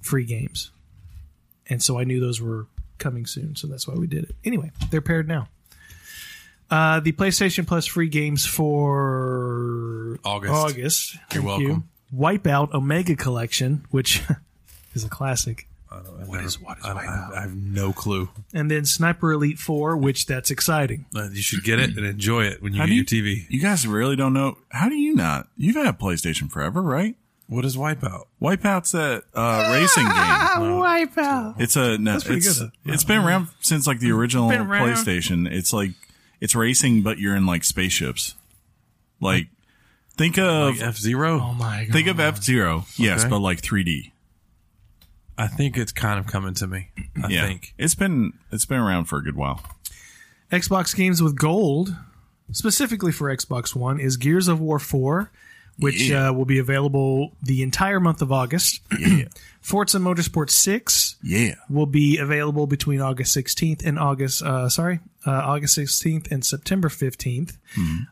[0.01, 0.71] free games,
[1.69, 2.67] and so I knew those were
[2.97, 4.35] coming soon, so that's why we did it.
[4.43, 5.47] Anyway, they're paired now.
[6.69, 10.53] Uh, the PlayStation Plus free games for August.
[10.53, 11.15] August.
[11.33, 11.67] You're Thank you.
[11.67, 11.89] welcome.
[12.13, 14.21] Wipeout Omega Collection, which
[14.95, 15.67] is a classic,
[16.25, 17.33] What is- what is I, Wipeout?
[17.33, 18.29] I, I have no clue.
[18.53, 21.05] and then Sniper Elite Four, which that's exciting.
[21.15, 23.45] Uh, you should get it and enjoy it when you How get do your TV.
[23.49, 24.57] You guys really don't know.
[24.69, 25.47] How do you not?
[25.57, 27.15] You've had PlayStation forever, right?
[27.47, 28.23] What is Wipeout?
[28.41, 30.13] Wipeout's that uh, racing game.
[30.13, 31.59] Wipeout.
[31.59, 32.19] It's a no.
[32.19, 34.87] pretty It's, good, it's been around since like the original been around.
[34.87, 35.51] PlayStation.
[35.51, 35.91] It's like
[36.39, 38.33] it's racing, but you're in like spaceships.
[39.19, 39.47] Like
[40.17, 41.39] think of F Zero?
[41.39, 41.93] Oh my god!
[41.93, 42.85] think of F Zero.
[42.97, 43.29] Yes, Okay.
[43.29, 44.11] but like 3D.
[45.37, 46.89] I think it's kind of coming to me.
[47.23, 47.73] I Yeah, think.
[47.77, 49.61] it's been it's been around for a good while.
[50.51, 51.95] Xbox games with gold,
[52.51, 55.31] specifically for Xbox One, is Gears of War 4,
[55.79, 56.29] which Yeah.
[56.29, 58.81] uh, will be available the entire month of August.
[58.99, 59.25] Yeah.
[59.61, 65.31] Forza Motorsport 6 Yeah, will be available between August 16th and August, uh, sorry, uh,
[65.31, 67.57] August 16th and September 15th.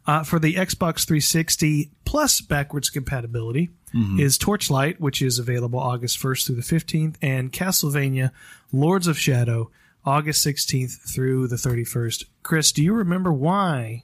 [0.08, 6.46] Uh, for the Xbox 360 plus backwards compatibility is Torchlight, which is available August 1st
[6.48, 8.32] through the 15th, and Castlevania
[8.72, 9.70] Lords of Shadow,
[10.06, 12.26] August 16th through the 31st.
[12.44, 14.04] Chris, do you remember why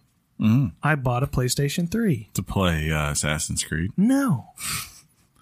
[0.83, 2.29] I bought a PlayStation 3?
[2.33, 3.91] to play uh, Assassin's Creed.
[3.97, 4.49] No.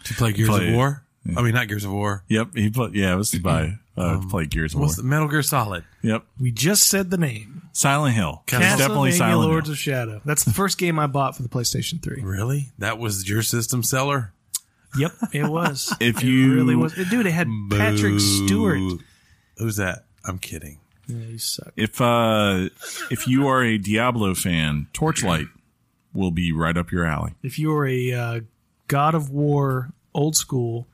[0.06, 0.76] To play Gears Play of it.
[0.76, 1.02] War?
[1.36, 2.24] I mean, not Gears of War.
[2.28, 4.86] Yep, he put yeah, it was to buy uh, to play Gears of War.
[4.86, 5.84] What's the Metal Gear Solid?
[6.04, 7.64] Yep, We just said the name.
[7.74, 8.44] Silent Hill.
[8.46, 9.74] Castlevania definitely Silent Lords Hill.
[9.74, 10.22] of Shadow.
[10.24, 12.22] That's the first game I bought for the PlayStation 3.
[12.22, 12.72] Really?
[12.78, 14.32] That was your system seller?
[14.98, 15.96] Yep, it was.
[16.00, 19.02] If it you- really was, dude, it had Patrick Stewart.
[19.58, 20.06] Who's that?
[20.26, 20.80] I'm kidding.
[21.08, 21.72] Yeah, you suck.
[21.76, 22.70] If uh,
[23.12, 25.48] if you are a Diablo fan, Torchlight
[26.14, 27.34] will be right up your alley.
[27.44, 28.40] If you're a uh,
[28.88, 30.88] God of War old school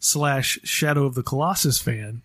[0.00, 2.20] slash Shadow of the Colossus fan,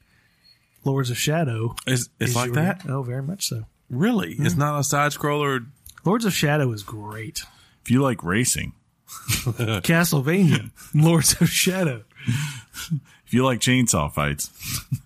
[0.84, 2.82] Lords of Shadow it's is like your- that?
[2.90, 3.66] Oh, very much so.
[3.90, 4.36] Really?
[4.38, 5.66] It's not a side scroller.
[6.06, 7.42] Lords of Shadow is great.
[7.84, 8.74] If you like racing,
[9.84, 12.04] Castlevania, Lords of Shadow.
[13.26, 14.50] if you like chainsaw fights,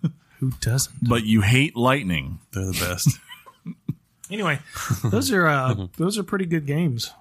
[0.40, 0.96] Who doesn't?
[1.08, 3.20] but you hate lightning, They're the best.
[4.32, 4.58] Anyway,
[5.04, 7.12] those are uh, those are pretty good games.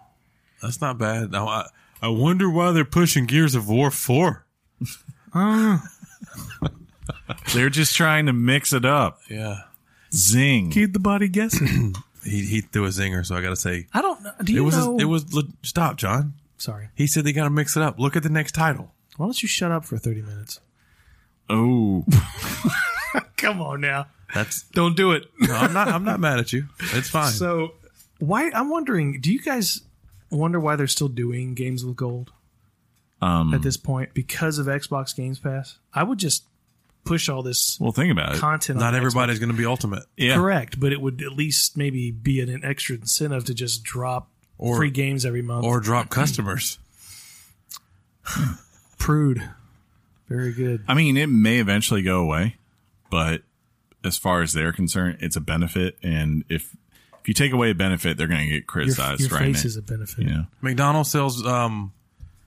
[0.62, 1.30] That's not bad.
[1.30, 1.68] Now, I,
[2.00, 4.46] I wonder why they're pushing Gears of War 4.
[7.54, 9.20] they're just trying to mix it up.
[9.28, 9.62] Yeah.
[10.14, 10.70] Zing.
[10.70, 11.94] Keep the body guessing.
[12.24, 13.88] He, he threw a zinger, so I got to say.
[13.92, 14.30] I don't know.
[14.44, 14.96] Do It you was, know?
[14.96, 15.26] it was,
[15.64, 16.34] stop, John.
[16.62, 16.90] Sorry.
[16.94, 17.98] He said they got to mix it up.
[17.98, 18.93] Look at the next title.
[19.16, 20.60] Why don't you shut up for thirty minutes?
[21.51, 22.05] Oh,
[23.36, 24.06] Come on now.
[24.32, 25.24] That's, Don't do it.
[25.40, 26.68] no, I'm not, I'm not mad at you.
[26.94, 27.32] It's fine.
[27.32, 27.74] So,
[28.20, 28.51] why?
[28.55, 29.20] I'm wondering.
[29.20, 29.82] Do you guys
[30.30, 32.30] wonder why they're still doing games with gold
[33.20, 35.78] um, at this point because of Xbox Games Pass?
[35.93, 36.44] I would just
[37.05, 38.39] push all this well, think about it.
[38.39, 38.78] content.
[38.78, 40.05] not everybody's going to be ultimate.
[40.16, 43.82] Yeah, correct, but it would at least maybe be an, an extra incentive to just
[43.82, 44.30] drop
[44.62, 45.64] Or- free games every month.
[45.64, 46.78] Or drop customers.
[48.98, 49.43] prude.
[50.28, 50.84] Very good.
[50.89, 52.56] I mean, it may eventually go away,
[53.10, 53.43] but
[54.05, 55.98] as far as they're concerned, it's a benefit.
[56.02, 56.74] And if
[57.20, 59.20] if you take away a benefit, they're going to get Your, criticized.
[59.20, 59.68] your right face now.
[59.68, 60.26] is a benefit.
[60.26, 60.44] Yeah.
[60.60, 61.93] McDonald's sells um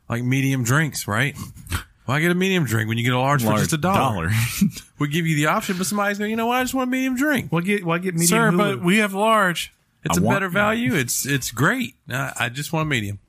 [0.09, 1.35] like medium drinks, right?
[2.05, 4.29] Why get a medium drink when you get a large, for just a dollar?
[4.99, 6.57] we give you the option, but somebody's going, you know what?
[6.57, 7.51] I just want a medium drink.
[7.51, 8.27] Why get why get medium?
[8.27, 8.57] Sir, Hulu?
[8.57, 9.73] but we have large.
[10.05, 10.93] It's I a want- better value.
[10.95, 11.95] It's it's great.
[12.09, 13.19] I, I just want a medium.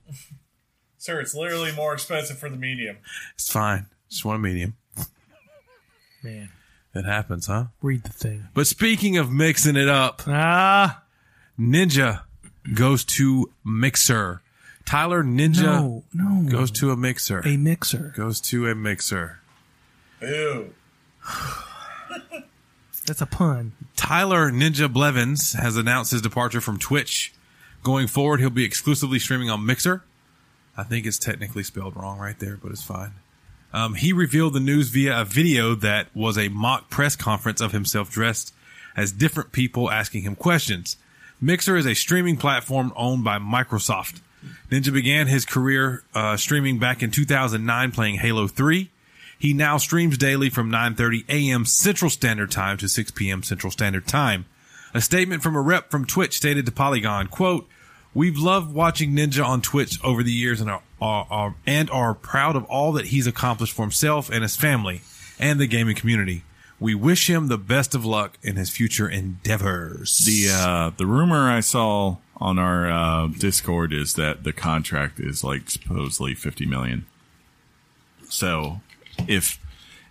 [0.97, 2.97] Sir, it's literally more expensive for the medium.
[3.35, 3.87] It's fine.
[4.09, 4.75] Just want a medium.
[6.23, 6.49] man,
[6.93, 7.65] It happens, huh?
[7.81, 8.47] read the thing.
[8.53, 11.03] But speaking of mixing it up, Ah,
[11.59, 12.23] Ninja
[12.73, 14.41] goes to Mixer.
[14.85, 17.39] Tyler Ninja no, no, goes to a mixer.
[17.45, 18.13] a mixer.
[18.15, 19.39] goes to a mixer.
[20.21, 20.73] Ew.
[23.07, 23.71] That's a pun.
[23.95, 27.33] Tyler Ninja Blevins has announced his departure from Twitch.
[27.81, 30.03] Going forward, he'll be exclusively streaming on Mixer.
[30.75, 33.13] I think it's technically spelled wrong right there, but it's fine.
[33.73, 37.71] Um, he revealed the news via a video that was a mock press conference of
[37.71, 38.53] himself dressed
[38.95, 40.97] as different people asking him questions.
[41.39, 44.19] Mixer is a streaming platform owned by Microsoft.
[44.69, 48.89] Ninja began his career uh, streaming back in 2009 playing Halo 3.
[49.39, 51.65] He now streams daily from 9:30 a.m.
[51.65, 53.43] Central Standard Time to 6 p.m.
[53.43, 54.45] Central Standard Time.
[54.93, 57.67] A statement from a rep from Twitch stated to Polygon, quote,
[58.13, 62.15] We've loved watching Ninja on Twitch over the years and are, are, are and are
[62.15, 65.01] proud of all that he's accomplished for himself and his family
[65.37, 66.43] and the gaming community.
[66.79, 70.25] We wish him the best of luck in his future endeavors.
[70.25, 75.43] The uh, the rumor I saw on our uh, Discord is that the contract is
[75.43, 77.05] like supposedly fifty million.
[78.29, 78.81] So,
[79.27, 79.59] if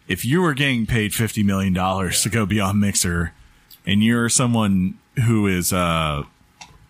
[0.08, 3.32] if you were getting paid fifty million dollars to go be on Mixer,
[3.84, 6.22] and you're someone who is uh,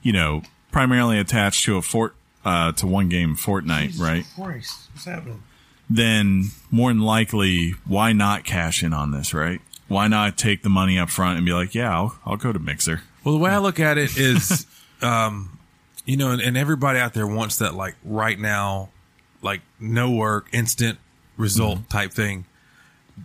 [0.07, 4.25] you know, primarily attached to a fort uh, to one game Fortnite, right?
[4.37, 5.43] Christ, what's happening?
[5.91, 9.61] Then more than likely, why not cash in on this, right?
[9.89, 12.59] Why not take the money up front and be like, yeah, I'll, I'll go to
[12.61, 13.03] Mixer.
[13.25, 14.65] Well, the way I look at it is,
[15.03, 15.59] um,
[16.05, 18.91] you know, and, and everybody out there wants that like right now,
[19.43, 20.99] like no work, instant
[21.37, 22.47] result type thing.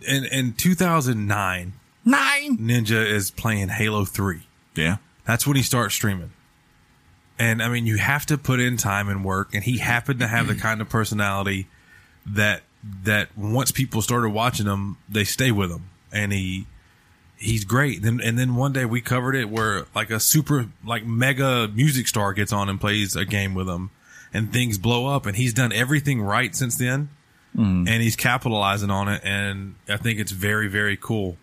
[0.06, 1.74] In in 2009,
[2.04, 2.58] Nine.
[2.58, 4.42] Ninja is playing Halo 3.
[4.74, 4.96] Yeah.
[5.24, 6.32] That's when he starts streaming.
[7.38, 9.54] And I mean, you have to put in time and work.
[9.54, 11.68] And he happened to have the kind of personality
[12.26, 12.62] that
[13.04, 15.90] that once people started watching him, they stay with him.
[16.12, 16.66] And he
[17.36, 18.02] he's great.
[18.02, 22.08] Then and then one day we covered it where like a super like mega music
[22.08, 23.90] star gets on and plays a game with him,
[24.34, 25.24] and things blow up.
[25.24, 27.10] And he's done everything right since then,
[27.88, 29.20] and he's capitalizing on it.
[29.24, 31.36] And I think it's very very cool.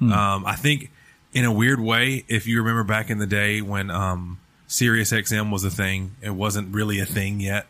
[0.00, 0.90] Um, I think
[1.32, 5.50] in a weird way, if you remember back in the day when um, Sirius XM
[5.50, 7.66] was a thing, it wasn't really a thing yet.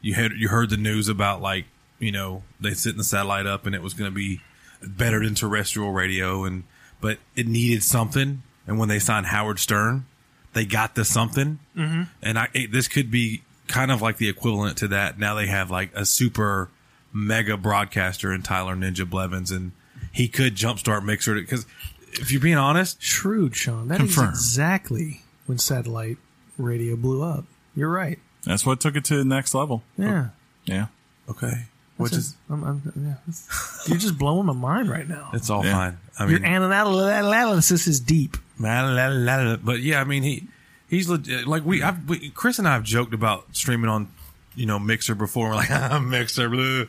[0.00, 1.66] You had you heard the news about like
[1.98, 4.40] you know they sitting the satellite up and it was going to be
[4.82, 6.64] better than terrestrial radio, and
[7.00, 8.42] but it needed something.
[8.66, 10.06] And when they signed Howard Stern,
[10.52, 11.58] they got the something.
[11.76, 12.02] Mm-hmm.
[12.22, 15.18] And I it, this could be kind of like the equivalent to that.
[15.18, 16.68] Now they have like a super
[17.12, 19.72] mega broadcaster in Tyler Ninja Blevins, and
[20.12, 21.66] he could jumpstart Mixer because
[22.14, 23.88] if you're being honest, Shrewd, Sean.
[23.88, 24.30] That is Confirm.
[24.30, 26.18] exactly when satellite
[26.58, 27.44] radio blew up.
[27.74, 28.18] You're right.
[28.44, 29.82] That's what took it to the next level.
[29.96, 30.28] Yeah.
[30.64, 30.86] Yeah.
[31.28, 31.64] okay,
[31.96, 33.14] which is I'm, I'm, yeah.
[33.28, 35.30] It's- You're just blowing my mind right now.
[35.32, 35.72] it's all Yeah.
[35.72, 35.98] fine.
[36.18, 38.36] I mean, Your mean, anal- analysis is deep.
[38.58, 40.46] but yeah, I mean he
[40.88, 41.46] he's legit.
[41.48, 44.08] Like we, I've, we, Chris and I have joked about streaming on
[44.54, 45.50] you know Mixer before.
[45.50, 46.48] We're like ah, Mixer.
[46.48, 46.88] blue.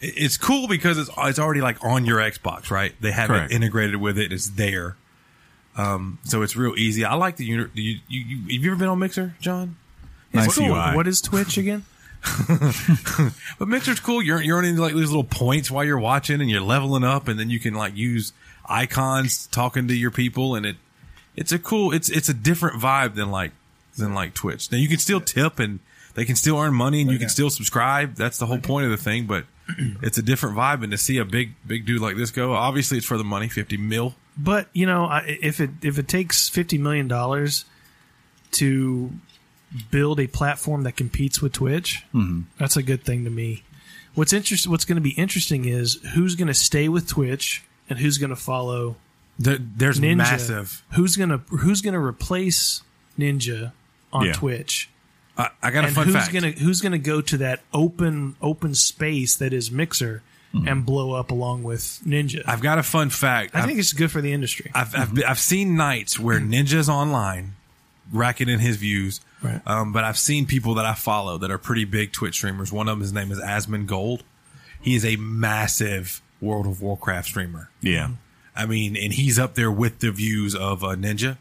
[0.00, 2.94] It's cool because it's it's already like on your Xbox, right?
[3.00, 3.52] They have Correct.
[3.52, 4.32] it integrated with it.
[4.32, 4.96] It's there.
[5.76, 7.04] Um, so it's real easy.
[7.04, 7.44] I like the.
[7.44, 9.76] You, you, you, have you ever been on Mixer, John?
[10.32, 10.68] Nice Cool.
[10.68, 10.94] UI.
[10.94, 11.84] What is Twitch again?
[13.58, 14.22] But Mixer's cool.
[14.22, 17.38] You're you're earning like these little points while you're watching, and you're leveling up, and
[17.38, 18.32] then you can like use
[18.66, 20.76] icons talking to your people, and it
[21.36, 21.92] it's a cool.
[21.92, 23.52] It's it's a different vibe than like
[23.96, 24.70] than like Twitch.
[24.72, 25.80] Now you can still tip, and
[26.20, 28.14] they can still earn money, and you can still subscribe.
[28.14, 29.26] That's the whole point of the thing.
[29.26, 29.46] But
[30.02, 32.98] it's a different vibe, and to see a big big dude like this go, obviously
[32.98, 34.16] it's for the money, fifty mil.
[34.36, 37.64] But you know, if it if it takes fifty million dollars
[38.52, 39.12] to
[39.90, 42.42] build a platform that competes with Twitch, mm-hmm.
[42.58, 43.62] that's a good thing to me.
[44.14, 47.98] What's interesting, what's going to be interesting is who's going to stay with Twitch and
[47.98, 48.96] who's going to follow
[49.38, 50.16] There, there's Ninja.
[50.18, 50.84] massive.
[50.92, 52.82] Who's going to who's going to replace
[53.18, 53.72] Ninja
[54.12, 54.32] on Yeah.
[54.34, 54.90] Twitch?
[55.40, 56.32] I, I got a and fun who's fact.
[56.32, 60.22] gonna who's gonna go to that open open space that is Mixer
[60.66, 62.42] and blow up along with Ninja?
[62.46, 63.54] I've got a fun fact.
[63.54, 64.70] I I've- think it's good for the industry.
[64.74, 67.52] I've I've, been- I've seen nights where Ninja's online,
[68.12, 69.20] racking in his views.
[69.42, 69.60] Right.
[69.64, 72.72] Um, but I've seen people that I follow that are pretty big Twitch streamers.
[72.72, 74.22] One of them, his name is Asmongold.
[74.80, 77.70] He is a massive World of Warcraft streamer.
[77.80, 78.10] Yeah.
[78.56, 81.38] I mean, and he's up there with the views of uh, Ninja.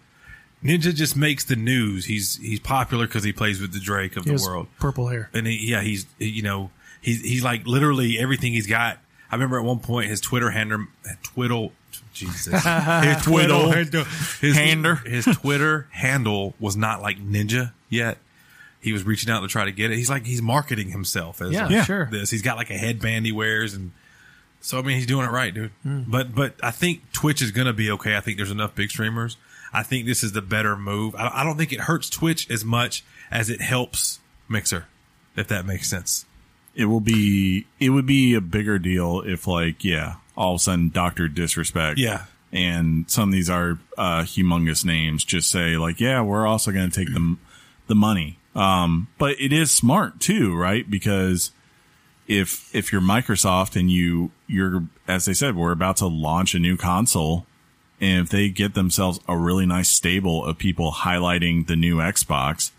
[0.64, 2.06] Ninja just makes the news.
[2.06, 5.30] He's he's popular because he plays with the Drake of He the world, purple hair.
[5.34, 6.72] and he, yeah, he's you know
[7.02, 8.98] he's he's like literally everything he's got.
[9.32, 10.88] I remember at one point his Twitter handle,
[11.24, 11.72] twiddle,
[12.14, 12.46] Jesus,
[13.04, 13.72] his Twiddle.
[13.72, 14.96] his, Hander.
[14.96, 18.18] his Twitter handle was not like Ninja yet.
[18.82, 19.98] He was reaching out to try to get it.
[19.98, 22.08] He's like he's marketing himself as Yeah, like sure.
[22.12, 22.32] this.
[22.32, 23.92] He's got like a headband he wears, and
[24.62, 25.72] so I mean he's doing it right, dude.
[25.84, 26.02] Hmm.
[26.08, 28.18] But but I think Twitch is gonna be okay.
[28.18, 29.38] I think there's enough big streamers.
[29.74, 31.16] I think this is the better move.
[31.16, 34.86] I, I don't think it hurts Twitch as much as it helps Mixer,
[35.36, 36.26] if that makes sense.
[36.76, 40.64] it will be it would be a bigger deal if like yeah all of a
[40.64, 42.26] sudden Doctor Disrespect Yeah.
[42.52, 46.90] and some of these are uh, humongous names just say like yeah we're also going
[46.90, 47.38] to take the
[47.88, 51.52] the money um but it is smart too right because
[52.28, 56.60] if if you're Microsoft and you you're as they said we're about to launch a
[56.60, 57.46] new console
[58.02, 62.72] and if they get themselves a really nice stable of people highlighting the new Xbox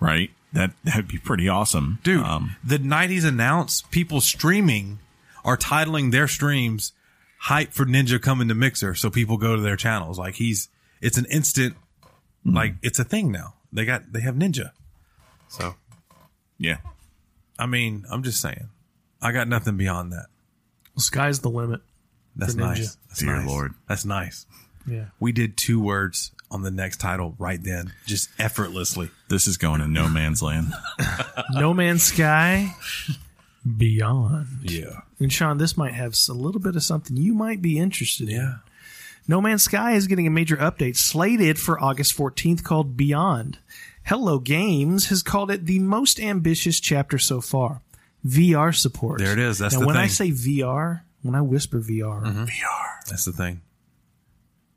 [0.00, 4.98] right that that'd be pretty awesome Dude, um, the night he's announced, people streaming
[5.44, 6.92] are titling their streams
[7.44, 8.94] hype for Ninja coming to Mixer.
[8.94, 10.18] So people go to their channels.
[10.18, 10.68] Like he's,
[11.02, 11.76] it's an instant,
[12.44, 13.54] like it's a thing now.
[13.70, 14.70] They got, they have Ninja.
[15.48, 15.74] So,
[16.58, 16.78] yeah
[17.58, 18.70] I mean, I'm just saying,
[19.20, 20.26] I got nothing beyond that.
[20.94, 21.82] Well, sky's the limit.
[22.36, 22.96] That's nice.
[23.08, 23.46] That's Dear nice.
[23.46, 23.74] Lord.
[23.88, 24.46] That's nice.
[24.86, 25.06] Yeah.
[25.20, 29.10] We did two words on the next title right then, just effortlessly.
[29.28, 30.72] This is going to no man's land.
[31.52, 32.74] No Man's Sky
[33.76, 34.46] Beyond.
[34.62, 35.00] Yeah.
[35.18, 38.36] And Sean, this might have a little bit of something you might be interested in.
[38.36, 38.54] Yeah.
[39.26, 43.58] No Man's Sky is getting a major update slated for August 14th called Beyond.
[44.04, 47.80] Hello Games has called it the most ambitious chapter so far.
[48.26, 49.18] VR support.
[49.20, 49.58] There it is.
[49.58, 53.04] That's now, the when I say VR, when I whisper VR, VR.
[53.08, 53.62] That's the thing.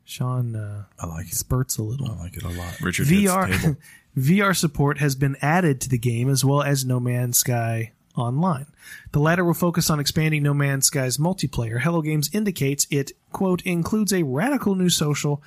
[0.04, 1.34] Sean uh, I like it.
[1.34, 2.10] spurts a little.
[2.10, 2.80] I like it a lot.
[2.80, 3.76] Richard hits the VR table.
[4.16, 8.66] VR support has been added to the game as well as No Man's Sky Online.
[9.12, 11.82] The latter will focus on expanding No Man's Sky's multiplayer.
[11.82, 15.42] Hello Games indicates it quote includes a radical new social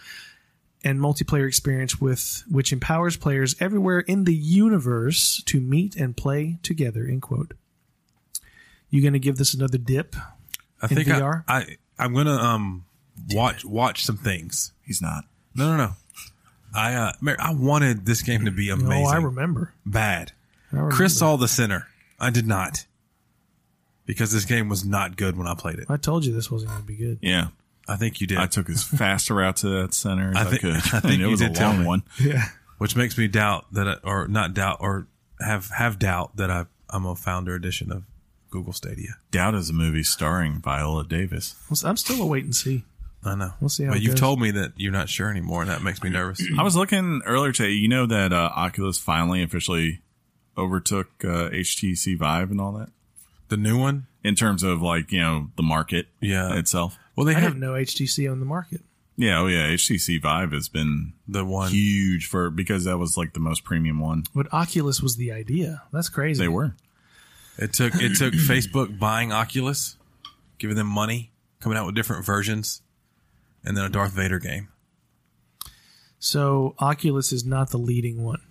[0.83, 6.59] and multiplayer experience with which empowers players everywhere in the universe to meet and play
[6.61, 7.05] together.
[7.05, 7.55] End quote.
[8.91, 10.15] You gonna give this another dip?
[10.81, 11.43] I think VR?
[11.47, 11.65] I, I
[11.99, 12.85] I'm gonna um
[13.31, 14.71] watch watch some things.
[14.83, 15.25] He's not.
[15.55, 15.91] No, no, no.
[16.73, 19.05] I uh, Mary, I wanted this game to be amazing.
[19.05, 19.73] Oh, I remember.
[19.85, 20.31] Bad.
[20.71, 20.95] I remember.
[20.95, 21.87] Chris saw the center.
[22.19, 22.85] I did not,
[24.05, 25.85] because this game was not good when I played it.
[25.89, 27.19] I told you this wasn't gonna be good.
[27.21, 27.47] Yeah.
[27.87, 30.41] I think you did, I took as fast a route to that center as I
[30.41, 30.75] I, think- could.
[30.75, 31.85] I think and it you was a did tell long me.
[31.87, 32.03] one.
[32.21, 32.45] Yeah.
[32.77, 35.07] which makes me doubt that, I, or not doubt, or
[35.39, 38.03] have have doubt that I I'm a founder edition of
[38.51, 39.15] Google Stadia.
[39.31, 41.55] Doubt is a movie starring Viola Davis.
[41.83, 42.83] I'm still a wait and see.
[43.23, 43.53] I know.
[43.59, 44.19] We'll see how But it you've goes.
[44.19, 46.41] told me that you're not sure anymore, and that makes me nervous.
[46.59, 47.69] I was looking earlier today.
[47.71, 50.01] You know that uh, Oculus finally officially
[50.57, 52.89] overtook uh, HTC Vive and all that
[53.49, 56.55] the new one, in terms of like you know the market Yeah.
[56.55, 56.97] itself.
[57.15, 58.81] well, they I have didn't know HTC on the market.
[59.17, 61.69] Yeah, oh yeah, HTC Vive has been the one.
[61.69, 64.23] huge for because that was like the most premium one.
[64.33, 65.83] But Oculus was the idea.
[65.93, 66.41] That's crazy.
[66.41, 66.75] They were.
[67.61, 69.95] It took it took Facebook buying Oculus,
[70.57, 72.81] giving them money, coming out with different versions,
[73.63, 74.67] and then a Darth Vader game.
[76.19, 78.41] So Oculus is not the leading one.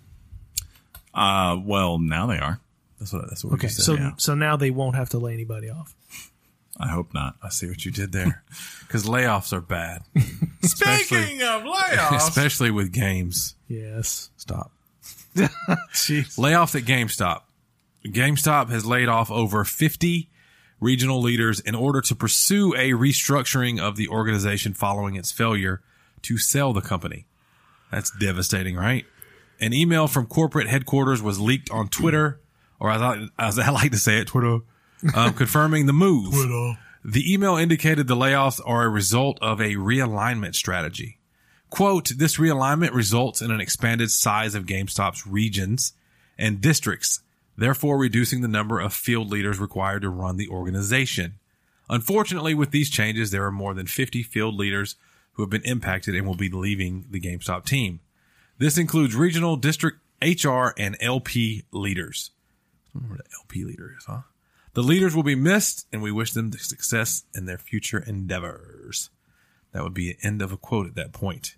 [1.13, 2.59] Uh, well, now they are.
[2.99, 3.83] That's what that's what Okay, you said.
[3.85, 4.11] so yeah.
[4.17, 5.95] so now they won't have to lay anybody off.
[6.77, 7.35] I hope not.
[7.43, 8.43] I see what you did there,
[8.87, 10.03] because layoffs are bad,
[10.63, 13.55] Speaking of layoffs, especially with games.
[13.67, 14.29] Yes.
[14.37, 14.71] Stop.
[15.35, 16.37] Jeez.
[16.37, 17.41] Layoffs at GameStop.
[18.05, 20.29] GameStop has laid off over 50
[20.79, 25.81] regional leaders in order to pursue a restructuring of the organization following its failure
[26.23, 27.25] to sell the company.
[27.91, 29.05] That's devastating, right?
[29.59, 32.41] An email from corporate headquarters was leaked on Twitter,
[32.79, 34.59] or as I, as I like to say it, Twitter,
[35.15, 36.33] um, confirming the move.
[37.03, 41.19] The email indicated the layoffs are a result of a realignment strategy.
[41.69, 45.93] Quote, this realignment results in an expanded size of GameStop's regions
[46.37, 47.21] and districts,
[47.61, 51.35] therefore reducing the number of field leaders required to run the organization.
[51.89, 54.95] Unfortunately, with these changes, there are more than 50 field leaders
[55.33, 57.99] who have been impacted and will be leaving the GameStop team.
[58.57, 62.31] This includes regional, district, HR, and LP leaders.
[62.95, 64.21] I don't what an LP leader is, huh?
[64.73, 69.09] The leaders will be missed, and we wish them success in their future endeavors.
[69.73, 71.55] That would be an end of a quote at that point.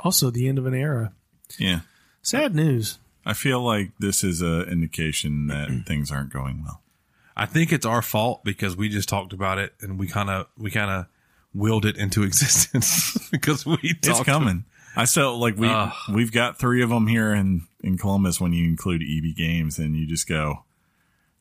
[0.00, 1.12] Also, the end of an era.
[1.58, 1.80] Yeah,
[2.26, 2.98] Sad news.
[3.26, 6.80] I feel like this is an indication that things aren't going well.
[7.36, 10.46] I think it's our fault because we just talked about it and we kind of
[10.56, 11.06] we kind of
[11.52, 14.64] willed it into existence because we It's coming.
[14.94, 15.92] I still like we Ugh.
[16.10, 18.40] we've got three of them here in in Columbus.
[18.40, 20.64] When you include EB Games, and you just go,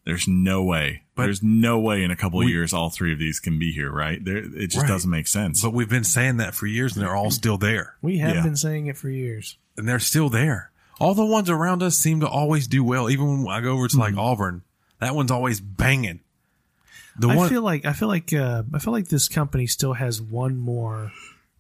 [0.03, 1.03] there's no way.
[1.15, 3.89] there's no way in a couple of years all three of these can be here,
[3.91, 4.23] right?
[4.23, 4.87] There, it just Right.
[4.87, 5.61] doesn't make sense.
[5.61, 8.43] But we've been saying that for years, and they're all still there, We have Yeah.
[8.43, 9.57] been saying it for years.
[9.77, 10.71] and they're still there.
[10.99, 13.09] All the ones around us seem to always do well.
[13.09, 14.63] Even when I go over to like Auburn,
[14.99, 16.21] that one's always banging.
[17.17, 19.93] The I one, feel like I feel like uh, I feel like this company still
[19.93, 21.11] has one more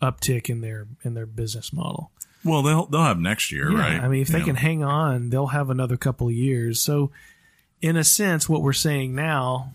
[0.01, 2.11] uptick in their in their business model.
[2.43, 4.01] well, they'll they'll have next year, Yeah, right?
[4.01, 6.81] I mean, if they You can hang on, they'll have another couple of years.
[6.81, 7.11] So,
[7.81, 9.71] in a sense, what we're saying now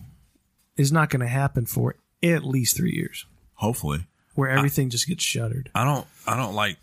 [0.76, 3.24] is not going to happen for at least three years,
[3.54, 5.70] hopefully, where everything just gets shuttered.
[5.74, 6.76] I don't, I don't like,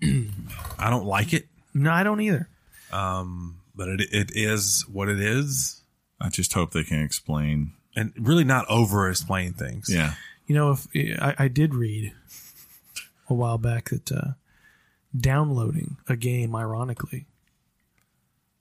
[0.78, 1.46] I don't like it,
[1.78, 2.48] No, I don't either.
[2.90, 5.82] but it it is what it is,
[6.20, 7.72] I just hope they can explain.
[7.96, 9.88] and really not over explain things.
[9.92, 10.14] Yeah,
[10.46, 10.86] You know, if
[11.20, 12.12] I, I did read
[13.28, 14.32] a while back that uh,
[15.16, 17.26] downloading a game, ironically,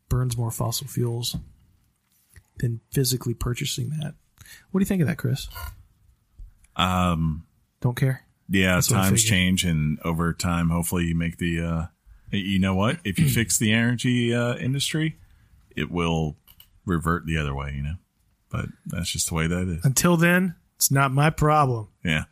[0.09, 1.35] burns more fossil fuels
[2.59, 4.13] than physically purchasing that.
[4.71, 5.47] What do you think of that, Chris?
[6.75, 7.45] um,
[7.81, 8.23] Don't care.
[8.49, 8.75] yeah.
[8.75, 9.29] That's what I Times figured.
[9.37, 11.61] change, and over time, hopefully, you make the.
[11.61, 11.85] uh
[12.31, 12.97] You know what?
[13.03, 15.17] If you fix the energy uh, industry,
[15.75, 16.35] it will
[16.85, 17.73] revert the other way.
[17.75, 17.95] You know,
[18.49, 19.85] but that's just the way that is.
[19.85, 21.87] Until then, it's not my problem.
[22.03, 22.23] Yeah.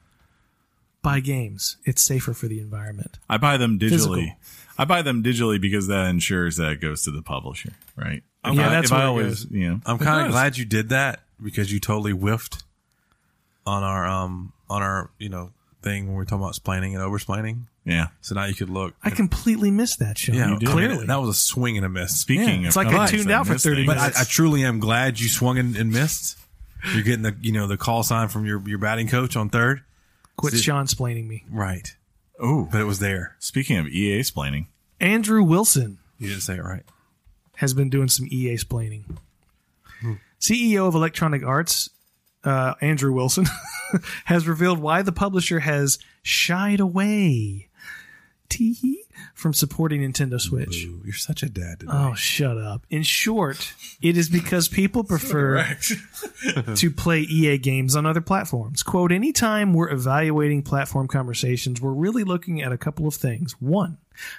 [1.02, 1.78] Buy games.
[1.86, 3.20] It's safer for the environment.
[3.30, 3.90] I buy them digitally.
[3.90, 4.36] Physical.
[4.78, 8.24] I buy them digitally because that ensures that it goes to the publisher, right?
[8.44, 9.52] If Yeah, I, that's if I where it always, goes.
[9.52, 12.64] you know, I'm kind of glad you did that because you totally whiffed
[13.68, 15.52] on our um on our you know
[15.86, 17.62] thing when we are talking about splaining and oversplaining.
[17.86, 18.08] Yeah.
[18.20, 18.94] So now you could look.
[19.04, 20.34] I completely missed that show.
[20.34, 20.68] yeah, did.
[20.68, 21.06] clearly.
[21.06, 22.20] that was a swing and a miss.
[22.20, 24.22] Speaking Yeah, of, it's like I tuned out for 30 things, But I.
[24.22, 26.38] I truly am glad you swung and, and missed.
[26.94, 29.82] You're getting the you know the call sign from your your batting coach on third.
[30.36, 31.46] Quit Sean splaining me.
[31.50, 31.96] Right,
[32.40, 33.36] Oh, but it was there.
[33.40, 34.66] speaking of EA splaining,
[35.00, 36.84] Andrew Wilson You didn't say it right.
[37.58, 39.04] has been doing some EA splaining.
[40.40, 41.90] CEO of Electronic Arts,
[42.46, 43.46] uh, Andrew Wilson,
[44.26, 47.70] has revealed why the publisher has shied away
[48.50, 49.04] tee
[49.34, 50.86] from supporting Nintendo Switch.
[50.86, 51.92] Ooh, you're such a dad today.
[51.94, 52.86] Oh, shut up.
[52.90, 55.78] In short, it is because people prefer
[56.76, 58.84] to play EA games on other platforms.
[58.84, 63.54] Quote, anytime we're evaluating platform conversations, we're really looking at a couple of things.
[63.60, 63.98] One,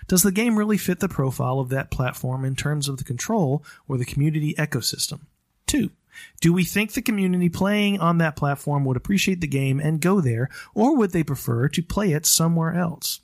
[0.08, 3.64] does the game really fit the profile of that platform in terms of the control
[3.88, 5.20] or the community ecosystem?
[5.66, 5.90] Two,
[6.40, 10.20] do we think the community playing on that platform would appreciate the game and go
[10.20, 13.20] there, or would they prefer to play it somewhere else?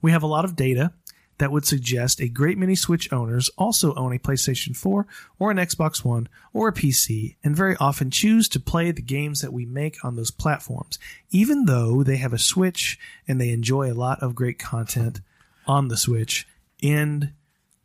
[0.00, 0.92] We have a lot of data
[1.38, 5.06] that would suggest a great many Switch owners also own a PlayStation 4
[5.38, 9.40] or an Xbox One or a PC and very often choose to play the games
[9.40, 10.98] that we make on those platforms,
[11.30, 15.20] even though they have a Switch and they enjoy a lot of great content
[15.66, 16.46] on the Switch.
[16.80, 17.32] End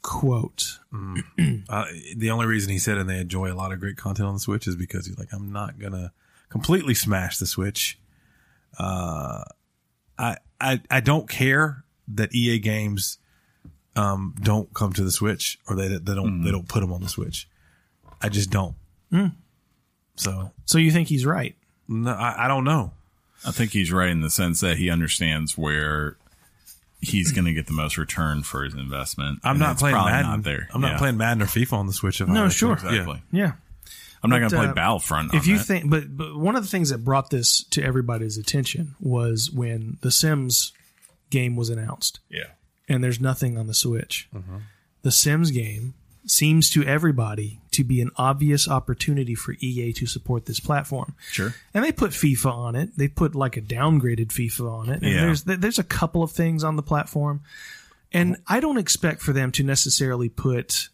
[0.07, 0.79] quote.
[1.69, 1.85] Uh,
[2.15, 4.39] the only reason he said and they enjoy a lot of great content on the
[4.39, 6.13] Switch is because he's like, I'm not gonna
[6.49, 7.99] completely smash the Switch.
[8.79, 9.43] Uh,
[10.17, 13.17] I I I don't care that EA games
[13.97, 17.01] um don't come to the Switch or they they don't they don't put them on
[17.01, 17.47] the Switch.
[18.21, 18.75] I just don't.
[20.15, 21.55] So So you think he's right?
[21.89, 22.93] no, I, I don't know.
[23.45, 26.17] I think he's right in the sense that he understands where
[26.99, 29.39] he's going to get the most return for his investment.
[29.43, 30.31] I'm and not playing probably Madden.
[30.31, 30.67] Not there.
[30.73, 30.97] I'm not Yeah.
[30.97, 32.21] playing Madden or FIFA on the Switch.
[32.21, 32.75] If I No, had a sure.
[32.75, 32.85] choice.
[32.85, 33.21] Exactly.
[33.31, 33.53] Yeah.
[34.23, 35.33] I'm not going to play uh, Battlefront.
[35.35, 35.63] if you that.
[35.65, 39.97] think but, but one of the things that brought this to everybody's attention was when
[40.01, 40.73] the sims
[41.29, 42.45] game was announced yeah,
[42.89, 44.57] and there's nothing on the switch Mm-hmm.
[45.03, 45.93] the sims game
[46.29, 51.53] seems to everybody to be an obvious opportunity for ea to support this platform sure.
[51.73, 52.97] and they put FIFA on it.
[52.97, 55.01] They put like a downgraded FIFA on it.
[55.03, 55.21] And Yeah.
[55.21, 57.41] there's there's a couple of things on the platform,
[58.11, 60.89] and I don't expect for them to necessarily put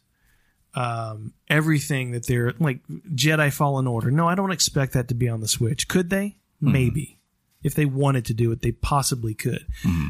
[0.76, 2.80] um, everything that they're like
[3.14, 4.10] Jedi Fallen Order.
[4.12, 5.88] No, I don't expect that to be on the Switch.
[5.88, 6.38] Could they?
[6.60, 7.20] Maybe.
[7.62, 9.66] If they wanted to do it, they possibly could.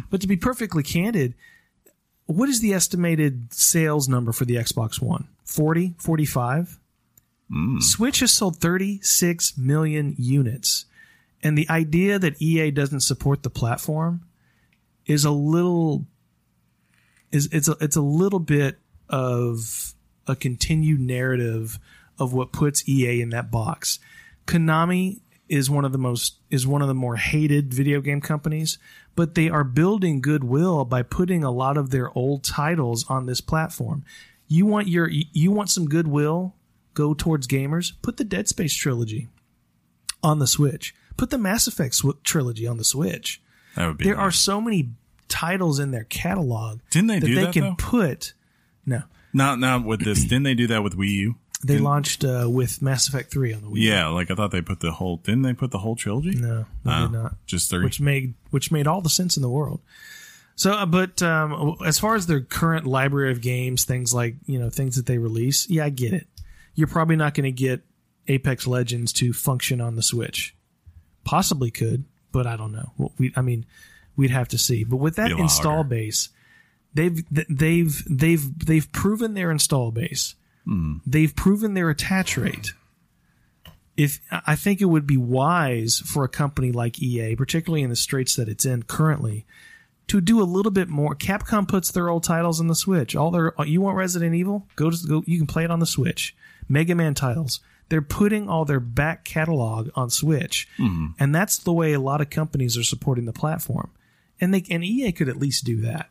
[0.10, 1.34] But to be perfectly candid,
[2.26, 5.28] what is the estimated sales number for the Xbox One?
[5.46, 6.80] 40, 45?
[7.50, 7.80] Hmm.
[7.80, 10.86] Switch has sold 36 million units.
[11.44, 14.24] And the idea that EA doesn't support the platform
[15.06, 16.06] is a little
[17.32, 18.78] is it's a, it's a little bit
[19.10, 19.94] of
[20.28, 21.80] a continued narrative
[22.18, 24.00] of what puts EA in that box.
[24.46, 25.20] Konami
[25.50, 28.78] is one of the most is one of the more hated video game companies,
[29.16, 33.42] but they are building goodwill by putting a lot of their old titles on this
[33.42, 34.04] platform.
[34.48, 36.56] You want your you want some goodwill
[36.94, 37.94] go towards gamers?
[38.02, 39.28] Put the Dead Space trilogy
[40.22, 40.94] on the Switch.
[41.18, 43.42] Put the Mass Effect sw- trilogy on the Switch.
[43.76, 44.06] That would be.
[44.06, 44.92] There are so many
[45.28, 47.76] titles in their catalog Didn't they that do they that, can though?
[47.78, 48.34] put.
[48.86, 49.04] No,
[49.34, 50.24] not not with this.
[50.24, 51.36] Didn't they do that with Wii U?
[51.64, 53.82] They launched uh, with Mass Effect Three on the Wii.
[53.82, 55.18] Yeah, like I thought they put the whole.
[55.18, 56.36] Didn't they put the whole trilogy?
[56.36, 57.36] No, they did not.
[57.46, 57.84] Just three.
[57.84, 59.82] Which made which made all the sense in the world.
[60.56, 64.60] So, uh, but um, as far as their current library of games, things like you
[64.60, 66.28] know things that they release, yeah, I get it.
[66.76, 67.82] You're probably not going to get
[68.28, 70.56] Apex Legends to function on the Switch.
[71.24, 73.12] Possibly could, but I don't know.
[73.18, 73.66] We, I mean,
[74.16, 74.84] we'd have to see.
[74.84, 75.90] But with that Be a lot install harder.
[75.90, 76.30] base,
[76.94, 80.36] they've th- they've they've they've proven their install base.
[80.66, 80.98] Hmm.
[81.06, 82.74] They've proven their attach rate.
[83.96, 87.96] If I think it would be wise for a company like EA, particularly in the
[87.96, 89.46] straits that it's in currently,
[90.08, 91.16] to do a little bit more.
[91.16, 93.16] Capcom puts their old titles on the Switch.
[93.16, 94.68] All their you want Resident Evil?
[94.76, 95.24] Go to go.
[95.26, 96.36] You can play it on the Switch.
[96.68, 97.60] Mega Man titles.
[97.90, 100.68] They're putting all their back catalog on Switch,
[101.20, 103.92] and that's the way a lot of companies are supporting the platform.
[104.42, 106.10] And they and EA could at least do that.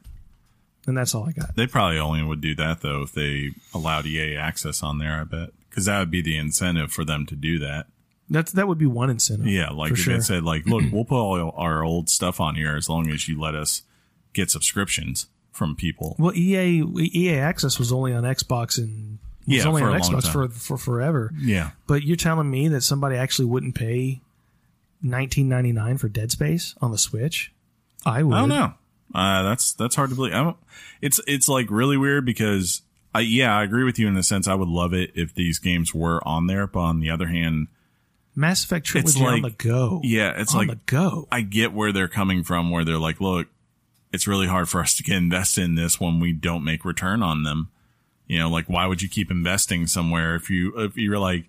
[0.86, 1.54] And that's all I got.
[1.54, 5.20] They probably only would do that though if they allowed EA access on there.
[5.20, 7.86] I bet because that would be the incentive for them to do that.
[8.28, 9.46] That's that would be one incentive.
[9.46, 10.14] Yeah, like if sure.
[10.14, 13.28] they said like, look, we'll put all our old stuff on here as long as
[13.28, 13.82] you let us
[14.32, 16.16] get subscriptions from people.
[16.18, 20.48] Well, EA EA Access was only on Xbox and was Yeah, only on Xbox for
[20.48, 21.32] for forever.
[21.38, 24.20] Yeah, But you're telling me that somebody actually wouldn't pay
[25.04, 27.52] 19.99 for Dead Space on the Switch?
[28.04, 28.34] I would.
[28.34, 28.74] I don't know.
[29.14, 30.32] Uh, that's that's hard to believe.
[30.32, 30.56] I don't,
[31.00, 32.82] it's it's like really weird because
[33.14, 35.58] I yeah I agree with you in the sense I would love it if these
[35.58, 37.68] games were on there, but on the other hand,
[38.34, 40.00] Mass Effect trilogy on the go.
[40.02, 41.28] yeah, it's on like the go.
[41.30, 43.48] I get where they're coming from, where they're like, look,
[44.12, 47.22] it's really hard for us to get invested in this when we don't make return
[47.22, 47.70] on them.
[48.26, 51.44] You know, like why would you keep investing somewhere if you if you're like,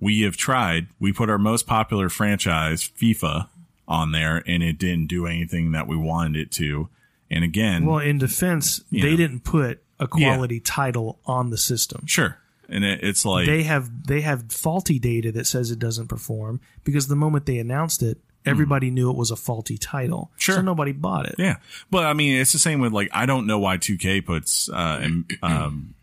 [0.00, 3.48] we have tried, we put our most popular franchise, FIFA,
[3.86, 6.88] on there, and it didn't do anything that we wanted it to.
[7.32, 9.16] And again, Well, in defense, they know.
[9.16, 12.06] didn't put a quality title on the system.
[12.06, 12.38] sure,
[12.68, 16.60] and it, it's like They have they have faulty data that says it doesn't perform
[16.84, 20.30] because the moment they announced it, everybody knew it was a faulty title.
[20.34, 20.38] Hmm.
[20.40, 20.54] Sure.
[20.56, 21.36] So nobody bought it.
[21.38, 21.56] Yeah,
[21.90, 25.08] but I mean, it's the same with like I don't know why 2K puts uh,
[25.42, 25.94] um,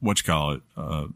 [0.00, 1.06] what you call it, uh,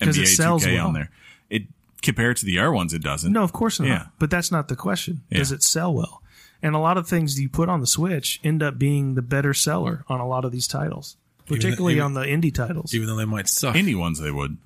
[0.00, 0.86] NBA it sells 2K well.
[0.88, 1.10] on there.
[1.50, 1.64] It
[2.00, 3.30] compared to the other ones, it doesn't.
[3.32, 3.88] No, of course not.
[3.88, 4.06] Yeah.
[4.18, 5.20] But that's not the question.
[5.30, 6.21] Does it sell well?
[6.62, 9.52] And a lot of things you put on the Switch end up being the better
[9.52, 11.16] seller on a lot of these titles,
[11.46, 12.94] particularly even- on the indie titles.
[12.94, 13.74] even though they might suck.
[13.74, 14.58] indie ones they would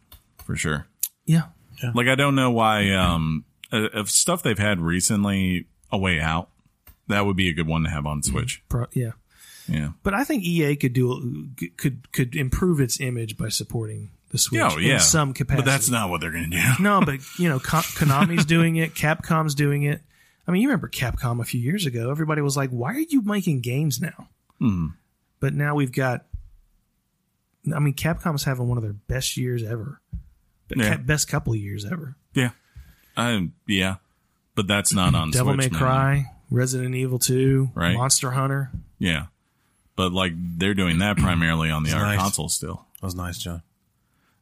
[0.44, 0.86] for sure.
[1.24, 1.42] yeah.
[1.94, 6.48] Like I don't know why um, uh, if stuff they've had recently, a way out,
[7.08, 8.62] that would be a good one to have on Switch.
[8.68, 9.12] Pro- yeah.
[9.68, 9.90] Yeah.
[10.02, 14.58] But I think EA could do could could improve its image by supporting the Switch
[14.58, 14.94] Yeah, oh, yeah.
[14.94, 15.64] in some capacity.
[15.64, 16.82] But that's not what they're going to do.
[16.82, 18.94] No, but you know, Konami's doing it.
[18.94, 20.00] Capcom's doing it.
[20.48, 22.10] I mean, you remember Capcom a few years ago?
[22.10, 24.28] Everybody was like, "Why are you making games now?"
[24.58, 24.88] Hmm.
[25.40, 26.24] But now we've got.
[27.74, 30.00] I mean, Capcom's having one of their best years ever.
[30.74, 30.96] Yeah.
[30.98, 32.16] Best couple of years ever.
[32.34, 32.50] Yeah.
[33.16, 33.96] Um, yeah.
[34.54, 35.78] But that's not on Devil Switch May now.
[35.78, 37.94] Cry, Resident Evil Two, Right.
[37.96, 38.70] Monster Hunter.
[38.98, 39.26] Yeah.
[39.96, 42.18] But like they're doing that primarily on the other nice.
[42.18, 42.86] console still.
[43.00, 43.62] That was nice, John.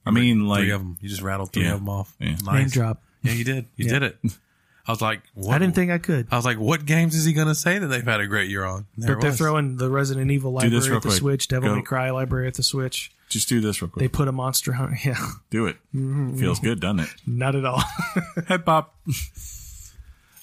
[0.06, 0.98] I mean, like three of them.
[1.00, 1.74] You just rattled three Yeah.
[1.74, 2.14] of them off.
[2.20, 2.36] Yeah.
[2.44, 2.46] Nice.
[2.46, 3.02] Name drop.
[3.22, 3.66] Yeah, you did.
[3.76, 3.92] You Yeah.
[3.98, 4.18] did it.
[4.86, 5.54] I was like, what?
[5.54, 6.26] I didn't think I could.
[6.30, 8.50] I was like, what games is he going to say that they've had a great
[8.50, 8.86] year on?
[8.98, 11.12] There But they're throwing the Resident Evil library at the quick.
[11.18, 11.76] Switch, Devil Go.
[11.76, 13.10] May Cry library at the Switch.
[13.30, 14.00] just do this real quick.
[14.00, 14.98] They put a Monster Hunter.
[15.04, 15.76] Yeah, do it.
[15.94, 16.36] Mm-hmm.
[16.38, 17.08] Feels good, doesn't it?
[17.26, 17.82] not at all.
[18.46, 18.94] Head pop.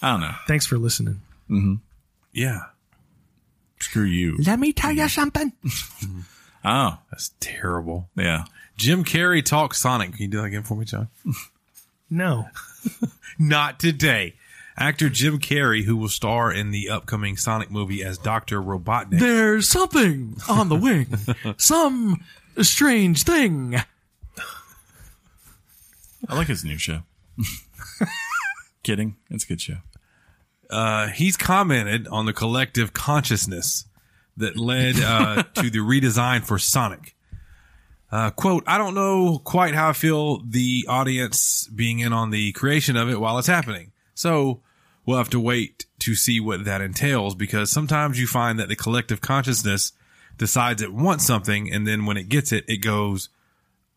[0.01, 0.33] I don't know.
[0.47, 1.21] Thanks for listening.
[2.33, 2.61] Yeah,
[3.79, 4.37] Screw you.
[4.45, 5.53] Let me tell you something.
[6.63, 8.07] Oh, that's terrible.
[8.15, 8.43] yeah.
[8.77, 10.11] Jim Carrey talks Sonic.
[10.13, 11.07] Can you do that again for me, John?
[12.07, 12.45] No.
[13.39, 14.35] Not today.
[14.77, 18.61] Actor Jim Carrey, who will star in the upcoming Sonic movie as Dr.
[18.61, 19.19] Robotnik.
[19.19, 21.07] There's something on the wing.
[21.57, 22.23] Some
[22.61, 23.75] strange thing.
[26.27, 26.99] I like his new show.
[28.83, 29.17] Kidding.
[29.29, 29.77] It's a good show.
[30.69, 33.85] uh, he's commented on the collective consciousness
[34.37, 37.15] that led uh, to the redesign for Sonic.
[38.11, 42.51] Uh, quote, I don't know quite how I feel the audience being in on the
[42.51, 43.93] creation of it while it's happening.
[44.13, 44.61] So
[45.05, 48.75] we'll have to wait to see what that entails because sometimes you find that the
[48.75, 49.93] collective consciousness
[50.37, 53.29] decides it wants something and then when it gets it, it goes,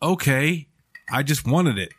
[0.00, 0.68] okay,
[1.10, 1.92] I just wanted it.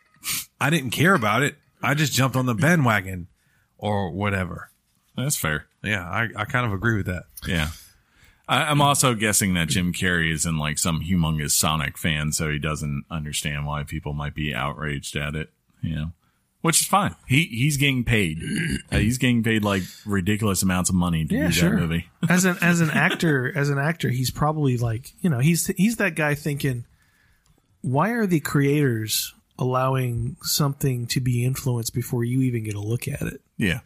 [0.60, 1.56] I didn't care about it.
[1.82, 3.28] I just jumped on the bandwagon
[3.76, 4.70] or whatever.
[5.16, 5.66] That's fair.
[5.82, 7.24] Yeah, I, I kind of agree with that.
[7.46, 7.68] Yeah.
[8.48, 12.50] I, I'm also guessing that Jim Carrey is in like some humongous Sonic fan, so
[12.50, 15.50] he doesn't understand why people might be outraged at it.
[15.82, 16.12] You know,
[16.62, 17.14] which is fine.
[17.26, 18.42] He he's getting paid.
[18.92, 21.70] Uh, he's getting paid like ridiculous amounts of money to Yeah, do sure.
[21.70, 22.08] that movie.
[22.28, 25.96] as an as an actor, as an actor, he's probably like you know he's he's
[25.96, 26.84] that guy thinking,
[27.80, 33.08] why are the creators allowing something to be influenced before you even get a look
[33.08, 33.40] at it?
[33.56, 33.80] Yeah,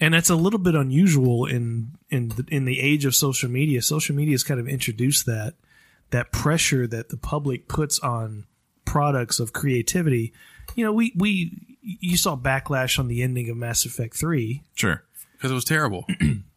[0.00, 3.82] and that's a little bit unusual in in the, in the age of social media.
[3.82, 5.54] Social media has kind of introduced that
[6.10, 8.46] that pressure that the public puts on
[8.84, 10.32] products of creativity.
[10.74, 15.04] You know, we we you saw backlash on the ending of Mass Effect Three, sure.
[15.32, 16.06] because it was terrible.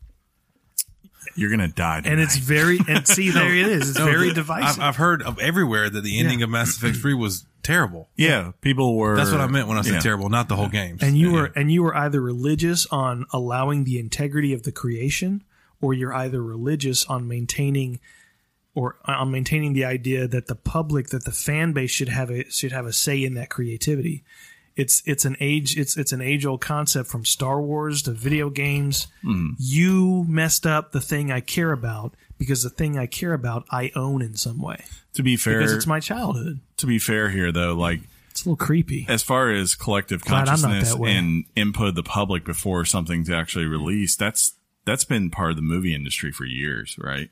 [1.36, 3.90] You're gonna die, and it's very and see there it is.
[3.92, 4.80] It's No, very the- divisive.
[4.80, 6.46] I've, I've heard of everywhere that the ending Yeah.
[6.46, 8.10] of Mass Effect Three was terrible.
[8.18, 8.52] yeah.
[8.62, 9.16] People were.
[9.16, 10.00] That's what I meant when I said yeah.
[10.00, 10.98] terrible, not the whole game.
[11.02, 15.44] and you were and you were either religious on allowing the integrity of the creation,
[15.82, 18.00] or you're either religious on maintaining
[18.74, 22.50] or on maintaining the idea that the public that the fan base should have a
[22.50, 24.24] should have a say in that creativity.
[24.76, 28.50] It's it's an age it's it's an age old concept from Star Wars to video
[28.50, 29.08] games.
[29.60, 33.92] You messed up the thing I care about because the thing I care about I
[33.96, 34.84] own in some way
[35.14, 36.60] To be fair, because it's my childhood.
[36.78, 38.00] to be fair here though, like
[38.32, 39.06] It's a little creepy.
[39.10, 44.20] as far as collective Glad consciousness and input of the public before something's actually released,
[44.20, 44.54] that's
[44.86, 47.30] that's been part of the movie industry for years, right?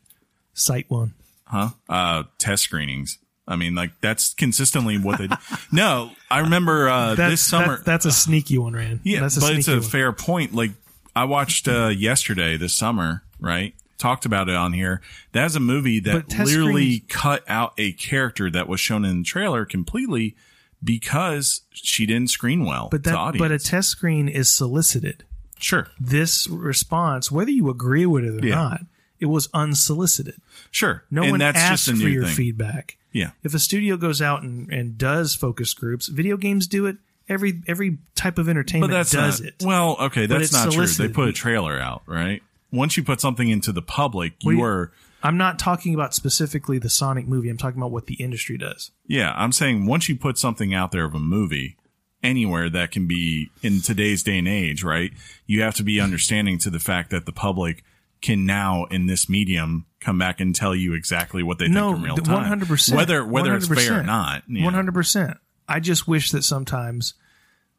[0.54, 1.14] Site one.
[1.46, 1.70] Huh?
[1.88, 3.18] Uh, test screenings.
[3.50, 5.28] I mean, like that's consistently what they.
[5.28, 5.36] do.
[5.72, 7.78] no, I remember uh, That's, this summer.
[7.78, 9.00] that- that's a sneaky one, Rand.
[9.04, 9.82] yeah, that's a but it's a one.
[9.82, 10.54] fair point.
[10.54, 10.72] Like
[11.16, 13.74] I watched uh, yesterday, this summer, right?
[13.98, 15.02] Talked about it on here.
[15.34, 19.66] That's a movie that literally cut out a character that was shown in the trailer
[19.66, 20.36] completely
[20.84, 25.24] because she didn't screen well But that, but a test screen is solicited.
[25.60, 28.56] sure, This response, whether you agree with it or Yeah.
[28.56, 28.82] not,
[29.20, 30.36] it was unsolicited.
[30.72, 31.04] sure.
[31.12, 32.36] No and one that's asked just a for your thing.
[32.36, 32.96] feedback.
[33.12, 36.98] Yeah, If a studio goes out and, and does focus groups, video games do it.
[37.28, 39.56] Every every type of entertainment does not, it.
[39.64, 40.86] Well, okay, that's not true.
[40.86, 42.42] They put a trailer out, right?
[42.72, 44.92] Once you put something into the public, you- are.
[45.22, 47.50] I'm not talking about specifically the Sonic movie.
[47.50, 48.92] I'm talking about what the industry does.
[49.06, 51.76] Yeah, I'm saying once you put something out there of a movie
[52.24, 55.12] anywhere that can be in today's day and age, right?
[55.46, 57.84] You have to be understanding to the fact that the public
[58.22, 61.98] can now in this medium come back and tell you exactly what they No, think
[61.98, 62.60] in real th- time.
[62.60, 62.96] 100%.
[62.96, 64.44] Whether whether it's fair or not.
[64.50, 65.38] One hundred percent.
[65.68, 67.14] I just wish that sometimes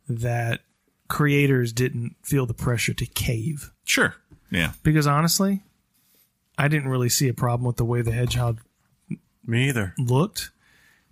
[0.08, 0.60] that
[1.08, 3.70] creators didn't feel the pressure to cave.
[3.84, 4.14] Sure.
[4.50, 4.72] Yeah.
[4.82, 5.62] Because honestly,
[6.56, 8.60] I didn't really see a problem with the way the hedgehog
[9.46, 9.94] Me either.
[9.98, 10.50] looked.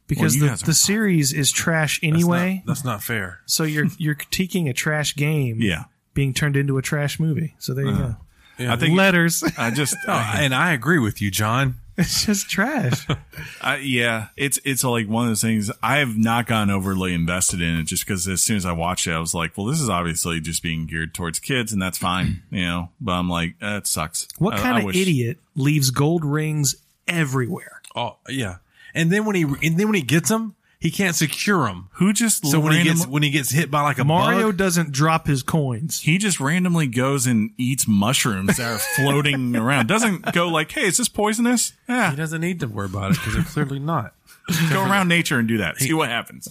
[0.06, 2.62] Because you the, the series is trash That's anyway.
[2.64, 3.40] not, that's not fair.
[3.44, 5.84] so you're you're critiquing a trash game Yeah.
[6.14, 7.54] being turned into a trash movie.
[7.58, 8.06] So there you Uh-huh.
[8.08, 8.16] go.
[8.58, 8.72] Yeah.
[8.72, 9.42] I think Letters.
[9.56, 11.76] I just No, and I agree with you, John.
[11.96, 13.06] it's just trash.
[13.60, 15.70] I, yeah, it's it's like one of those things.
[15.82, 19.06] I have not gotten overly invested in it just because as soon as I watched
[19.06, 21.98] it, I was like, well, this is obviously just being geared towards kids, and that's
[21.98, 22.88] fine, you know.
[23.00, 24.28] But I'm like, eh, it sucks.
[24.38, 26.76] What I- kind I of wish- idiot leaves gold rings
[27.06, 27.82] everywhere?
[27.96, 28.56] Oh yeah.
[28.94, 31.88] And then when he and then when he gets them, he can't secure them.
[31.94, 34.48] Who just So when he random- gets when he gets hit by like a Mario
[34.48, 36.00] bug, doesn't drop his coins.
[36.02, 39.88] he just randomly goes and eats mushrooms that are floating around.
[39.88, 41.72] Doesn't go like, hey, is this poisonous?
[41.88, 44.14] Yeah, he doesn't need to worry about it because they're clearly not.
[44.70, 45.76] go around nature and do that.
[45.78, 46.48] See what happens.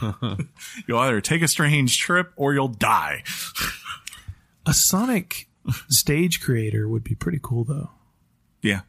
[0.86, 3.22] you'll either take a strange trip or you'll die.
[4.66, 5.46] A Sonic
[5.88, 7.90] stage creator would be pretty cool, though.
[8.60, 8.80] Yeah,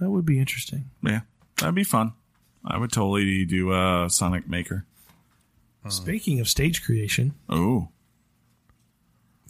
[0.00, 0.90] That would be interesting.
[1.02, 1.22] yeah,
[1.56, 2.12] that'd be fun.
[2.64, 4.84] I would totally do a Sonic Maker.
[5.84, 7.88] Uh, Speaking of stage creation, Oh,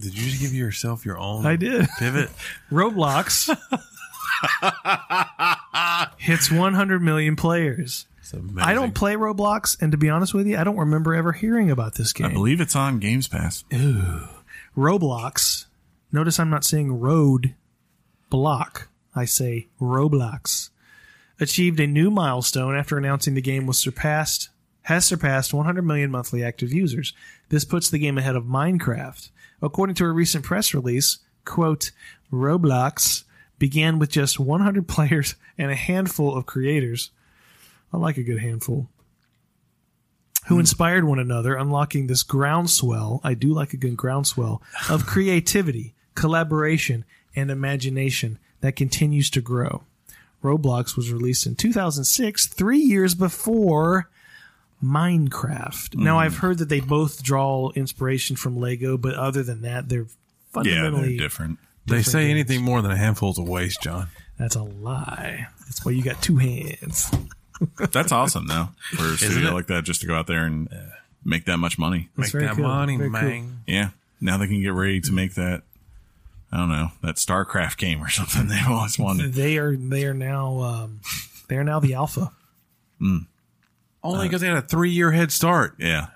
[0.00, 1.86] Did you just give yourself your own I did.
[1.98, 2.30] pivot?
[2.70, 3.48] Roblox
[6.18, 8.06] hits 100 million players.
[8.18, 8.58] It's amazing.
[8.60, 11.70] I don't play Roblox, and to be honest with you, I don't remember ever hearing
[11.70, 12.26] about this game.
[12.26, 13.64] I believe it's on Games Pass.
[14.76, 15.66] Roblox.
[16.12, 17.54] Notice I'm not saying road
[18.30, 18.88] block.
[19.14, 20.70] I say Roblox.
[21.40, 24.50] Achieved a new milestone after announcing the game was surpassed
[24.88, 27.12] has surpassed 100 million monthly active users.
[27.50, 29.28] This puts the game ahead of Minecraft.
[29.60, 31.90] According to a recent press release, quote,
[32.32, 33.24] Roblox
[33.58, 37.10] began with just 100 players and a handful of creators.
[37.92, 38.88] I like a good handful.
[40.46, 40.60] Who hmm.
[40.60, 43.20] inspired one another, unlocking this groundswell.
[43.22, 47.04] I do like a good groundswell of creativity, collaboration,
[47.36, 49.82] and imagination that continues to grow.
[50.42, 54.08] Roblox was released in 2006, three years before
[54.82, 55.96] Minecraft.
[55.96, 56.20] Now, mm.
[56.20, 60.52] I've heard that they both draw inspiration from Lego, but other than that, they're Yeah,
[60.52, 61.58] fundamentally they're different.
[61.86, 62.30] They say games.
[62.30, 64.08] anything more than a handful is a waste, John.
[64.38, 65.48] That's a lie.
[65.64, 67.10] That's why you got two hands.
[67.90, 70.68] That's awesome, though, for a studio like that just to go out there and
[71.24, 72.08] make that much money.
[72.16, 72.64] That's Make that cool.
[72.68, 73.20] money, Very cool.
[73.20, 73.60] man.
[73.66, 73.90] Yeah.
[74.20, 75.62] Now they can get ready to make that.
[76.50, 79.34] I don't know that StarCraft game or something they've always wanted.
[79.34, 81.00] They are they are now um,
[81.48, 82.32] they are now the alpha.
[84.02, 85.74] Only because they had a three year head start.
[85.78, 86.08] Yeah.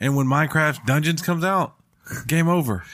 [0.00, 1.74] And when Minecraft Dungeons comes out,
[2.26, 2.84] game over.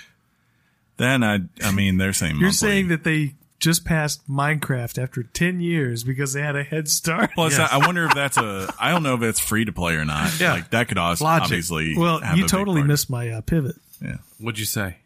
[0.99, 2.69] Then I, I mean, they're saying You're monthly.
[2.69, 7.31] saying that they just passed Minecraft after ten years because they had a head start.
[7.35, 8.73] Plus, I, I wonder if that's a.
[8.79, 10.39] I don't know if it's free to play or not.
[10.39, 10.53] Yeah.
[10.53, 11.45] like that could also Logic.
[11.45, 11.97] obviously.
[11.97, 12.89] well, have you a big totally part.
[12.89, 13.77] missed my uh, pivot.
[14.01, 14.17] Yeah.
[14.39, 14.99] What'd you say?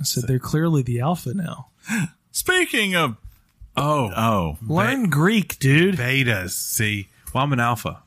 [0.00, 1.68] I said they're clearly the alpha now.
[2.32, 3.16] Speaking of,
[3.76, 5.96] Oh, oh, Learn Greek, dude.
[5.96, 6.50] betas.
[6.52, 8.02] See, well, I'm an alpha.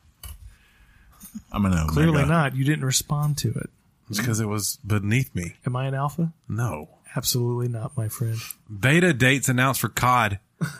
[1.52, 2.56] I'm gonna Clearly not.
[2.56, 3.70] You didn't respond to it.
[4.08, 5.54] It's because it was beneath me.
[5.64, 6.32] Am I an alpha?
[6.48, 6.88] No.
[7.16, 8.36] Absolutely not, my friend.
[8.68, 10.40] Beta dates announced for COD.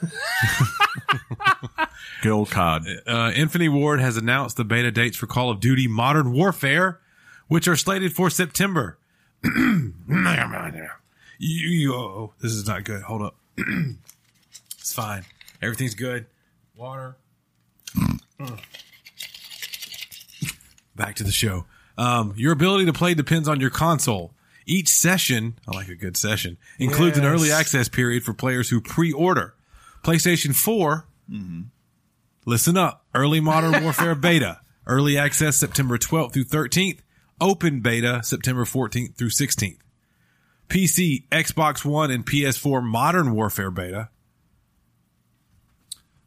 [2.22, 2.82] Good old COD.
[3.06, 7.00] Uh, Infinity Ward has announced the beta dates for Call of Duty Modern Warfare,
[7.48, 8.98] which are slated for September.
[11.40, 13.02] you, you, oh, this is not good.
[13.02, 13.36] Hold up.
[13.56, 15.24] it's fine.
[15.62, 16.26] Everything's good.
[16.76, 17.16] Water.
[20.94, 21.64] Back to the show.
[21.96, 24.34] Um, your ability to play depends on your console.
[24.66, 28.80] Each session, I like a good session, includes an early access period for players who
[28.80, 29.54] pre-order.
[30.04, 31.06] PlayStation 4
[32.46, 33.04] Listen up.
[33.14, 34.60] Early Modern Warfare Beta.
[34.86, 36.98] Early access September 12th through 13th.
[37.40, 39.78] Open Beta September 14th through 16th.
[40.70, 44.08] PC, Xbox One, and PS4 Modern Warfare Beta.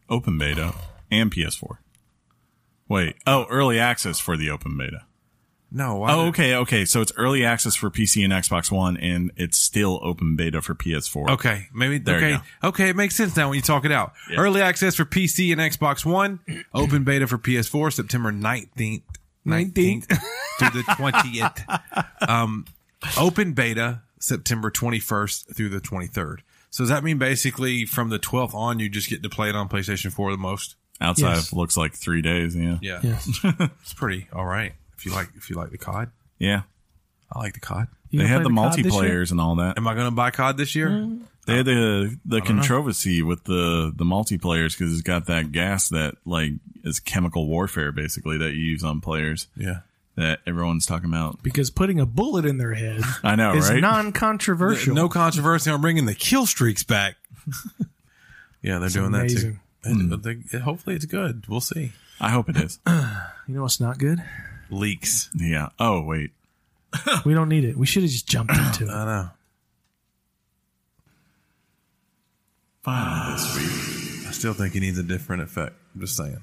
[0.09, 0.75] Open beta
[1.09, 1.77] and PS4.
[2.87, 3.15] Wait.
[3.25, 5.05] Oh, early access for the open beta.
[5.71, 5.95] No.
[5.95, 6.85] Why Oh, okay, okay.
[6.85, 10.75] So it's early access for PC and Xbox One, and it's still open beta for
[10.75, 11.31] PS4.
[11.31, 11.67] Okay.
[11.73, 11.97] Maybe.
[11.97, 12.43] There you okay.
[12.63, 12.89] Okay.
[12.89, 14.13] It makes sense now when you talk it out.
[14.37, 16.41] Early access for PC and Xbox One.
[16.73, 19.01] Open Beta for PS4 September 19th.
[19.47, 20.05] 19th
[20.59, 21.79] through the 20th.
[22.29, 22.65] Um,
[23.19, 26.37] open Beta September 21st through the 23rd.
[26.69, 29.55] So does that mean basically from the 12th on, you just get to play it
[29.55, 30.75] on PlayStation 4 the most?
[31.01, 31.51] Outside Yes.
[31.51, 32.55] of looks like three days.
[32.55, 32.77] Yeah.
[32.81, 32.99] Yeah.
[33.03, 33.39] Yes.
[33.81, 34.73] It's pretty all right.
[34.97, 36.09] If you like, if you like the COD,
[36.39, 36.61] Yeah.
[37.31, 37.87] I like the COD.
[38.09, 39.01] You They gonna had the play COD this year?
[39.03, 39.77] multiplayers and all that.
[39.77, 40.89] Am I going to buy COD this year?
[40.89, 41.23] Mm-hmm.
[41.45, 46.15] They had the the controversy with the the multiplayers because it's got that gas that
[46.25, 46.53] like
[46.85, 49.79] is chemical warfare basically that you use on players Yeah.
[50.15, 51.41] That everyone's talking about.
[51.41, 53.81] Because putting a bullet in their head I know, is right?
[53.81, 54.95] non-controversial.
[54.95, 57.15] No controversy on bringing the kill streaks back.
[58.61, 59.59] yeah, they're doing amazing.
[59.83, 59.89] that too.
[59.89, 60.47] And hmm.
[60.51, 61.45] they- hopefully it's good.
[61.47, 61.91] We'll see.
[62.19, 62.79] I hope it is.
[63.45, 64.23] You know what's not good?
[64.69, 65.29] Leaks.
[65.35, 65.67] yeah.
[65.77, 66.31] Oh wait.
[67.25, 67.75] We don't need it.
[67.75, 68.89] We should have just jumped into it.
[68.93, 69.29] I know.
[72.83, 74.27] Finally this week.
[74.29, 75.75] I still think he needs a different effect.
[75.93, 76.41] I'm just saying.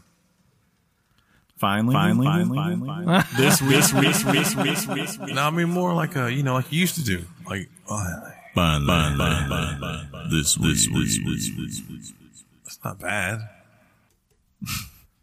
[1.61, 3.23] Finally, finally, finally, finally.
[3.37, 4.24] this week, this week, this
[4.57, 5.35] week, this week, this week.
[5.35, 7.23] No, I mean more like a you know like you used to do.
[7.47, 8.03] Like oh,
[8.55, 12.15] Finally, finally, finally, this week, this week.
[12.65, 13.41] it's not bad.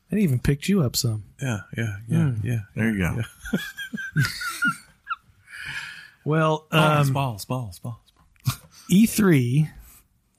[0.10, 1.26] It even picked you up some.
[1.42, 2.60] Yeah, yeah, yeah, yeah.
[2.76, 3.22] There you go.
[6.28, 7.96] Well, um, balls, balls, balls.
[8.92, 9.70] E3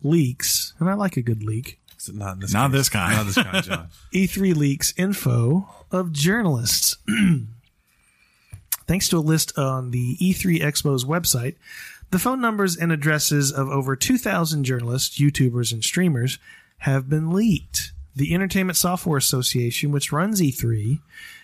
[0.02, 1.80] leaks, and I like a good leak.
[2.12, 2.52] Not this.
[2.52, 2.78] Not case.
[2.78, 3.16] this kind.
[3.16, 3.88] Not this kind, John.
[4.14, 6.96] E3 leaks info of journalists.
[8.86, 11.56] Thanks to a list on the E3 Expo's website,
[12.10, 16.38] the phone numbers and addresses of over 2,000 journalists, YouTubers, and streamers
[16.78, 17.92] have been leaked.
[18.16, 21.00] The Entertainment Software Association, which runs E3,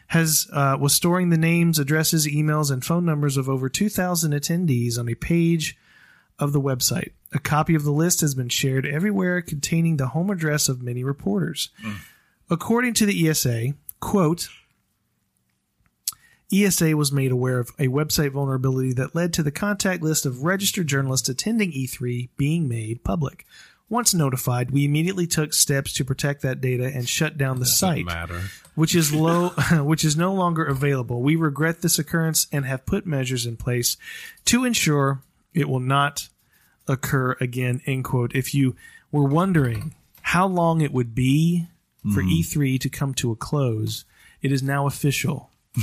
[0.09, 4.99] has uh, was storing the names, addresses, emails, and phone numbers of over 2,000 attendees
[4.99, 5.77] on a page
[6.39, 7.13] of the website.
[7.33, 11.03] A copy of the list has been shared everywhere containing the home address of many
[11.05, 11.71] reporters.
[12.51, 14.49] According to the ESA, quote,
[16.53, 20.45] ESA was made aware of a website vulnerability that led to the contact list of
[20.45, 23.47] registered journalists attending E3 being made public.
[23.89, 28.07] Once notified, we immediately took steps to protect that data and shut down the site
[28.07, 28.43] Matter.
[28.75, 29.49] which is low
[29.83, 31.23] which is no longer available.
[31.23, 33.97] We regret this occurrence and have put measures in place
[34.47, 35.21] to ensure
[35.55, 36.29] it will not
[36.87, 37.81] occur again.
[37.87, 38.35] End quote.
[38.35, 38.77] If you
[39.11, 41.69] were wondering how long it would be
[42.13, 44.05] for E3 to come to a close,
[44.43, 45.51] it is now official.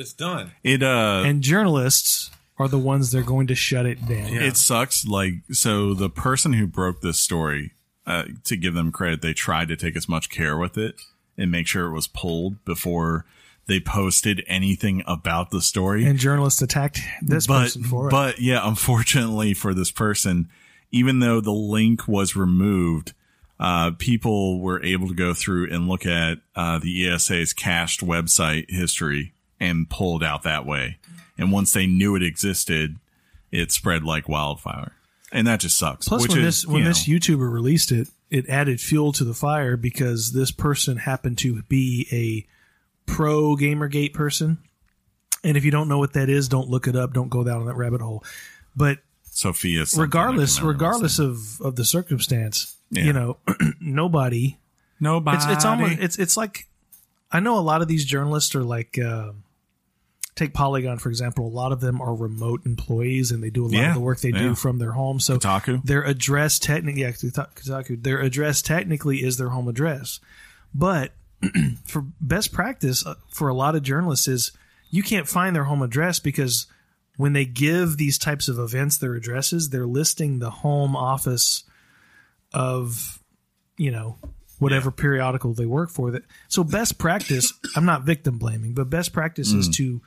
[0.00, 0.52] It's done.
[0.64, 4.28] It uh, And journalists are the ones that are going to shut it down.
[4.32, 5.06] it sucks.
[5.06, 7.72] Like, so the person who broke this story,
[8.06, 10.94] uh, to give them credit, they tried to take as much care with it
[11.36, 13.26] and make sure it was pulled before
[13.66, 16.04] they posted anything about the story.
[16.04, 18.10] And journalists attacked this but, person for it.
[18.10, 20.48] but yeah, unfortunately for this person,
[20.90, 23.12] even though the link was removed,
[23.60, 28.70] uh, people were able to go through and look at uh, the ESA's cached website
[28.70, 30.98] history and pulled out that way.
[31.36, 32.96] And once they knew it existed,
[33.52, 34.92] it spread like wildfire.
[35.32, 36.08] And that just sucks.
[36.08, 39.34] Plus, when is, this when you this YouTuber released it, it added fuel to the
[39.34, 42.46] fire because this person happened to be a
[43.14, 44.58] pro GamerGate person.
[45.42, 47.12] And if you don't know what that is, don't look it up.
[47.12, 48.22] Don't go down that rabbit hole.
[48.76, 53.04] But Sophia, regardless, regardless of of the circumstance, Yeah.
[53.04, 53.38] you know,
[53.80, 54.58] nobody.
[55.00, 56.66] nobody, It's it's almost it's it's like
[57.32, 58.98] I know a lot of these journalists are like.
[58.98, 59.32] Uh,
[60.36, 61.46] Take Polygon for example.
[61.46, 64.00] A lot of them are remote employees, and they do a lot Yeah, of the
[64.00, 64.38] work they yeah.
[64.38, 65.20] do from their home.
[65.20, 65.84] So Kotaku?
[65.84, 70.18] their address technically, yeah, Kota- Kotaku, their address technically is their home address.
[70.72, 71.12] But
[71.84, 74.52] for best practice uh, for a lot of journalists is
[74.90, 76.66] you can't find their home address because
[77.16, 81.64] when they give these types of events their addresses, they're listing the home office
[82.52, 83.22] of,
[83.76, 84.18] you know,
[84.58, 86.10] whatever periodical they work for.
[86.10, 87.52] That so best practice.
[87.76, 90.00] I'm not victim blaming, but best practice is to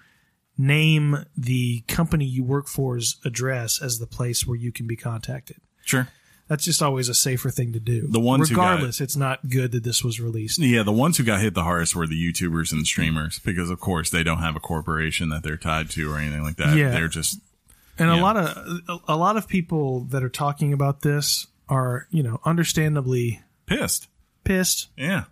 [0.57, 5.57] name the company you work for's address as the place where you can be contacted.
[5.83, 6.07] Sure.
[6.53, 8.05] That's just always a safer thing to do.
[8.07, 10.59] The ones who got- regardless, it's not good that this was released.
[10.59, 13.79] Yeah, the ones who got hit the hardest were the YouTubers and streamers because, of
[13.79, 16.77] course, they don't have a corporation that they're tied to or anything like that.
[16.77, 16.91] Yeah.
[16.91, 17.39] They're just
[17.97, 18.55] And a lot of
[18.87, 24.07] a, a lot of people that are talking about this are, you know, understandably pissed.
[24.43, 24.89] pissed.
[24.95, 25.23] Yeah.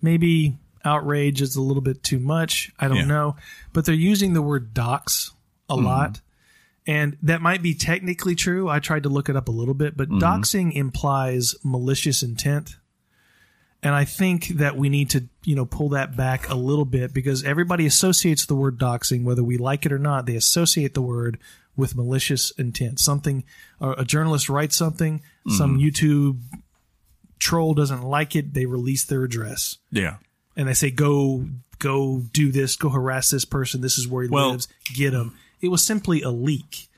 [0.00, 2.72] Maybe outrage is a little bit too much.
[2.78, 3.04] I don't Yeah.
[3.04, 3.36] know,
[3.74, 5.32] but they're using the word docs
[5.68, 5.84] a Mm-hmm.
[5.84, 6.20] lot.
[6.88, 8.68] And that might be technically true.
[8.68, 10.18] I tried to look it up a little bit, but Mm-hmm.
[10.18, 12.76] doxing implies malicious intent.
[13.82, 17.12] And I think that we need to, you know, pull that back a little bit
[17.14, 20.26] because everybody associates the word doxing, whether we like it or not.
[20.26, 21.38] They associate the word
[21.76, 22.98] with malicious intent.
[22.98, 23.44] Something,
[23.80, 26.40] a a journalist writes something, some YouTube
[27.38, 30.16] troll doesn't like it, they release their address Yeah.
[30.56, 31.46] and they say, "Go,
[31.78, 32.74] go, do this.
[32.74, 33.80] Go harass this person.
[33.80, 34.66] This is where he Well- lives.
[34.92, 36.88] Get him." It was simply a leak.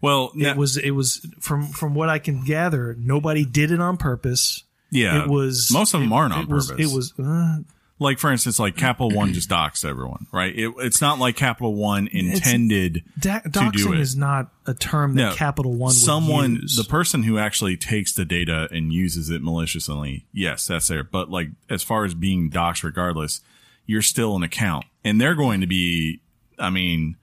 [0.00, 0.76] Well, It was.
[0.76, 2.94] It was from from what I can gather.
[2.98, 4.62] Nobody did it on purpose.
[4.90, 5.24] yeah.
[5.24, 6.92] it was most of them aren't it on was, purpose.
[6.92, 7.12] It was.
[7.18, 7.58] Uh,
[7.98, 10.54] like, for instance, like Capital One just doxed everyone, right?
[10.54, 14.00] It, it's not like Capital One intended da- to do doxing it.
[14.00, 16.76] is not a term that No, Capital One would someone use.
[16.76, 21.30] the person who actually takes the data and uses it maliciously yes that's there but
[21.30, 23.40] like as far as being doxxed regardless
[23.86, 26.20] you're still an account and they're going to be
[26.58, 27.16] i mean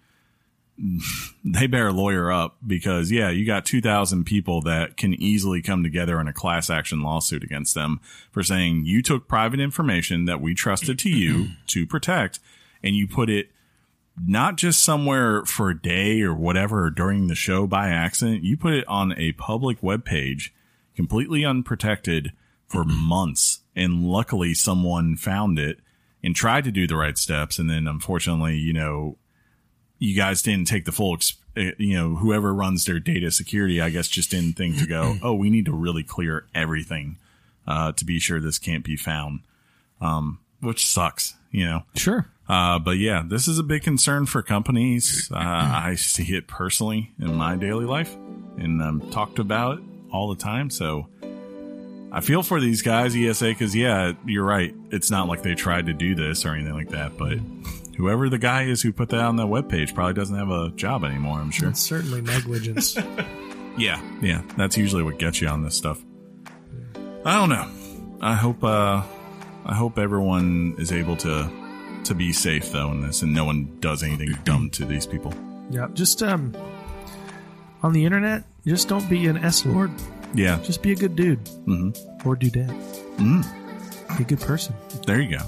[1.45, 6.19] they better lawyer up because yeah you got 2000 people that can easily come together
[6.19, 7.99] in a class action lawsuit against them
[8.31, 12.39] for saying you took private information that we trusted to you to protect
[12.83, 13.49] and you put it
[14.21, 18.43] not just somewhere for a day or whatever or during the show by accident.
[18.43, 20.53] You put it on a public web page,
[20.95, 22.33] completely unprotected
[22.67, 23.61] for months.
[23.75, 25.79] And luckily someone found it
[26.23, 27.57] and tried to do the right steps.
[27.57, 29.17] And then unfortunately, you know,
[30.03, 31.17] you guys didn't take the full,
[31.55, 35.15] eh, you know, whoever runs their data security, I guess just didn't think to go,
[35.23, 37.17] oh, we need to really clear everything,
[37.65, 39.39] uh, to be sure this can't be found.
[40.01, 41.84] Um, which sucks, you know.
[41.95, 42.27] sure.
[42.49, 45.30] Uh, but yeah, this is a big concern for companies.
[45.31, 48.13] Uh, I see it personally in my daily life
[48.57, 50.69] and um, talked about it all the time.
[50.69, 51.07] So
[52.11, 54.75] I feel for these guys, ESA, because yeah, you're right.
[54.91, 57.17] It's not like they tried to do this or anything like that.
[57.17, 57.38] But
[57.97, 61.03] whoever the guy is who put that on that webpage probably doesn't have a job
[61.03, 61.39] anymore.
[61.39, 61.69] I'm sure.
[61.69, 62.97] It's certainly negligence.
[63.75, 65.99] Yeah, yeah, that's usually what gets you on this stuff.
[67.25, 67.67] I don't know.
[68.21, 68.63] I hope.
[68.63, 69.01] uh
[69.65, 71.49] I hope everyone is able to
[72.03, 75.33] to be safe though in this, and no one does anything dumb to these people.
[75.71, 75.87] yeah.
[75.95, 76.53] Just um,
[77.81, 79.89] on the internet, just don't be an s lord.
[80.35, 82.27] Yeah, Just be a good dude Mm-hmm.
[82.29, 82.69] or dudette.
[83.17, 84.17] Mm.
[84.19, 84.75] Be a good person.
[85.07, 85.43] there you go.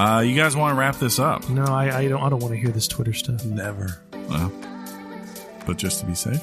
[0.00, 1.46] Uh, you guys want to wrap this up?
[1.50, 2.22] No, I, I don't.
[2.22, 3.44] I don't want to hear this Twitter stuff.
[3.44, 4.00] Never.
[4.30, 4.50] Well,
[5.66, 6.42] but just to be safe.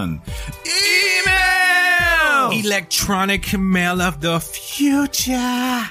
[0.00, 0.20] And-
[0.66, 2.50] Email.
[2.64, 5.90] Electronic mail of the future.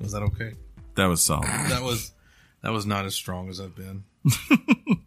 [0.00, 0.54] Was that okay?
[0.96, 1.46] That was solid.
[1.46, 2.12] That was
[2.62, 4.04] that was not as strong as I've been.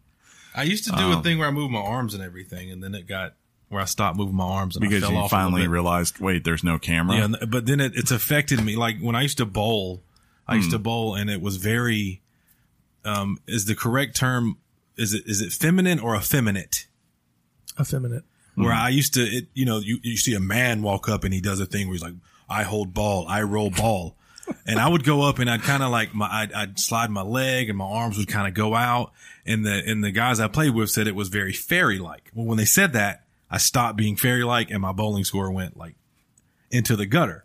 [0.56, 2.94] I used to do a thing where I moved my arms and everything, and then
[2.94, 3.34] it got
[3.68, 5.70] where I stopped moving my arms and I Because fell you off a finally bit.
[5.70, 7.16] realized, wait, there's no camera.
[7.16, 8.76] Yeah, but then it, it's affected me.
[8.76, 10.04] Like when I used to bowl,
[10.46, 12.22] I used to bowl, and it was very.
[13.04, 14.58] Um, is the correct term?
[14.96, 16.86] Is it is it feminine or effeminate?
[17.78, 18.22] Effeminate.
[18.54, 21.34] Where I used to, it, you know, you, you see a man walk up and
[21.34, 22.14] he does a thing where he's like,
[22.48, 24.16] "I hold ball, I roll ball."
[24.66, 27.22] And I would go up and I'd kind of like my, I'd, I'd slide my
[27.22, 29.12] leg and my arms would kind of go out.
[29.46, 32.30] And the, and the guys I played with said it was very fairy like.
[32.34, 35.76] Well, when they said that, I stopped being fairy like and my bowling score went
[35.76, 35.94] like
[36.70, 37.44] into the gutter.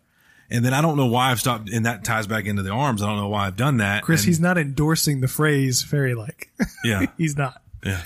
[0.52, 3.02] And then I don't know why I've stopped, and that ties back into the arms.
[3.02, 4.02] I don't know why I've done that.
[4.02, 6.50] Chris, And- he's not endorsing the phrase fairy like.
[6.84, 7.62] yeah, he's not.
[7.84, 8.02] yeah.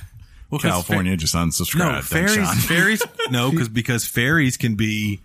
[0.50, 1.78] Well, California just unsubscribed.
[1.78, 2.56] No, Thanks, fairies, Sean.
[2.56, 5.20] fairies, no, because because fairies can be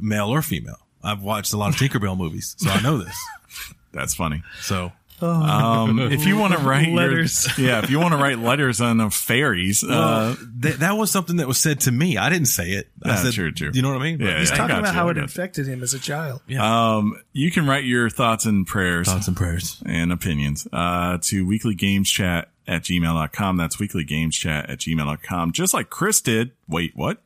[0.00, 0.78] male or female.
[1.02, 3.16] I've watched a lot of Tinkerbell movies, so I know this.
[3.92, 4.42] That's funny.
[4.60, 7.46] So Um, if you want to write your- Letters.
[7.58, 11.36] yeah, if you want to write letters on uh, fairies, uh, th- that was something
[11.36, 12.16] that was said to me.
[12.18, 12.88] I didn't say it.
[13.04, 13.70] I Yeah, said, true, true.
[13.72, 14.18] You know what I mean?
[14.18, 14.56] Yeah, He's yeah.
[14.56, 15.22] Talking about you, how it got you.
[15.22, 16.40] infected him as a child.
[16.48, 16.96] Yeah.
[16.96, 19.80] um, you can write your thoughts and prayers Thoughts and prayers.
[19.86, 23.56] and opinions uh, to weeklygameschat at gmail.com.
[23.58, 25.52] That's weeklygameschat at gmail.com.
[25.52, 26.50] Just like Chris did.
[26.68, 27.18] Wait, what?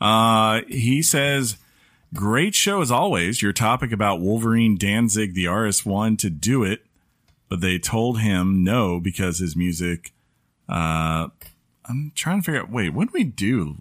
[0.00, 1.56] Uh, he says,
[2.14, 3.42] great show as always.
[3.42, 6.84] Your topic about Wolverine Danzig, the artist, wanted to do it,
[7.48, 10.12] but they told him no because his music.
[10.68, 11.28] Uh,
[11.84, 12.70] I'm trying to figure out.
[12.70, 13.76] Wait, what did we do?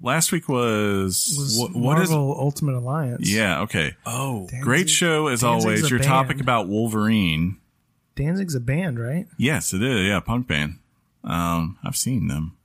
[0.00, 2.10] Last week was, Was what, what is?
[2.10, 3.28] Marvel Ultimate Alliance.
[3.30, 3.96] Yeah, okay.
[4.04, 5.84] Oh, Great show as Danzig's always.
[5.84, 7.56] a Your topic about Wolverine.
[8.14, 9.26] Danzig's a band, right?
[9.36, 10.06] Yes, it is.
[10.06, 10.78] Yeah, punk band.
[11.24, 12.55] Um, I've seen them.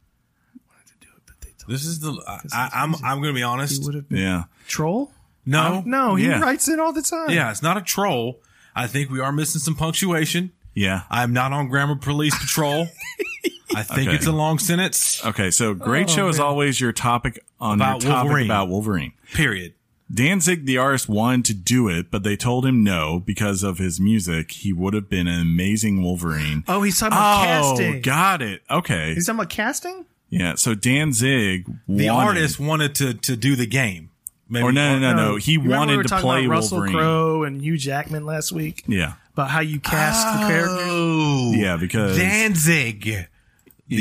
[1.67, 2.11] This is the.
[2.27, 3.83] I, I, I'm I'm going to be He honest.
[3.85, 4.43] would have been Yeah.
[4.67, 5.11] troll.
[5.45, 6.39] No, No, he Yeah.
[6.39, 7.29] writes it all the time.
[7.31, 8.39] yeah, it's not a troll.
[8.75, 10.51] I think we are missing some punctuation.
[10.75, 11.01] Yeah.
[11.09, 12.87] I'm not on grammar police patrol.
[13.75, 14.15] I think Okay.
[14.17, 15.25] it's a long sentence.
[15.25, 15.49] Okay.
[15.51, 16.47] So great Oh, show as man.
[16.47, 16.79] always.
[16.79, 18.45] Your topic on About your topic Wolverine.
[18.47, 19.13] about Wolverine.
[19.33, 19.73] Period.
[20.13, 23.97] Danzig, the artist, wanted to do it, but they told him no because of his
[23.99, 24.51] music.
[24.51, 26.65] He would have been an amazing Wolverine.
[26.67, 27.43] Oh, he's talking about Oh,
[27.77, 28.01] casting.
[28.01, 28.61] got it.
[28.69, 29.13] Okay.
[29.13, 30.05] He's talking about casting.
[30.31, 30.55] Yeah.
[30.55, 34.09] So Danzig, The wanted, artist wanted to to do the game.
[34.49, 35.31] Maybe, or no, no, no, no.
[35.33, 36.97] Oh, he You remember we wanted were to play about Russell Wolverine.
[36.97, 39.13] Crowe and Hugh Jackman last week Yeah.
[39.33, 40.75] about how you cast the character.
[40.79, 43.03] Oh, Yeah, because Danzig.
[43.03, 43.27] The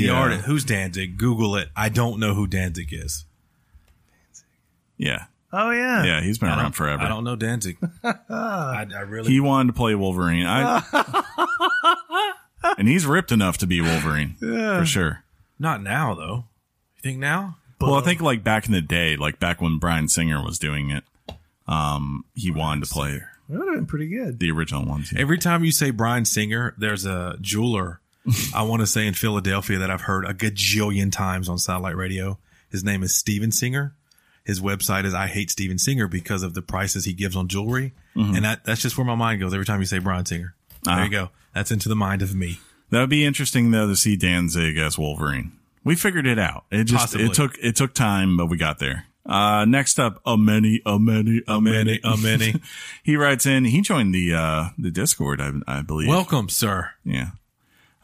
[0.02, 0.12] Yeah.
[0.12, 0.46] artist.
[0.46, 1.18] Who's Danzig?
[1.18, 1.68] Google it.
[1.76, 3.26] I don't know who Danzig is.
[4.96, 7.02] yeah, Oh yeah, yeah, he's been I around forever.
[7.02, 7.76] I don't know Danzig.
[8.04, 9.30] I, I really.
[9.32, 10.46] He wanted to play Wolverine.
[10.46, 10.82] I,
[12.78, 15.24] and he's ripped enough to be Wolverine for sure.
[15.60, 16.44] Not now though.
[16.96, 17.56] You think now?
[17.80, 20.90] well, I think like back in the day, like back when Bryan Singer was doing
[20.90, 21.04] it,
[21.68, 24.38] um, he wanted to play that would have been pretty good.
[24.38, 25.12] the original ones.
[25.12, 25.20] Yeah.
[25.20, 28.00] Every time you say Bryan Singer, there's a jeweler.
[28.54, 32.38] I want to say in Philadelphia that I've heard a gajillion times on satellite radio.
[32.70, 33.94] His name is Steven Singer.
[34.44, 37.92] His website is I hate Steven Singer because of the prices he gives on jewelry,
[38.14, 40.54] and that, that's just where my mind goes every time you say Bryan Singer.
[40.84, 41.04] There Ah.
[41.04, 41.30] you go.
[41.54, 42.58] That's into the mind of me.
[42.90, 45.52] That would be interesting though to see Danzig as Wolverine.
[45.84, 46.64] We figured it out.
[46.70, 47.26] It just Possibly.
[47.26, 49.06] it took it took time, but we got there.
[49.24, 52.54] Uh, next up, a many, a many, a many, a many.
[53.02, 53.64] he writes in.
[53.64, 56.08] He joined the uh the Discord, I, I believe.
[56.08, 56.90] Welcome, sir.
[57.04, 57.30] yeah,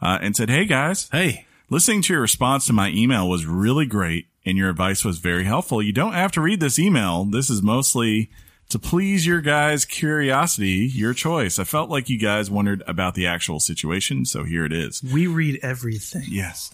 [0.01, 3.85] uh, and said, "Hey guys, Hey, Listening to your response to my email was really
[3.85, 5.83] great and your advice was very helpful.
[5.83, 7.25] You don't have to read this email.
[7.25, 8.29] This is mostly
[8.69, 11.59] to please your guys' curiosity, your choice.
[11.59, 15.01] I felt like you guys wondered about the actual situation, so here it is.
[15.01, 16.25] We read everything.
[16.27, 16.73] Yes.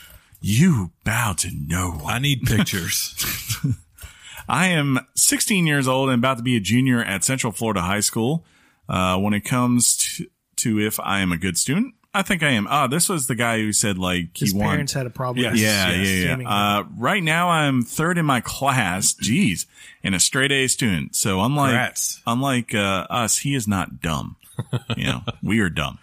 [0.40, 2.14] you bow to no one.
[2.14, 3.14] I need pictures.
[4.48, 8.00] I am 16 years old and about to be a junior at Central Florida High
[8.00, 8.44] School.
[8.88, 10.26] Uh, when it comes to,
[10.56, 12.66] to if I am a good student, I think I am.
[12.68, 14.70] Ah, this was the guy who said like His he wanted.
[14.72, 15.42] parents had a problem.
[15.44, 15.52] Yes.
[15.54, 16.46] with Yeah, his yeah, streaming.
[16.46, 16.78] yeah.
[16.78, 19.14] Uh, right now I'm third in my class.
[19.14, 19.64] Jeez,
[20.04, 21.16] and a straight A student.
[21.16, 22.20] So unlike Congrats.
[22.26, 24.36] unlike uh, us, he is not dumb.
[24.96, 25.98] You know, we are dumb.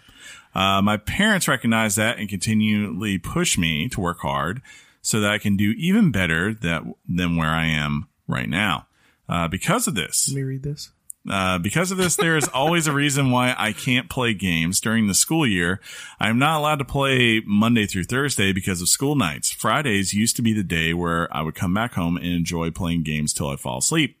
[0.54, 4.60] Uh, my parents recognize that and continually push me to work hard
[5.00, 8.86] so that I can do even better that than where I am right now.
[9.28, 10.90] Uh, because of this, Let me read this.
[11.28, 15.06] Uh, because of this, there is always a reason why I can't play games during
[15.06, 15.80] the school year.
[16.18, 19.50] I am not allowed to play Monday through Thursday because of school nights.
[19.50, 23.02] Fridays used to be the day where I would come back home and enjoy playing
[23.02, 24.16] games till I fall asleep.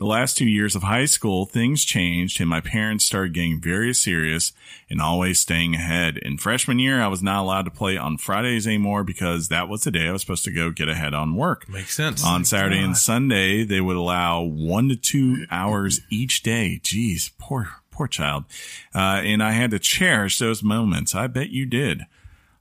[0.00, 3.92] The last two years of high school, things changed and my parents started getting very
[3.92, 4.54] serious
[4.88, 6.16] and always staying ahead.
[6.16, 9.84] In freshman year, I was not allowed to play on Fridays anymore because that was
[9.84, 11.68] the day I was supposed to go get ahead on work.
[11.68, 12.24] Makes sense.
[12.24, 16.80] On Saturday and Sunday, they would allow one to two hours each day.
[16.82, 18.44] Jeez, poor, poor child.
[18.94, 21.14] Uh, and I had to cherish those moments.
[21.14, 22.04] I bet you did.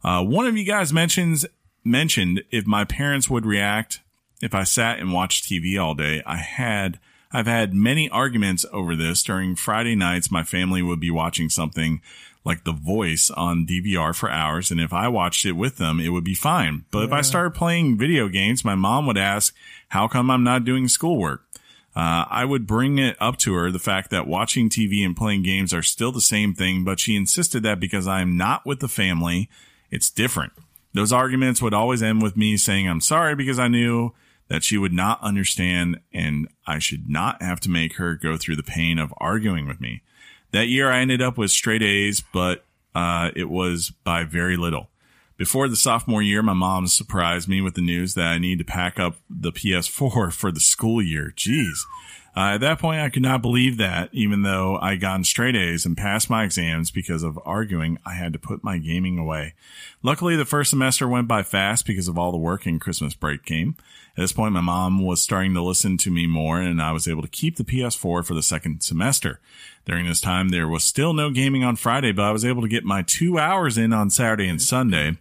[0.04, 1.46] Uh, one of you guys mentions,
[1.86, 4.02] mentioned if my parents would react
[4.42, 6.22] if I sat and watched TV all day.
[6.26, 7.00] I had,
[7.32, 10.32] I've had many arguments over this during Friday nights.
[10.32, 12.02] My family would be watching something
[12.44, 14.72] like The Voice on DVR for hours.
[14.72, 16.86] And if I watched it with them, it would be fine.
[16.90, 19.54] But if I started playing video games, my mom would ask,
[19.90, 21.46] how come I'm not doing schoolwork?
[21.96, 25.44] Uh, I would bring it up to her the fact that watching TV and playing
[25.44, 28.80] games are still the same thing, but she insisted that because I am not with
[28.80, 29.50] the family,
[29.92, 30.54] it's different.
[30.94, 34.14] Those arguments would always end with me saying I'm sorry because I knew
[34.48, 38.58] that she would not understand and I should not have to make her go through
[38.58, 40.04] the pain of arguing with me.
[40.52, 42.64] That year I ended up with straight A's, but
[42.94, 44.90] uh, it was by very little.
[45.36, 48.66] Before the sophomore year, my mom surprised me with the news that I need to
[48.66, 51.34] pack up the PS4 for the school year.
[51.36, 51.80] Jeez.
[52.36, 55.86] Uh, at that point, I could not believe that, even though I gotten straight A's
[55.86, 59.56] and passed my exams because of arguing, I had to put my gaming away.
[60.04, 63.44] Luckily, the first semester went by fast because of all the work and Christmas break
[63.44, 63.76] came.
[64.20, 67.08] At this point, my mom was starting to listen to me more and I was
[67.08, 69.40] able to keep the PS4 for the second semester.
[69.86, 72.68] During this time, there was still no gaming on Friday, but I was able to
[72.68, 75.18] get my two hours in on Saturday and Sunday.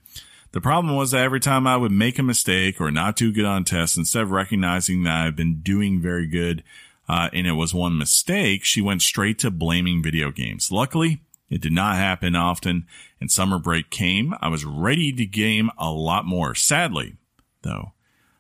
[0.51, 3.45] The problem was that every time I would make a mistake or not do good
[3.45, 6.65] on tests, instead of recognizing that I've been doing very good,
[7.09, 10.73] uh, and it was one mistake, she went straight to blaming video games.
[10.73, 12.85] Luckily, it did not happen often,
[13.21, 14.35] and summer break came.
[14.41, 16.57] I was ready to game a lot more.
[16.57, 17.15] Sadly,
[17.63, 17.93] though,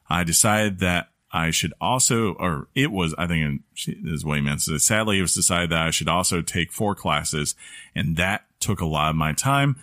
[0.09, 4.62] I decided that I should also, or it was, I think this is he meant.
[4.62, 7.55] So sadly, it was decided that I should also take four classes,
[7.94, 9.76] and that took a lot of my time.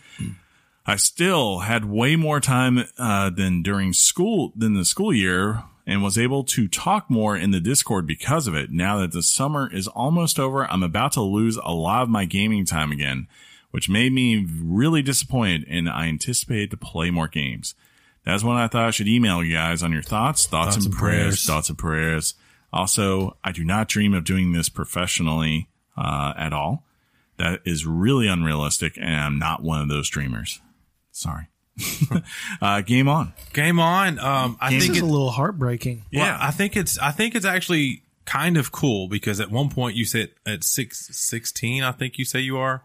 [0.87, 6.03] I still had way more time uh, than during school than the school year and
[6.03, 8.71] was able to talk more in the Discord because of it.
[8.71, 12.25] Now that the summer is almost over, I'm about to lose a lot of my
[12.25, 13.27] gaming time again,
[13.71, 17.75] which made me really disappointed and I anticipated to play more games.
[18.25, 20.85] That's when I thought I should email you guys on your thoughts, thoughts, Thoughts and,
[20.87, 21.45] and prayers, prayers.
[21.45, 22.33] thoughts and prayers.
[22.73, 26.83] Also, I do not dream of doing this professionally uh, at all.
[27.37, 30.61] That is really unrealistic, and I'm not one of those dreamers.
[31.11, 31.47] Sorry.
[32.61, 33.33] uh, game on.
[33.53, 34.17] Game on.
[34.19, 36.03] Um, I This think is it, a little heartbreaking.
[36.13, 39.95] Well, I think it's I think it's actually kind of cool because at one point
[39.95, 42.81] you said at six, 16, I think you say you are,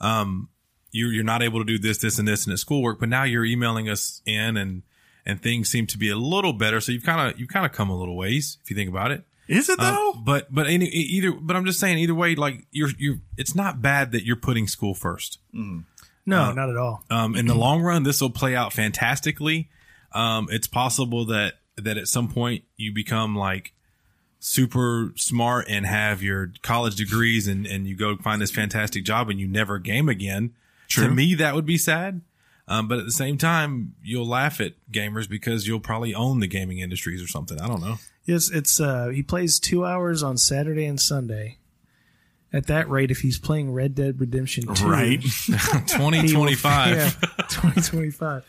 [0.00, 0.48] um,
[0.92, 3.24] you're you're not able to do this, this, and this in the schoolwork, but now
[3.24, 4.82] you're emailing us in and
[5.26, 6.80] and things seem to be a little better.
[6.80, 9.10] So you've kind of you've kind of come a little ways if you think about
[9.10, 9.24] it.
[9.48, 10.12] Is it Uh, though?
[10.24, 13.82] but but any, either but I'm just saying either way, like you're you're it's not
[13.82, 15.38] bad that you're putting school first.
[16.24, 17.02] No, not at all.
[17.10, 19.68] Um, in the long run, this will play out fantastically.
[20.12, 23.72] Um, it's possible that that at some point you become like
[24.38, 29.28] super smart and have your college degrees and and you go find this fantastic job
[29.30, 30.52] and you never game again.
[30.92, 31.08] True.
[31.08, 32.20] To me, that would be sad.
[32.68, 36.46] Um, but at the same time, you'll laugh at gamers because you'll probably own the
[36.46, 37.60] gaming industries or something.
[37.60, 37.96] I don't know.
[38.24, 41.58] Yes, it's uh he plays two hours on Saturday and Sunday.
[42.52, 45.20] At that rate, if he's playing Red Dead Redemption 2, Right.
[45.88, 46.96] Twenty he will- twenty five.
[46.96, 48.44] yeah, twenty twenty five.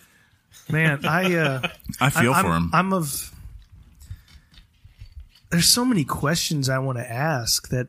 [0.69, 1.67] Man, I uh,
[1.99, 2.69] I feel I, for I'm, him.
[2.73, 3.33] I'm of.
[5.49, 7.87] There's so many questions I want to ask that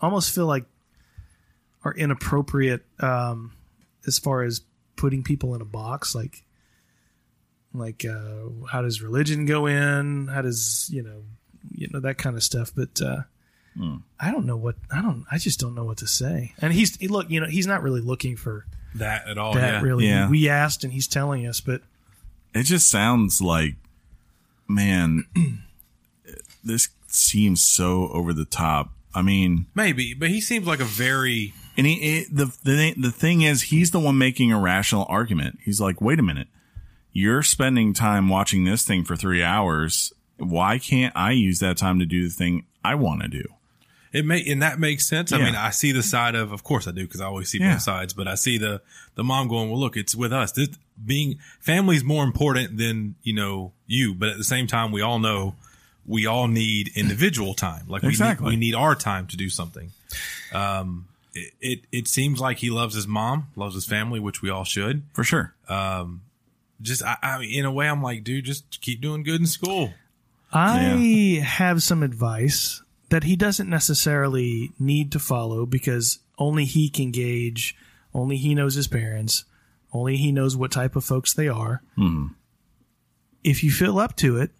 [0.00, 0.64] almost feel like
[1.84, 3.52] are inappropriate um,
[4.06, 4.60] as far as
[4.96, 6.14] putting people in a box.
[6.14, 6.44] Like,
[7.72, 10.28] like uh, how does religion go in?
[10.28, 11.22] How does you know,
[11.72, 12.72] you know that kind of stuff.
[12.74, 13.22] But uh,
[14.20, 15.24] I don't know what I don't.
[15.30, 16.52] I just don't know what to say.
[16.60, 19.54] And he's he, look, you know, he's not really looking for That at all.
[19.54, 19.60] that.
[19.74, 19.80] yeah.
[19.82, 20.28] Really, Yeah.
[20.30, 21.82] we asked and he's telling us, but
[22.54, 23.74] it just sounds like,
[24.68, 25.24] man,
[26.64, 28.90] this seems so over the top.
[29.12, 33.10] I mean, Maybe, but he seems like a very and he, it, the, the, the
[33.10, 35.58] thing is, he's the one making a rational argument.
[35.64, 36.48] He's like, wait a minute.
[37.12, 40.12] You're spending time watching this thing for three hours.
[40.38, 43.44] Why can't I use that time to do the thing I want to do?
[44.12, 45.32] It may and that makes sense.
[45.32, 47.58] I mean, I see the side of, of course, I do because I always see
[47.58, 47.74] Yeah.
[47.74, 48.12] both sides.
[48.14, 48.80] But I see the
[49.16, 50.52] the mom going, "Well, look, it's with us.
[50.52, 50.68] This
[51.04, 55.18] being family's more important than you know you." But at the same time, we all
[55.18, 55.56] know
[56.06, 57.86] we all need individual time.
[57.88, 59.90] Like we need, we need our time to do something.
[60.52, 64.50] Um, it, it it seems like he loves his mom, loves his family, which we
[64.50, 65.02] all should.
[65.12, 65.54] For sure.
[65.68, 66.22] Um,
[66.80, 69.46] just I, I mean, in a way, I'm like, dude, just keep doing good in
[69.46, 69.92] school.
[70.52, 72.80] I have some advice
[73.10, 77.76] that he doesn't necessarily need to follow because only he can gauge,
[78.12, 79.44] only he knows his parents,
[79.92, 81.82] only he knows what type of folks they are.
[81.96, 82.28] Hmm.
[83.42, 84.52] If you feel up to it,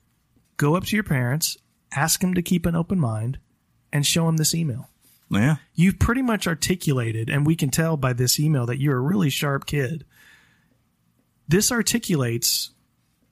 [0.56, 1.56] go up to your parents,
[1.94, 3.38] ask them to keep an open mind,
[3.92, 4.88] and show them this email.
[5.34, 5.56] Yeah.
[5.74, 9.30] You've pretty much articulated, and we can tell by this email that you're a really
[9.30, 10.04] sharp kid.
[11.48, 12.70] This articulates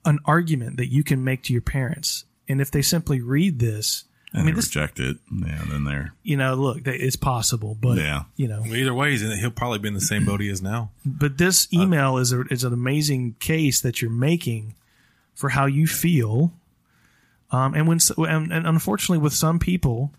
[0.05, 2.25] an argument that you can make to your parents.
[2.47, 4.03] And if they simply read this,
[4.33, 5.17] And I mean, they this, reject it.
[5.31, 5.63] Yeah.
[5.69, 8.23] Then they're, you know, look, they- it's possible, but, Yeah.
[8.35, 10.91] you know, Well, either way, he'll probably be in the same boat he is now.
[11.05, 14.75] but this email is, a, is an amazing case that you're making
[15.33, 16.53] for how you feel
[17.51, 20.11] Um, and when and, and unfortunately with some people,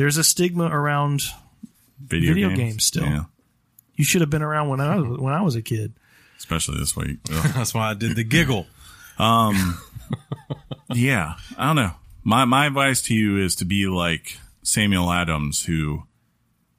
[0.00, 1.24] there's a stigma around
[2.02, 3.04] Video, Video games, games still.
[3.04, 3.24] Yeah,
[3.96, 5.92] you should have been around when I was when I was a kid.
[6.38, 7.22] especially this week.
[7.24, 8.66] That's why I did the giggle.
[9.18, 9.78] Um,
[10.94, 11.92] yeah, I don't know.
[12.24, 16.04] My my advice to you is to be like Samuel Adams, who,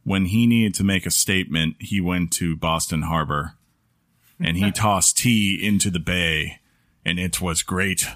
[0.04, 3.54] when he needed to make a statement, he went to Boston Harbor,
[4.40, 6.60] and he tossed tea into the bay,
[7.06, 8.08] and it was great.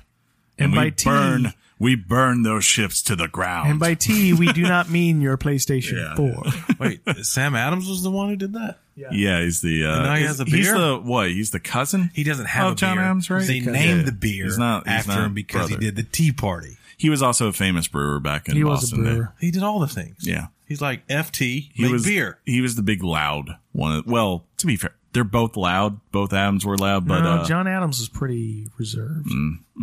[0.57, 3.69] And, we by tea, burn we burn those ships to the ground.
[3.69, 6.15] and by tea, we do not mean your PlayStation Yeah.
[6.15, 6.43] Four.
[6.80, 8.80] Wait, Sam Adams was the one who did that.
[8.95, 10.56] yeah, he's the uh, now he has a beer.
[10.56, 11.30] He's the what?
[11.30, 12.11] He's the cousin.
[12.14, 13.03] He doesn't have Oh, a John beer.
[13.06, 13.45] Adams, right?
[13.45, 14.06] They named yeah.
[14.06, 15.81] the beer He's not- he's after not him because brother.
[15.84, 16.77] he did the Tea Party.
[16.97, 18.99] He was also a famous brewer back in He Boston.
[19.02, 19.15] was a Day.
[19.18, 19.34] brewer.
[19.41, 20.15] He did all the things.
[20.26, 20.47] Yeah.
[20.65, 22.39] He's like FT, He was beer.
[22.45, 24.02] He was the big loud one.
[24.07, 25.99] Well, to be fair, they're both loud.
[26.11, 29.27] Both Adams were loud, but no, uh, John, John Adams was pretty reserved.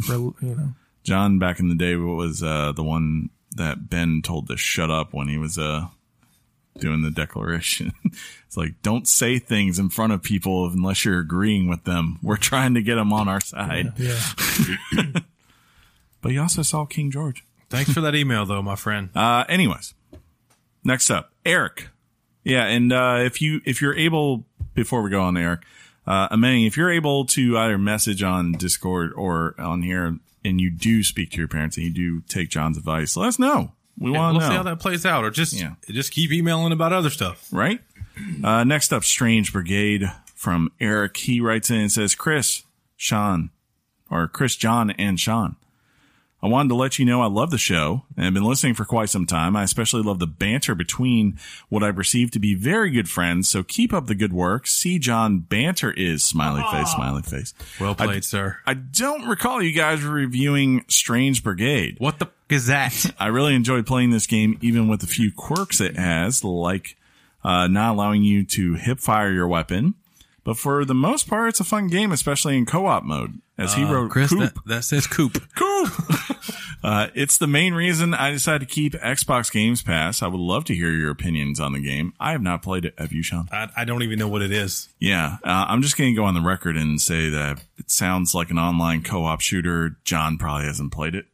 [0.06, 0.74] For, you know,
[1.08, 5.12] back in the day what was uh, the one that Ben told to shut up
[5.12, 5.88] when he was uh,
[6.78, 7.92] doing the declaration.
[8.04, 12.18] it's like don't say things in front of people unless you're agreeing with them.
[12.22, 13.92] We're trying to get them on our side.
[13.96, 14.20] yeah.
[16.22, 17.44] But he also saw King George.
[17.68, 19.10] Thanks for that email, though, my friend.
[19.14, 19.92] Uh, anyways,
[20.84, 21.88] next up, Eric.
[22.44, 25.62] Yeah, and uh, if you if you're able before we go on, Eric,
[26.06, 30.70] uh, Amani, if you're able to either message on Discord or on here, and you
[30.70, 33.72] do speak to your parents and you do take John's advice, let us know.
[33.98, 35.74] We want We'll to see how that plays out, or just Yeah.
[35.90, 37.46] just keep emailing about other stuff.
[37.52, 37.80] right?
[38.42, 41.16] Uh, next up, Strange Brigade from Eric.
[41.18, 42.62] He writes in and says, "Chris,
[42.96, 43.50] Sean,
[44.10, 45.56] or Chris, John, and Sean."
[46.42, 48.84] I wanted to let you know I love the show and have been listening for
[48.84, 49.54] quite some time.
[49.54, 51.38] I especially love the banter between
[51.68, 53.48] what I perceive to be very good friends.
[53.48, 54.66] So keep up the good work.
[54.66, 57.54] See John banter is smiley face, smiley face.
[57.80, 58.58] Well I- played, sir.
[58.66, 61.96] I don't recall you guys reviewing Strange Brigade.
[61.98, 63.14] What the f- is that?
[63.20, 66.96] I really enjoyed playing this game, even with the few quirks it has, like
[67.44, 69.94] uh, not allowing you to hip fire your weapon.
[70.44, 73.40] But for the most part, it's a fun game, especially in co-op mode.
[73.56, 74.40] As he wrote, Uh, Chris, Coop.
[74.40, 75.40] that, that says coop.
[75.56, 75.86] Cool.
[76.82, 80.22] uh, it's the main reason I decided to keep Xbox Games Pass.
[80.22, 82.12] I would love to hear your opinions on the game.
[82.18, 82.94] I have not played it.
[82.98, 83.48] Have you, Sean?
[83.52, 84.88] I, I don't even know what it is.
[84.98, 85.36] Yeah.
[85.44, 88.50] Uh, I'm just going to go on the record and say that it sounds like
[88.50, 89.96] an online co-op shooter.
[90.04, 91.26] John probably hasn't played it.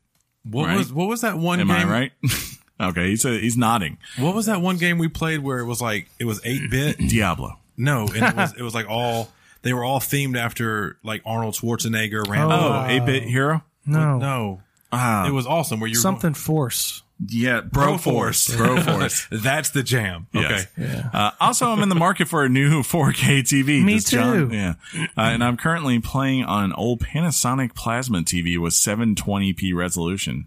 [0.44, 0.76] What Right.
[0.78, 1.76] was what was that one Am game?
[1.76, 2.12] I right?
[2.80, 3.08] okay.
[3.08, 3.98] He's, a, he's nodding.
[4.18, 6.98] What was that one game we played where it was like it was eight bit?
[7.08, 7.58] Diablo.
[7.78, 9.30] No, and it was it was like all
[9.62, 12.54] they were all themed after like Arnold Schwarzenegger, Rambo.
[12.54, 13.62] Oh, 8-bit hero?
[13.86, 15.80] No, no, Ah, it was awesome.
[15.80, 17.02] Where you were something Force.
[17.26, 18.56] yeah, Broforce.
[18.56, 19.26] Bro Force.
[19.32, 20.26] That's the jam.
[20.34, 20.62] Okay.
[20.76, 21.06] Yes.
[21.12, 23.82] Uh, also, I'm in the market for a new 4K TV.
[23.84, 24.54] Me Does John- too.
[24.56, 24.74] yeah.
[24.94, 30.46] Uh, and I'm currently playing on an old Panasonic plasma TV with 720p resolution.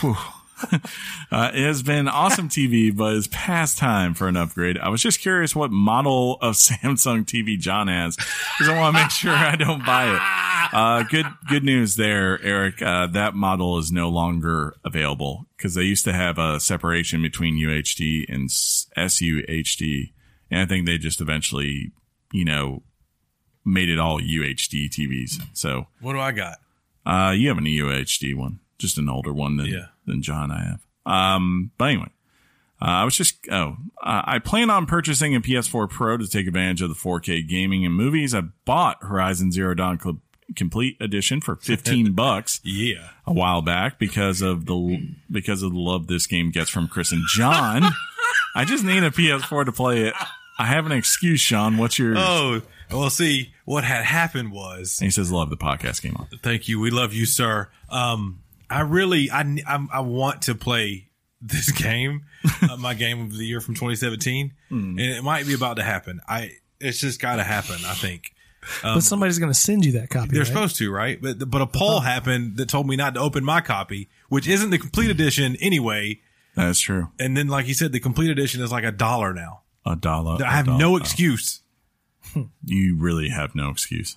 [0.00, 0.16] Whew.
[1.30, 4.78] Uh, it has been awesome TV, but it's past time for an upgrade.
[4.78, 9.02] I was just curious what model of Samsung TV John has, because I want to
[9.02, 10.74] make sure I don't buy it.
[10.74, 12.80] Uh, good, good news there, Eric.
[12.80, 17.56] Uh, that model is no longer available because they used to have a separation between
[17.62, 20.12] UHD and SUHD,
[20.50, 21.92] and I think they just eventually,
[22.32, 22.82] you know,
[23.66, 25.42] made it all UHD TVs.
[25.52, 26.56] So, What do I got?
[27.04, 29.86] uh, you have an UHD one, just an older one than Yeah.
[30.08, 30.80] Than John I have.
[31.06, 32.08] Um, but anyway,
[32.82, 36.46] uh, I was just oh, uh, I plan on purchasing a PS4 Pro to take
[36.46, 38.34] advantage of the 4K gaming and movies.
[38.34, 40.20] I bought Horizon Zero Dawn Cl-
[40.56, 43.10] Complete Edition for 15 bucks Yeah.
[43.26, 47.12] a while back because of the because of the love this game gets from Chris
[47.12, 47.82] and John.
[48.54, 50.14] I just need a PS4 to play it.
[50.58, 51.76] I have an excuse, Sean.
[51.78, 52.14] What's your?
[52.16, 56.26] Oh, well, see, what had happened was, And he says, "Love the podcast game on."
[56.42, 56.80] thank you.
[56.80, 57.68] We love you, sir.
[57.90, 58.40] Um,
[58.70, 61.08] I really, I, I, I want to play
[61.40, 62.24] this game,
[62.68, 64.74] uh, my game of the year from 2017, hmm.
[64.74, 66.20] and it might be about to happen.
[66.28, 67.76] I, it's just got to happen.
[67.86, 68.34] I think
[68.82, 70.28] but um, somebody's going to send you that copy.
[70.30, 70.46] they're right?
[70.46, 71.20] supposed to, right?
[71.20, 71.78] But but a uh-huh.
[71.78, 75.56] poll happened that told me not to open my copy, which isn't the complete edition
[75.56, 76.20] anyway.
[76.54, 77.08] That's true.
[77.18, 79.62] And then, like you said, the complete edition is like a dollar now.
[79.86, 80.44] A dollar.
[80.44, 81.00] I have no dollar.
[81.00, 81.60] excuse.
[82.64, 84.16] you really have no excuse.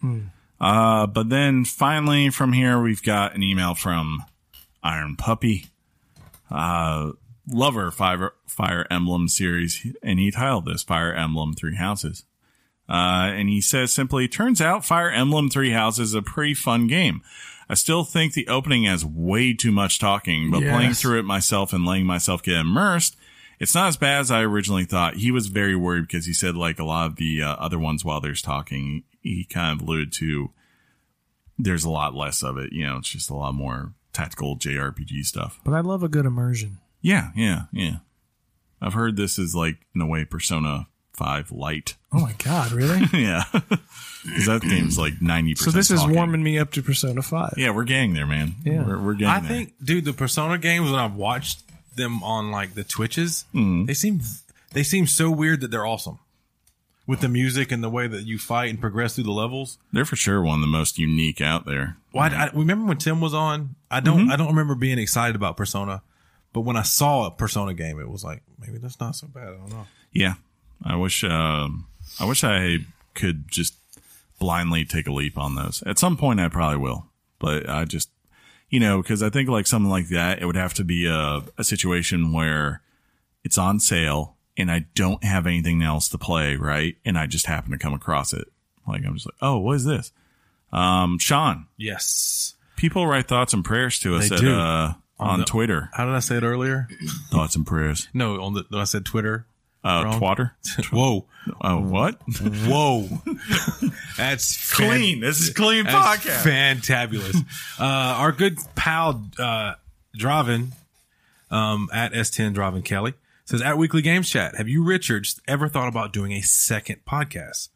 [0.00, 0.26] Hmm.
[0.60, 4.22] Uh, but then finally from here, we've got an email from
[4.82, 5.66] Iron Puppy,
[6.50, 7.12] uh,
[7.50, 9.86] lover Fire, Fire Emblem series.
[10.02, 12.24] And he titled this Fire Emblem Three Houses.
[12.88, 16.86] Uh, and he says simply, turns out Fire Emblem Three Houses is a pretty fun
[16.88, 17.22] game.
[17.68, 20.74] I still think the opening has way too much talking, but Yes.
[20.74, 23.16] playing through it myself and letting myself get immersed,
[23.60, 25.16] it's not as bad as I originally thought.
[25.18, 28.04] He was very worried because he said like a lot of the uh, other ones
[28.04, 30.50] while there's talking, he kind of alluded to
[31.58, 32.72] there's a lot less of it.
[32.72, 35.60] You know, it's just a lot more tactical JRPG stuff.
[35.64, 36.78] But I love a good immersion.
[37.02, 37.96] Yeah, yeah, yeah.
[38.80, 41.96] I've heard this is like in a way Persona Five Light.
[42.12, 43.02] Oh my god, really?
[43.12, 45.52] yeah, because that game's like ninety.
[45.54, 45.98] percent so percent.
[46.00, 47.54] this is warming me up to Persona Five.
[47.58, 48.54] Yeah, we're getting there, man.
[48.64, 48.86] Yeah.
[48.86, 49.48] we're, we're getting I there.
[49.50, 51.62] think, dude, the Persona games when I've watched
[51.94, 53.84] them on like the Twitches, Mm-hmm.
[53.84, 54.20] they seem
[54.72, 56.18] they seem so weird that they're awesome.
[57.10, 59.78] With the music and the way that you fight and progress through the levels.
[59.92, 61.96] they're for sure one of the most unique out there.
[62.12, 63.74] Well, I, I remember when Tim was on.
[63.90, 64.30] I don't.
[64.30, 66.02] I don't remember being excited about Persona,
[66.52, 69.48] but when I saw a Persona game, it was like maybe that's not so bad.
[69.48, 69.86] I don't know.
[70.12, 70.34] Yeah,
[70.84, 71.24] I wish.
[71.24, 71.88] Um,
[72.20, 72.78] I wish I
[73.14, 73.74] could just
[74.38, 75.82] blindly take a leap on those.
[75.86, 77.06] At some point, I probably will,
[77.40, 78.08] but I just,
[78.68, 81.42] you know, because I think like something like that, it would have to be a,
[81.58, 82.82] a situation where
[83.42, 86.96] it's on sale and I don't have anything else to play, right?
[87.04, 88.46] And I just happen to come across it.
[88.86, 90.12] Like I'm just like, oh, what is this?
[90.72, 92.54] Um, Sean, Yes.
[92.76, 94.54] people write thoughts and prayers to us They at do.
[94.54, 95.90] uh on the- Twitter.
[95.92, 96.88] How did I say it earlier?
[97.30, 98.08] Thoughts and prayers.
[98.14, 99.46] No, on the I said Twitter.
[99.82, 100.20] Uh, Wrong.
[100.20, 100.50] twatter.
[100.92, 101.24] Whoa,
[101.62, 102.20] Oh, what?
[102.66, 103.08] whoa,
[104.16, 105.20] that's fan- clean.
[105.20, 106.42] This is clean That's podcast.
[106.80, 107.36] fantabulous.
[107.80, 109.74] uh, our good pal, uh,
[110.16, 110.68] Dravin,
[111.50, 113.14] um, at S10 Dravin Kelly
[113.50, 117.70] says at weekly games chat, have you Richards ever thought about doing a second podcast?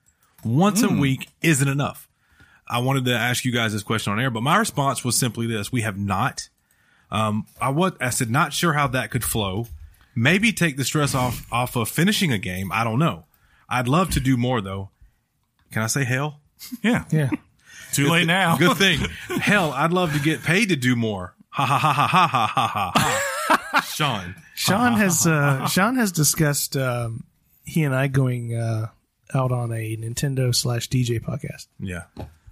[0.44, 2.08] Once a week isn't enough.
[2.68, 5.48] I wanted to ask you guys this question on air, but my response was simply
[5.48, 5.72] this.
[5.72, 6.48] We have not.
[7.10, 9.66] Um, I was, I said, not sure how that could flow.
[10.14, 12.70] Maybe take the stress off, off of finishing a game.
[12.72, 13.24] I don't know.
[13.68, 14.90] I'd love to do more though.
[15.72, 16.40] Can I say hell?
[16.82, 17.04] Yeah.
[17.10, 17.30] Yeah.
[17.92, 18.56] Too late now.
[18.56, 19.00] Good thing.
[19.40, 21.34] Hell, I'd love to get paid to do more.
[21.50, 23.20] Ha ha ha ha ha ha ha ha.
[23.56, 23.80] Ha.
[23.80, 24.34] Sean.
[24.54, 27.24] Sean has uh, Sean has discussed um,
[27.64, 28.88] he and I going uh,
[29.34, 31.66] out on a Nintendo slash DJ podcast.
[31.78, 32.04] Yeah.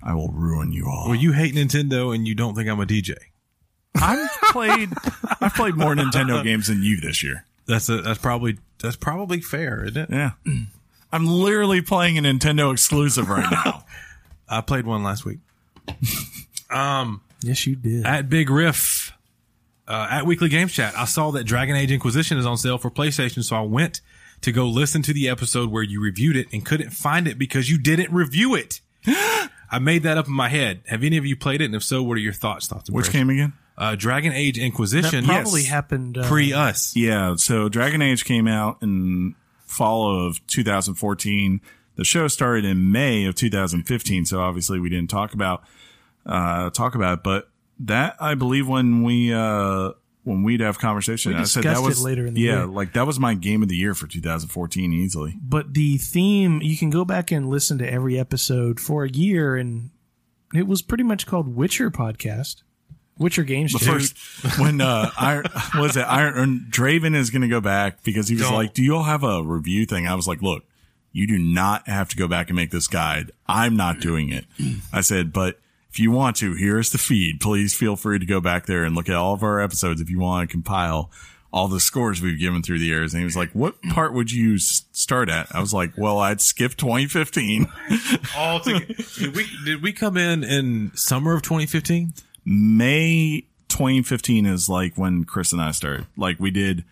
[0.03, 1.07] I will ruin you all.
[1.07, 3.15] Well, you hate Nintendo and you don't think I'm a DJ.
[3.95, 4.89] I've played.
[5.41, 7.45] I've played more Nintendo games than you this year.
[7.67, 10.11] That's a, that's probably that's probably fair, isn't it?
[10.11, 10.33] Yeah.
[11.13, 13.85] I'm literally playing a Nintendo exclusive right now.
[14.49, 15.39] I played one last week.
[16.71, 18.07] Um Yes, you did.
[18.07, 19.02] At Big Riff,
[19.89, 22.91] uh, at Weekly Games Chat, I saw that Dragon Age Inquisition is on sale for
[22.91, 24.01] PlayStation, so I went
[24.43, 27.71] to go listen to the episode where you reviewed it and couldn't find it because
[27.71, 28.81] you didn't review it.
[29.07, 30.83] I made that up in my head.
[30.87, 31.67] Have any of you played it?
[31.67, 32.67] And if so, what are your thoughts?
[32.67, 32.89] Thoughts?
[32.89, 33.29] and Which impressions?
[33.29, 33.53] game again?
[33.79, 35.25] Uh, Dragon Age that Inquisition.
[35.25, 35.71] probably yes.
[35.71, 36.95] happened uh, pre us.
[36.95, 37.37] Yeah.
[37.37, 39.35] So Dragon Age came out in
[39.65, 41.61] fall of 2014.
[41.97, 44.27] The show started in May of 2015.
[44.27, 45.65] So obviously we didn't talk about
[46.27, 47.49] uh talk about it, but
[47.87, 49.93] that I believe when we uh
[50.25, 52.67] when we'd have conversation, We I said that was later in the yeah, year.
[52.67, 55.37] like that was my game of the year for 2014 easily.
[55.43, 59.57] But the theme, you can go back and listen to every episode for a year,
[59.57, 59.91] and
[60.55, 62.63] it was pretty much called Witcher podcast,
[63.19, 63.73] Witcher games.
[63.73, 63.89] The Chat.
[63.89, 65.45] first when uh Iron
[65.77, 68.55] was it Iron Draven is going to go back because he was Don't.
[68.55, 70.63] like, "Do you all have a review thing?" I was like, "Look,
[71.11, 73.33] you do not have to go back and make this guide.
[73.49, 74.45] I'm not doing it."
[74.93, 75.59] I said, "But
[75.93, 77.39] if you want to, here is the feed.
[77.41, 80.09] Please feel free to go back there and look at all of our episodes if
[80.09, 81.11] you want to compile
[81.53, 84.33] all the scores we've given through the years." And he was like, "What part would
[84.33, 87.67] you start at?" I was like, "Well, I'd skip 2015."
[88.37, 88.87] All together.
[89.19, 92.15] did we did we come in in summer of 2015?
[92.47, 96.07] May 2015 is like when Chris and I started.
[96.17, 96.85] Like we did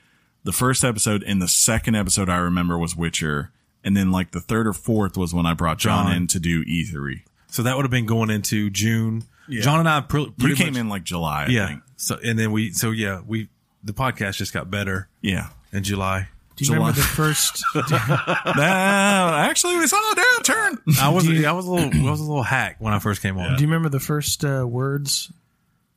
[0.44, 3.50] the first episode and the second episode I remember was Witcher.
[3.82, 6.16] And then like the third or fourth was when I brought John, John.
[6.16, 7.22] in to do E3.
[7.50, 9.24] So that would have been going into June.
[9.48, 11.66] John and I pre- You came much, in like July, I yeah.
[11.68, 11.82] think.
[11.96, 13.48] So and then we so yeah we
[13.82, 15.48] the podcast just got better Yeah.
[15.72, 16.28] in July.
[16.56, 17.06] Do you remember July.
[17.06, 17.64] the first?
[17.74, 20.78] Uh, actually, we saw a downturn.
[21.00, 23.38] I was I was a little I was a little hack when I first came
[23.38, 23.56] on.
[23.56, 25.32] do you remember the first uh, words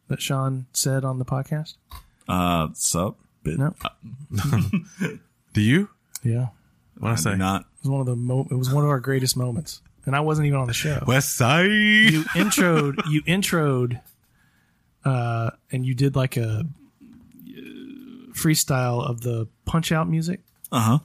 [0.07, 1.75] that Sean said on the podcast?
[2.27, 3.17] Uh, sup?
[3.43, 3.59] Bit.
[3.59, 3.75] No.
[5.53, 5.89] Do you?
[6.23, 6.47] Yeah,
[6.97, 7.35] What I I say?
[7.35, 7.61] not.
[7.61, 10.19] it was one of the mo- it was one of our greatest moments, and I
[10.21, 11.03] wasn't even on the show.
[11.07, 11.65] West Side.
[11.69, 14.01] you introed you introed
[15.05, 16.63] uh and you did like a uh,
[18.33, 20.99] freestyle of the punch out music Uh huh.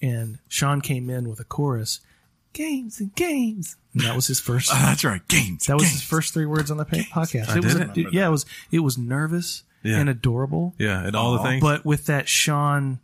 [0.00, 2.00] and Sean came in with a chorus
[2.52, 5.26] games and games and that was his first That's right.
[5.28, 5.66] Games.
[5.66, 5.92] that was games.
[5.94, 8.12] his first three words on the pa- podcast it was a, it?
[8.12, 9.98] yeah it was it was nervous Yeah.
[9.98, 11.62] and adorable Yeah, and all the things.
[11.62, 12.98] but with that Sean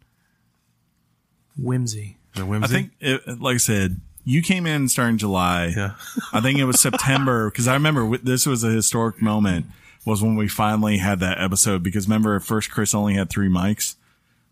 [1.56, 2.64] whimsy the whimsy.
[2.64, 5.72] I think, it, like I said, you came in starting July.
[5.74, 5.94] Yeah.
[6.34, 9.64] I think it was September because I remember this was a historic moment
[10.04, 13.48] was when we finally had that episode because remember at first Chris only had three
[13.48, 13.94] mics.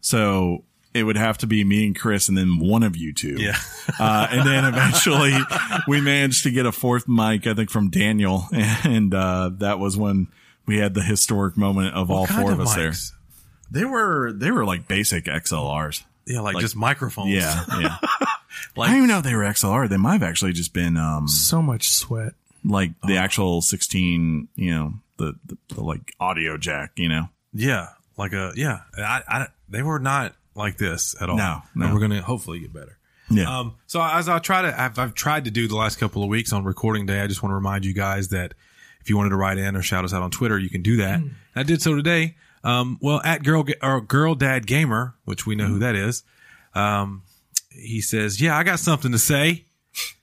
[0.00, 3.36] So it would have to be me and Chris and then one of you two.
[3.38, 3.56] Yeah.
[4.00, 5.32] Uh, and then eventually
[5.86, 8.48] we managed to get a fourth mic, I think from Daniel.
[8.52, 10.26] And, uh, that was when
[10.66, 12.92] we had the historic moment of all four of, of us there.
[13.70, 16.02] They were they were like basic XLRs.
[16.26, 17.30] Yeah, like, Like- just microphones.
[17.30, 17.96] Yeah, yeah.
[18.74, 19.88] Like- I don't even know if they were XLR.
[19.88, 22.32] They might have actually just been um So much sweat.
[22.64, 23.08] like Oh.
[23.08, 27.28] the actual 16, you know, the, the, the like audio jack, you know.
[27.54, 28.80] Yeah, like a yeah.
[28.98, 31.36] I, I they were not like this at all.
[31.36, 32.98] No, And we're gonna hopefully get better.
[33.30, 33.58] Yeah.
[33.58, 36.28] Um, so as I try to, I've, I've tried to do the last couple of
[36.28, 37.20] weeks on recording day.
[37.20, 38.54] I just want to remind you guys that
[39.00, 40.96] if you wanted to write in or shout us out on Twitter, you can do
[40.98, 41.20] that.
[41.56, 42.36] I did so today.
[42.62, 46.22] Um, well, at girl or girl dad gamer, which we know who that is.
[46.74, 47.22] Um,
[47.76, 49.64] he says, "Yeah, I got something to say.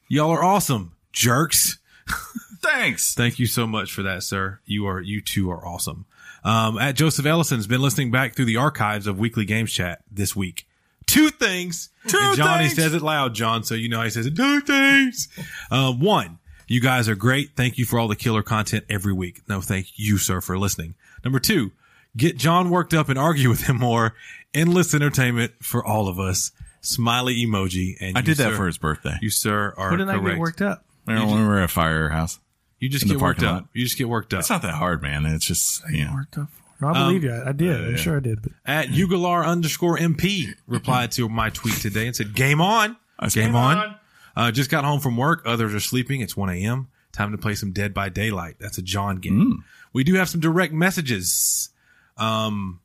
[0.07, 1.79] Y'all are awesome, jerks."
[2.61, 3.13] Thanks.
[3.13, 4.59] Thank you so much for that, sir.
[4.65, 6.05] You are, you two are awesome.
[6.43, 10.35] Um, at Joseph Ellison's been listening back through the archives of weekly games chat this
[10.35, 10.65] week.
[11.05, 11.89] Two things.
[12.07, 12.75] Two and John, things.
[12.75, 14.35] says it loud, John, so you know he says it.
[14.35, 15.27] Two things.
[15.71, 17.51] Um, one, you guys are great.
[17.55, 19.41] Thank you for all the killer content every week.
[19.47, 20.95] No, thank you, sir, for listening.
[21.23, 21.71] Number two,
[22.15, 24.15] get John worked up and argue with him more.
[24.53, 26.51] Endless entertainment for all of us.
[26.83, 27.95] Smiley emoji.
[27.99, 29.17] And I you, did that sir- for his birthday.
[29.21, 30.27] You, sir, are What did I correct.
[30.35, 30.85] get worked up?
[31.07, 32.39] Remember when we were at Firehouse?
[32.79, 33.61] You just in the get worked parking up.
[33.63, 33.69] lot?
[33.73, 34.41] You just get worked up.
[34.41, 35.25] It's not that hard, man.
[35.25, 36.13] It's just, you know.
[36.13, 36.47] Worked up.
[36.81, 37.31] No, I believe you.
[37.33, 37.79] I, I did.
[37.87, 38.41] I'm sure I did.
[38.41, 42.97] But at Ugalar underscore MP replied to my tweet today and said, game on.
[43.17, 43.95] I Game "Game on.
[44.35, 45.43] Uh, just got home from work.
[45.45, 46.19] Others are sleeping.
[46.21, 46.89] It's 1 a.m.
[47.13, 48.55] Time to play some Dead by Daylight.
[48.59, 49.63] That's a John game.
[49.93, 51.69] We do have some direct messages.
[52.17, 52.81] Um,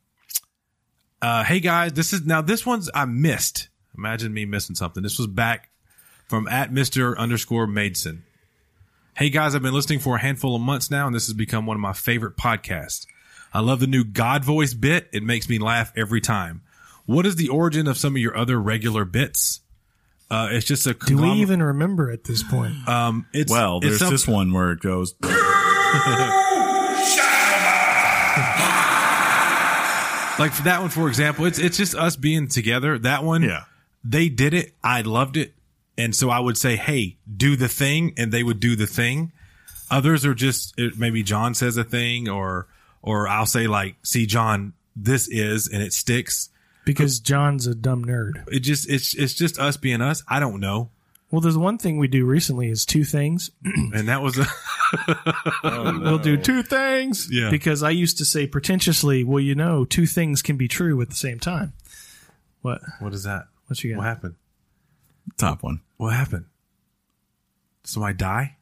[1.21, 3.67] uh, hey guys, this is now this one's I missed.
[3.99, 5.03] Imagine me missing something.
[5.03, 5.67] This was back
[6.29, 7.17] from at Mr.
[7.17, 8.23] underscore Maidson.
[9.13, 11.65] Hey guys, I've been listening for a handful of months now, and this has become
[11.65, 13.05] one of my favorite podcasts.
[13.53, 15.09] I love the new God voice bit.
[15.11, 16.61] It makes me laugh every time.
[17.07, 19.59] What is the origin of some of your other regular bits?
[20.31, 22.87] Uh, it's just a do we even remember at this point?
[22.87, 25.13] um, it's Well, it's there's some- this one where it goes,
[30.39, 32.97] like for that one, for example, it's it's just us being together.
[32.97, 33.63] That one, Yeah.
[34.03, 34.73] They did it.
[34.83, 35.53] I loved it,
[35.97, 39.31] and so I would say, "Hey, do the thing," and they would do the thing.
[39.91, 42.67] Others are just it, maybe John says a thing, or
[43.01, 46.49] or I'll say like, "See, John, this is," and it sticks.
[46.85, 48.43] Because John's a dumb nerd.
[48.51, 50.23] It just it's it's just us being us.
[50.27, 50.89] I don't know,
[51.29, 53.51] Well, there's one thing we do recently is two things.
[53.63, 54.45] and that was a,
[55.63, 57.27] oh, We'll do two things.
[57.31, 57.51] Yeah.
[57.51, 61.09] Because I used to say pretentiously, well, you know, two things can be true at
[61.09, 61.73] the same time.
[62.61, 62.81] What?
[62.99, 63.43] what is that?
[63.69, 63.97] What you got?
[63.99, 64.35] What happened?
[65.37, 65.81] top one.
[65.97, 66.45] What happened?
[67.83, 68.57] Did somebody die?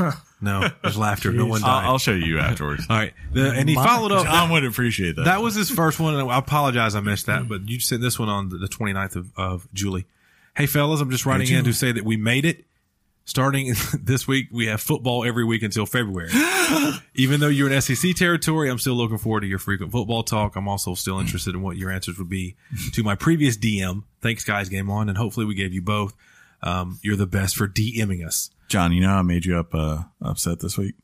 [0.40, 1.32] no, there's laughter.
[1.32, 1.84] No one died.
[1.84, 2.86] I'll, I'll show you afterwards.
[2.88, 4.24] All right, the, and he followed up.
[4.24, 5.26] John would appreciate that.
[5.26, 8.18] That was his first one, and I apologize I missed that, but you sent this
[8.18, 10.06] one on the, the 29th of, of Julie.
[10.56, 12.64] Hey, fellas, I'm just writing in to say that we made it.
[13.24, 13.72] Starting
[14.02, 16.30] this week, we have football every week until February.
[17.14, 20.56] Even though you're in SEC territory, I'm still looking forward to your frequent football talk.
[20.56, 22.56] I'm also still interested in what your answers would be
[22.92, 24.04] to my previous DM.
[24.20, 24.68] Thanks, guys.
[24.68, 26.14] Game on, and hopefully we gave you both.
[26.62, 28.50] Um, you're the best for DMing us.
[28.68, 30.94] John, you know I made you up uh, upset this week?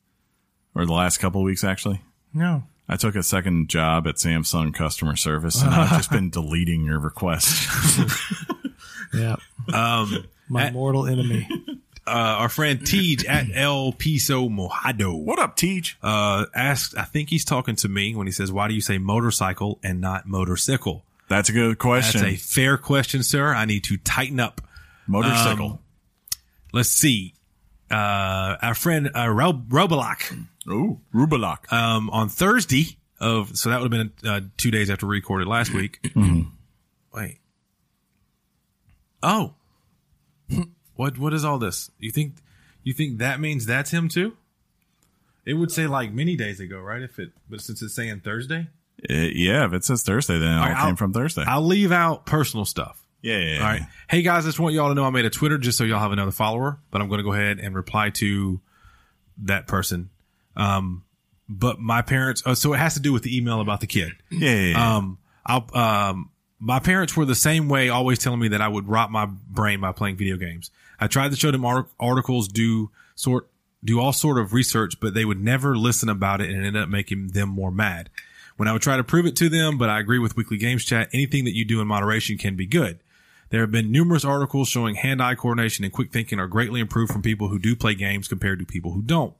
[0.74, 2.00] Or the last couple of weeks, actually?
[2.32, 2.64] No.
[2.88, 6.98] I took a second job at Samsung customer service and I've just been deleting your
[6.98, 7.66] requests.
[9.14, 9.36] Yeah.
[9.72, 11.48] Um, My At- mortal enemy.
[12.08, 15.18] Uh, our friend Tej at El Piso Mojado.
[15.22, 15.96] what up, Teach?
[16.02, 18.98] uh, asked, I think he's talking to me when he says, why do you say
[18.98, 21.04] motorcycle and not motorcycle?
[21.28, 22.22] That's a good question.
[22.22, 23.52] That's a fair question, sir.
[23.54, 24.60] I need to tighten up.
[25.06, 25.80] Motorcycle.
[26.72, 27.34] Let's see.
[27.90, 31.72] Uh, our friend, uh, Ooh, Rubelok.
[31.72, 35.48] um, on Thursday of, so that would have been, uh, two days after we recorded
[35.48, 35.98] last week.
[37.14, 37.38] Wait.
[39.22, 39.54] Oh.
[40.98, 41.90] What, what is all this?
[42.00, 42.34] You think,
[42.82, 44.36] you think that means that's him too?
[45.46, 47.00] It would say like many days ago, right?
[47.00, 48.66] If it, but since it's saying Thursday,
[49.08, 51.44] Uh, yeah, if it says Thursday, then it all right, I'll- came from Thursday.
[51.46, 53.00] I'll leave out personal stuff.
[53.22, 53.58] yeah, yeah, yeah.
[53.60, 53.82] All right.
[54.10, 56.00] Hey guys, I just want y'all to know I made a Twitter just so y'all
[56.00, 58.60] have another follower, but I'm going to go ahead and reply to
[59.44, 60.10] that person.
[60.56, 61.04] Um,
[61.48, 64.12] but my parents, oh, so it has to do with the email about the kid.
[64.30, 64.96] Yeah, yeah, yeah.
[64.96, 66.30] Um, I'll, um,
[66.60, 69.80] my parents were the same way, always telling me that I would rot my brain
[69.80, 70.70] by playing video games.
[71.00, 73.48] I tried to show them articles, do sort,
[73.84, 76.82] do all sort of research, but they would never listen about it and it ended
[76.82, 78.10] up making them more mad.
[78.56, 80.84] When I would try to prove it to them, but I agree with Weekly Games
[80.84, 82.98] Chat, anything that you do in moderation can be good.
[83.50, 87.22] There have been numerous articles showing hand-eye coordination and quick thinking are greatly improved from
[87.22, 89.34] people who do play games compared to people who don't.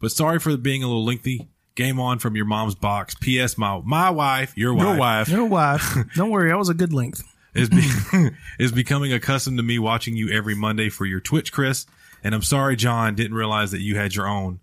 [0.00, 1.48] But sorry for being a little lengthy.
[1.74, 3.14] Game on from your mom's box.
[3.14, 3.56] P.S.
[3.56, 5.28] My my wife, your wife, Your wife.
[5.28, 5.96] Your wife.
[6.16, 6.48] Don't worry.
[6.50, 7.22] That was a good length.
[7.54, 7.88] Is be,
[8.58, 11.86] is becoming accustomed to me watching you every Monday for your Twitch, Chris.
[12.22, 14.60] And I'm sorry, John, didn't realize that you had your own.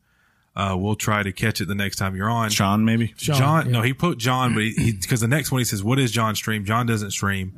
[0.55, 2.49] Uh, we'll try to catch it the next time you're on.
[2.49, 3.13] Sean, maybe.
[3.17, 3.71] John, John, yeah.
[3.73, 6.35] no, he put John, but he because the next one he says, "What is John
[6.35, 7.53] stream?" John doesn't stream.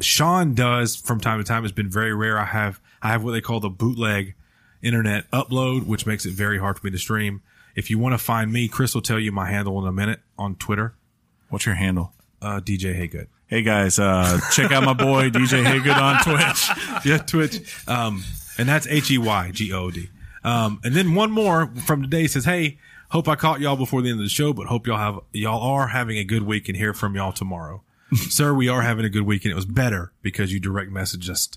[0.00, 1.64] Sean does from time to time.
[1.64, 2.38] It's been very rare.
[2.38, 4.34] I have I have what they call the bootleg
[4.82, 7.40] internet upload, which makes it very hard for me to stream.
[7.74, 10.20] If you want to find me, Chris will tell you my handle in a minute
[10.38, 10.94] on Twitter.
[11.48, 12.12] What's your handle?
[12.42, 13.28] Uh, DJ Haygood.
[13.48, 17.04] Hey guys, uh, check out my boy DJ Haygood on Twitch.
[17.06, 17.88] yeah, Twitch.
[17.88, 18.24] Um,
[18.58, 20.08] and that's H E Y G O D.
[20.42, 22.78] Um, and then one more from today says, "Hey,
[23.10, 25.62] hope I caught y'all before the end of the show, but hope y'all have y'all
[25.62, 27.82] are having a good week and hear from y'all tomorrow."
[28.14, 31.28] Sir, we are having a good week, and it was better because you direct messaged
[31.28, 31.48] us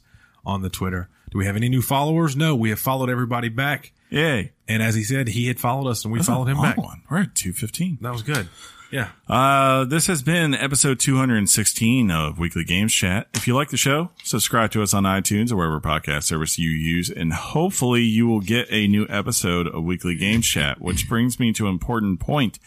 [0.46, 1.10] on the Twitter.
[1.32, 2.36] Do we have any new followers?
[2.36, 3.94] No, we have followed everybody back.
[4.10, 4.52] Yay.
[4.68, 6.78] And as he said, he had followed us, and we followed him back.
[6.78, 7.04] one.
[7.10, 8.00] We're at 215.
[8.02, 8.48] That was good.
[8.92, 9.10] Yeah.
[9.28, 13.28] Uh, this has been episode 216 of Weekly Games Chat.
[13.36, 16.72] If you like the show, subscribe to us on iTunes or wherever podcast service you
[16.72, 21.40] use, and hopefully you will get a new episode of Weekly Games Chat, which brings
[21.40, 22.58] me to an important point.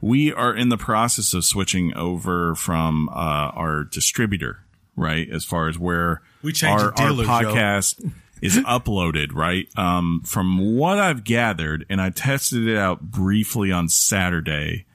[0.00, 4.60] We are in the process of switching over from, uh, our distributor,
[4.94, 5.28] right?
[5.30, 7.54] As far as where We our, dealer, our Joe.
[7.54, 9.66] podcast is uploaded, right?
[9.76, 14.86] Um, from what I've gathered, and I tested it out briefly on Saturday,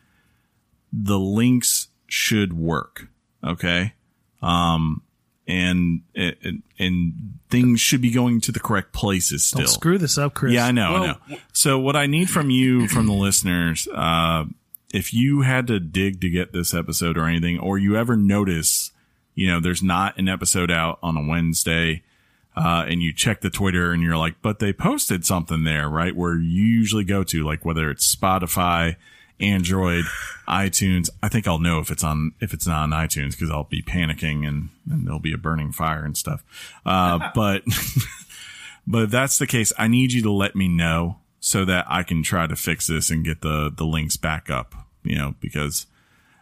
[0.92, 3.08] the links should work.
[3.44, 3.94] Okay.
[4.42, 5.02] Um,
[5.48, 7.14] and, and, and
[7.50, 9.60] things should be going to the correct places still.
[9.60, 10.54] Don't screw this up, Chris.
[10.54, 11.38] Yeah, I know, I know.
[11.54, 14.46] So what I need from you, from the listeners, uh,
[14.94, 18.92] if you had to dig to get this episode or anything, or you ever notice,
[19.36, 22.04] you know, there's not an episode out on a Wednesday,
[22.56, 26.16] uh, and you check the Twitter and you're like, but they posted something there, right?
[26.16, 28.96] Where you usually go to, like whether it's Spotify,
[29.40, 30.06] Android,
[30.48, 31.10] iTunes.
[31.22, 33.82] I think I'll know if it's on, if it's not on iTunes because I'll be
[33.82, 36.44] panicking and, and there'll be a burning fire and stuff.
[36.86, 37.64] Uh, but,
[38.88, 42.04] but if that's the case, I need you to let me know so that I
[42.04, 44.74] can try to fix this and get the, the links back up,
[45.04, 45.86] you know, because,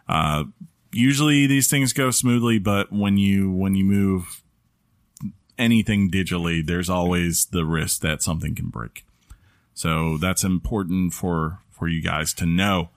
[0.08, 0.44] uh,
[0.92, 4.42] usually these things go smoothly, but when you, when you move
[5.58, 9.04] anything digitally, there's always the risk that something can break.
[9.74, 12.90] So that's important for, for you guys to know.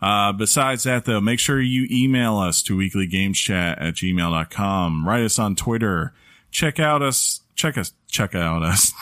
[0.00, 5.08] Uh, besides that though, make sure you email us to weeklygameschat at gmail.com.
[5.08, 6.12] Write us on Twitter.
[6.50, 8.92] Check out us, check us, check out us.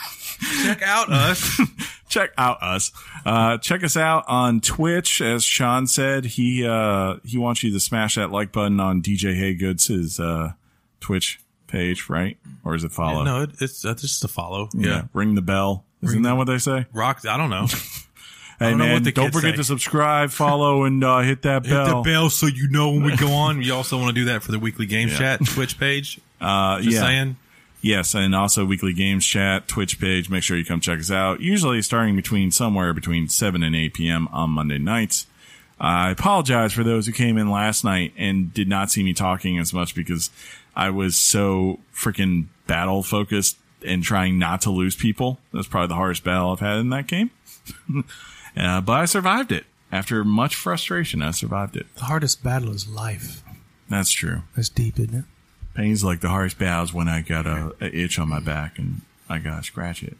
[0.64, 1.60] Check out us.
[2.08, 2.92] check out us.
[3.24, 5.20] Uh, check us out on Twitch.
[5.20, 9.36] As Sean said, he, uh, he wants you to smash that like button on DJ
[9.36, 10.52] Haygood's, uh,
[11.00, 12.38] Twitch page, right?
[12.64, 13.24] Or is it follow?
[13.24, 14.68] no, it, it's that's just a follow.
[14.74, 15.02] Yeah.
[15.12, 15.84] Ring the bell.
[16.02, 16.86] Isn't that what they say?
[16.92, 17.24] Rock.
[17.26, 17.66] I don't know.
[18.58, 19.56] Hey don't know man, what the don't kids forget say.
[19.58, 21.84] to subscribe, follow, and uh, hit that bell.
[21.84, 22.02] Hit bell.
[22.02, 23.62] the bell so you know when we go on.
[23.62, 26.20] You also want to do that for the weekly game chat Twitch page.
[26.40, 27.00] Uh, Just yeah.
[27.00, 27.36] saying.
[27.80, 30.30] Yes, and also weekly games chat, Twitch page.
[30.30, 31.40] Make sure you come check us out.
[31.40, 34.26] Usually starting between somewhere between 7 and 8 p.m.
[34.28, 35.26] on Monday nights.
[35.78, 39.58] I apologize for those who came in last night and did not see me talking
[39.58, 40.30] as much because
[40.74, 45.38] I was so freaking battle focused and trying not to lose people.
[45.52, 47.32] That's probably the hardest battle I've had in that game.
[48.56, 49.66] uh, but I survived it.
[49.92, 51.86] After much frustration, I survived it.
[51.94, 53.42] The hardest battle is life.
[53.88, 54.42] That's true.
[54.56, 55.24] That's deep, isn't it?
[55.74, 59.02] Pain's like the hardest battles when I got a, a itch on my back and
[59.28, 60.16] I gotta scratch it.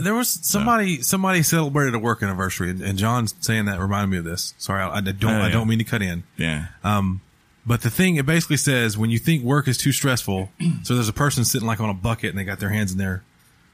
[0.00, 4.18] There was somebody somebody celebrated a work anniversary, and, and John saying that reminded me
[4.18, 4.52] of this.
[4.58, 5.48] Sorry, I, I don't Oh, I yeah.
[5.52, 6.24] don't mean to cut in.
[6.36, 6.66] Yeah.
[6.82, 7.20] Um,
[7.64, 10.50] but the thing, it basically says when you think work is too stressful,
[10.82, 12.98] so there's a person sitting like on a bucket and they got their hands in
[12.98, 13.22] their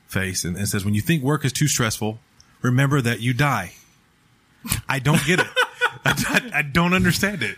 [0.06, 2.18] face, and it says when you think work is too stressful,
[2.66, 3.72] remember that you die.
[4.88, 5.46] I don't get it.
[6.04, 6.12] I,
[6.54, 7.56] I- I don't understand it.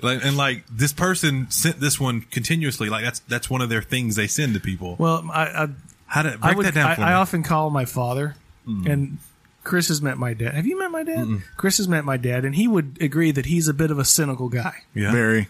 [0.00, 2.88] Like, and like this person sent this one continuously.
[2.88, 4.94] Like that's that's one of their things they send to people.
[4.98, 5.68] Well, I, I,
[6.06, 6.66] How to I break would.
[6.66, 7.12] that down I, for I me?
[7.14, 8.86] often call my father, mm.
[8.88, 9.18] and
[9.64, 10.54] Chris has met my dad.
[10.54, 11.26] Have you met my dad?
[11.56, 14.04] Chris has met my dad, and he would agree that he's a bit of a
[14.04, 14.82] cynical guy.
[14.94, 15.10] yeah.
[15.10, 15.48] Very.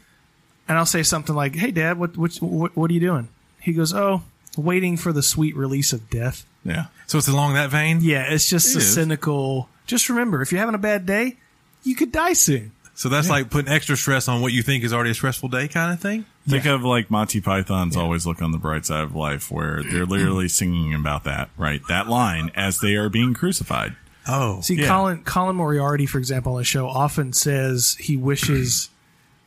[0.67, 3.29] And I'll say something like, "Hey, Dad, what what what, what are you doing?"
[3.61, 4.23] He goes, "Oh,
[4.57, 6.87] waiting for the sweet release of death." Yeah.
[7.07, 8.01] So it's along that vein.
[8.03, 8.95] Yeah, it's just a is.
[8.95, 9.69] cynical.
[9.87, 11.37] Just remember, if you're having a bad day,
[11.83, 12.73] you could die soon.
[12.95, 15.69] So that's like putting extra stress on what you think is already a stressful day,
[15.69, 16.25] kind of thing.
[16.49, 20.05] Think of like Monty Python's always look on the bright side of life where they're
[20.05, 21.81] literally singing about that, right?
[21.89, 23.95] That line as they are being crucified.
[24.27, 24.89] Oh, See, Yeah.
[24.89, 28.91] Colin Colin Moriarty, for example, on the show, often says he wishes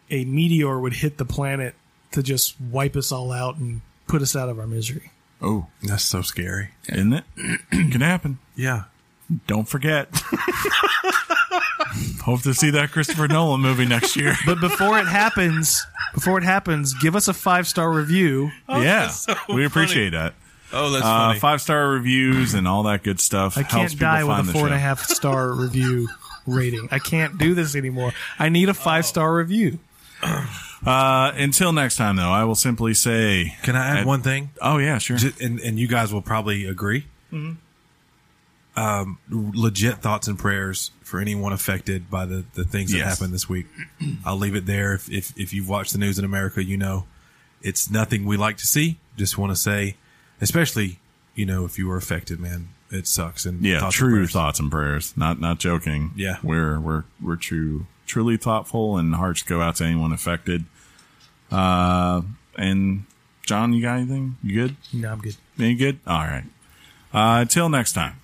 [0.09, 1.75] a meteor would hit the planet
[2.13, 5.11] to just wipe us all out and put us out of our misery.
[5.41, 6.69] Oh, that's so scary.
[6.89, 7.23] isn't it?
[7.71, 8.39] Can happen.
[8.55, 8.83] Yeah.
[9.47, 10.09] Don't forget.
[12.21, 14.35] Hope to see that Christopher Nolan movie next year.
[14.45, 18.51] But before it happens, before it happens, give us a five star review.
[18.69, 19.07] yeah.
[19.07, 20.33] so we appreciate that.
[20.73, 21.39] Oh, that's uh, funny.
[21.39, 23.57] five star reviews and all that good stuff.
[23.57, 24.81] I helps can't people die with a the four and a show.
[24.81, 26.07] half star review
[26.45, 26.87] rating.
[26.91, 28.13] I can't do this anymore.
[28.39, 29.79] I need a five star review.
[30.85, 34.49] Uh, until next time, though, I will simply say, Can I add At- one thing?
[34.61, 35.17] oh yeah, sure.
[35.39, 37.05] And, and you guys will probably agree.
[38.73, 43.19] Um, legit thoughts and prayers for anyone affected by the, the things that Yes.
[43.19, 43.67] happened this week.
[44.25, 44.93] I'll leave it there.
[44.93, 47.05] If, if, if you've watched the news in America, you know
[47.61, 48.97] it's nothing we like to see.
[49.17, 49.97] Just want to say,
[50.39, 50.99] especially,
[51.35, 53.45] you know, if you were affected, man, it sucks.
[53.45, 54.31] And yeah, thoughts true prayers.
[54.31, 55.13] thoughts and prayers.
[55.17, 56.11] Not not joking.
[56.15, 56.37] Yeah.
[56.41, 60.65] we're we're we're true, truly thoughtful, and hearts go out to anyone affected.
[61.49, 62.21] Uh,
[62.57, 63.05] and
[63.45, 64.35] John, you got anything?
[64.43, 64.75] You good?
[64.91, 65.37] No, I'm good.
[65.55, 65.99] You good?
[66.05, 66.43] All right.
[67.13, 68.19] Uh, until next time.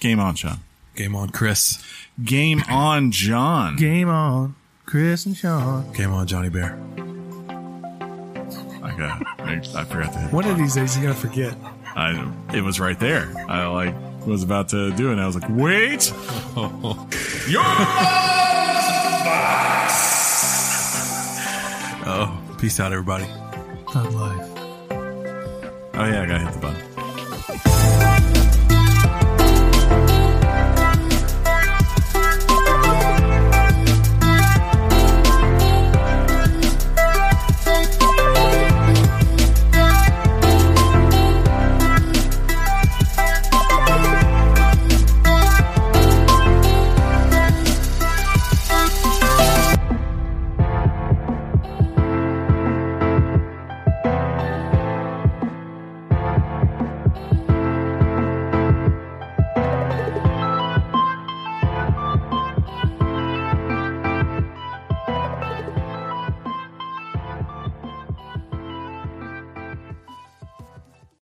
[0.00, 0.60] Game on, Sean.
[0.94, 1.84] Game on, Chris.
[2.24, 3.76] Game on, John.
[3.76, 4.54] Game on,
[4.86, 5.92] Chris and Sean.
[5.92, 6.78] Game on, Johnny Bear.
[8.82, 9.26] I got.
[9.40, 10.18] I, I forgot to.
[10.18, 11.54] Hit One of these days you're gonna forget.
[11.94, 12.32] I.
[12.54, 13.30] It was right there.
[13.48, 13.94] I like
[14.26, 15.12] was about to do it.
[15.12, 16.12] and I was like, wait.
[22.08, 23.24] Oh, peace out, everybody.
[23.88, 24.50] Hug life.
[25.98, 28.35] Oh yeah, I gotta hit the button.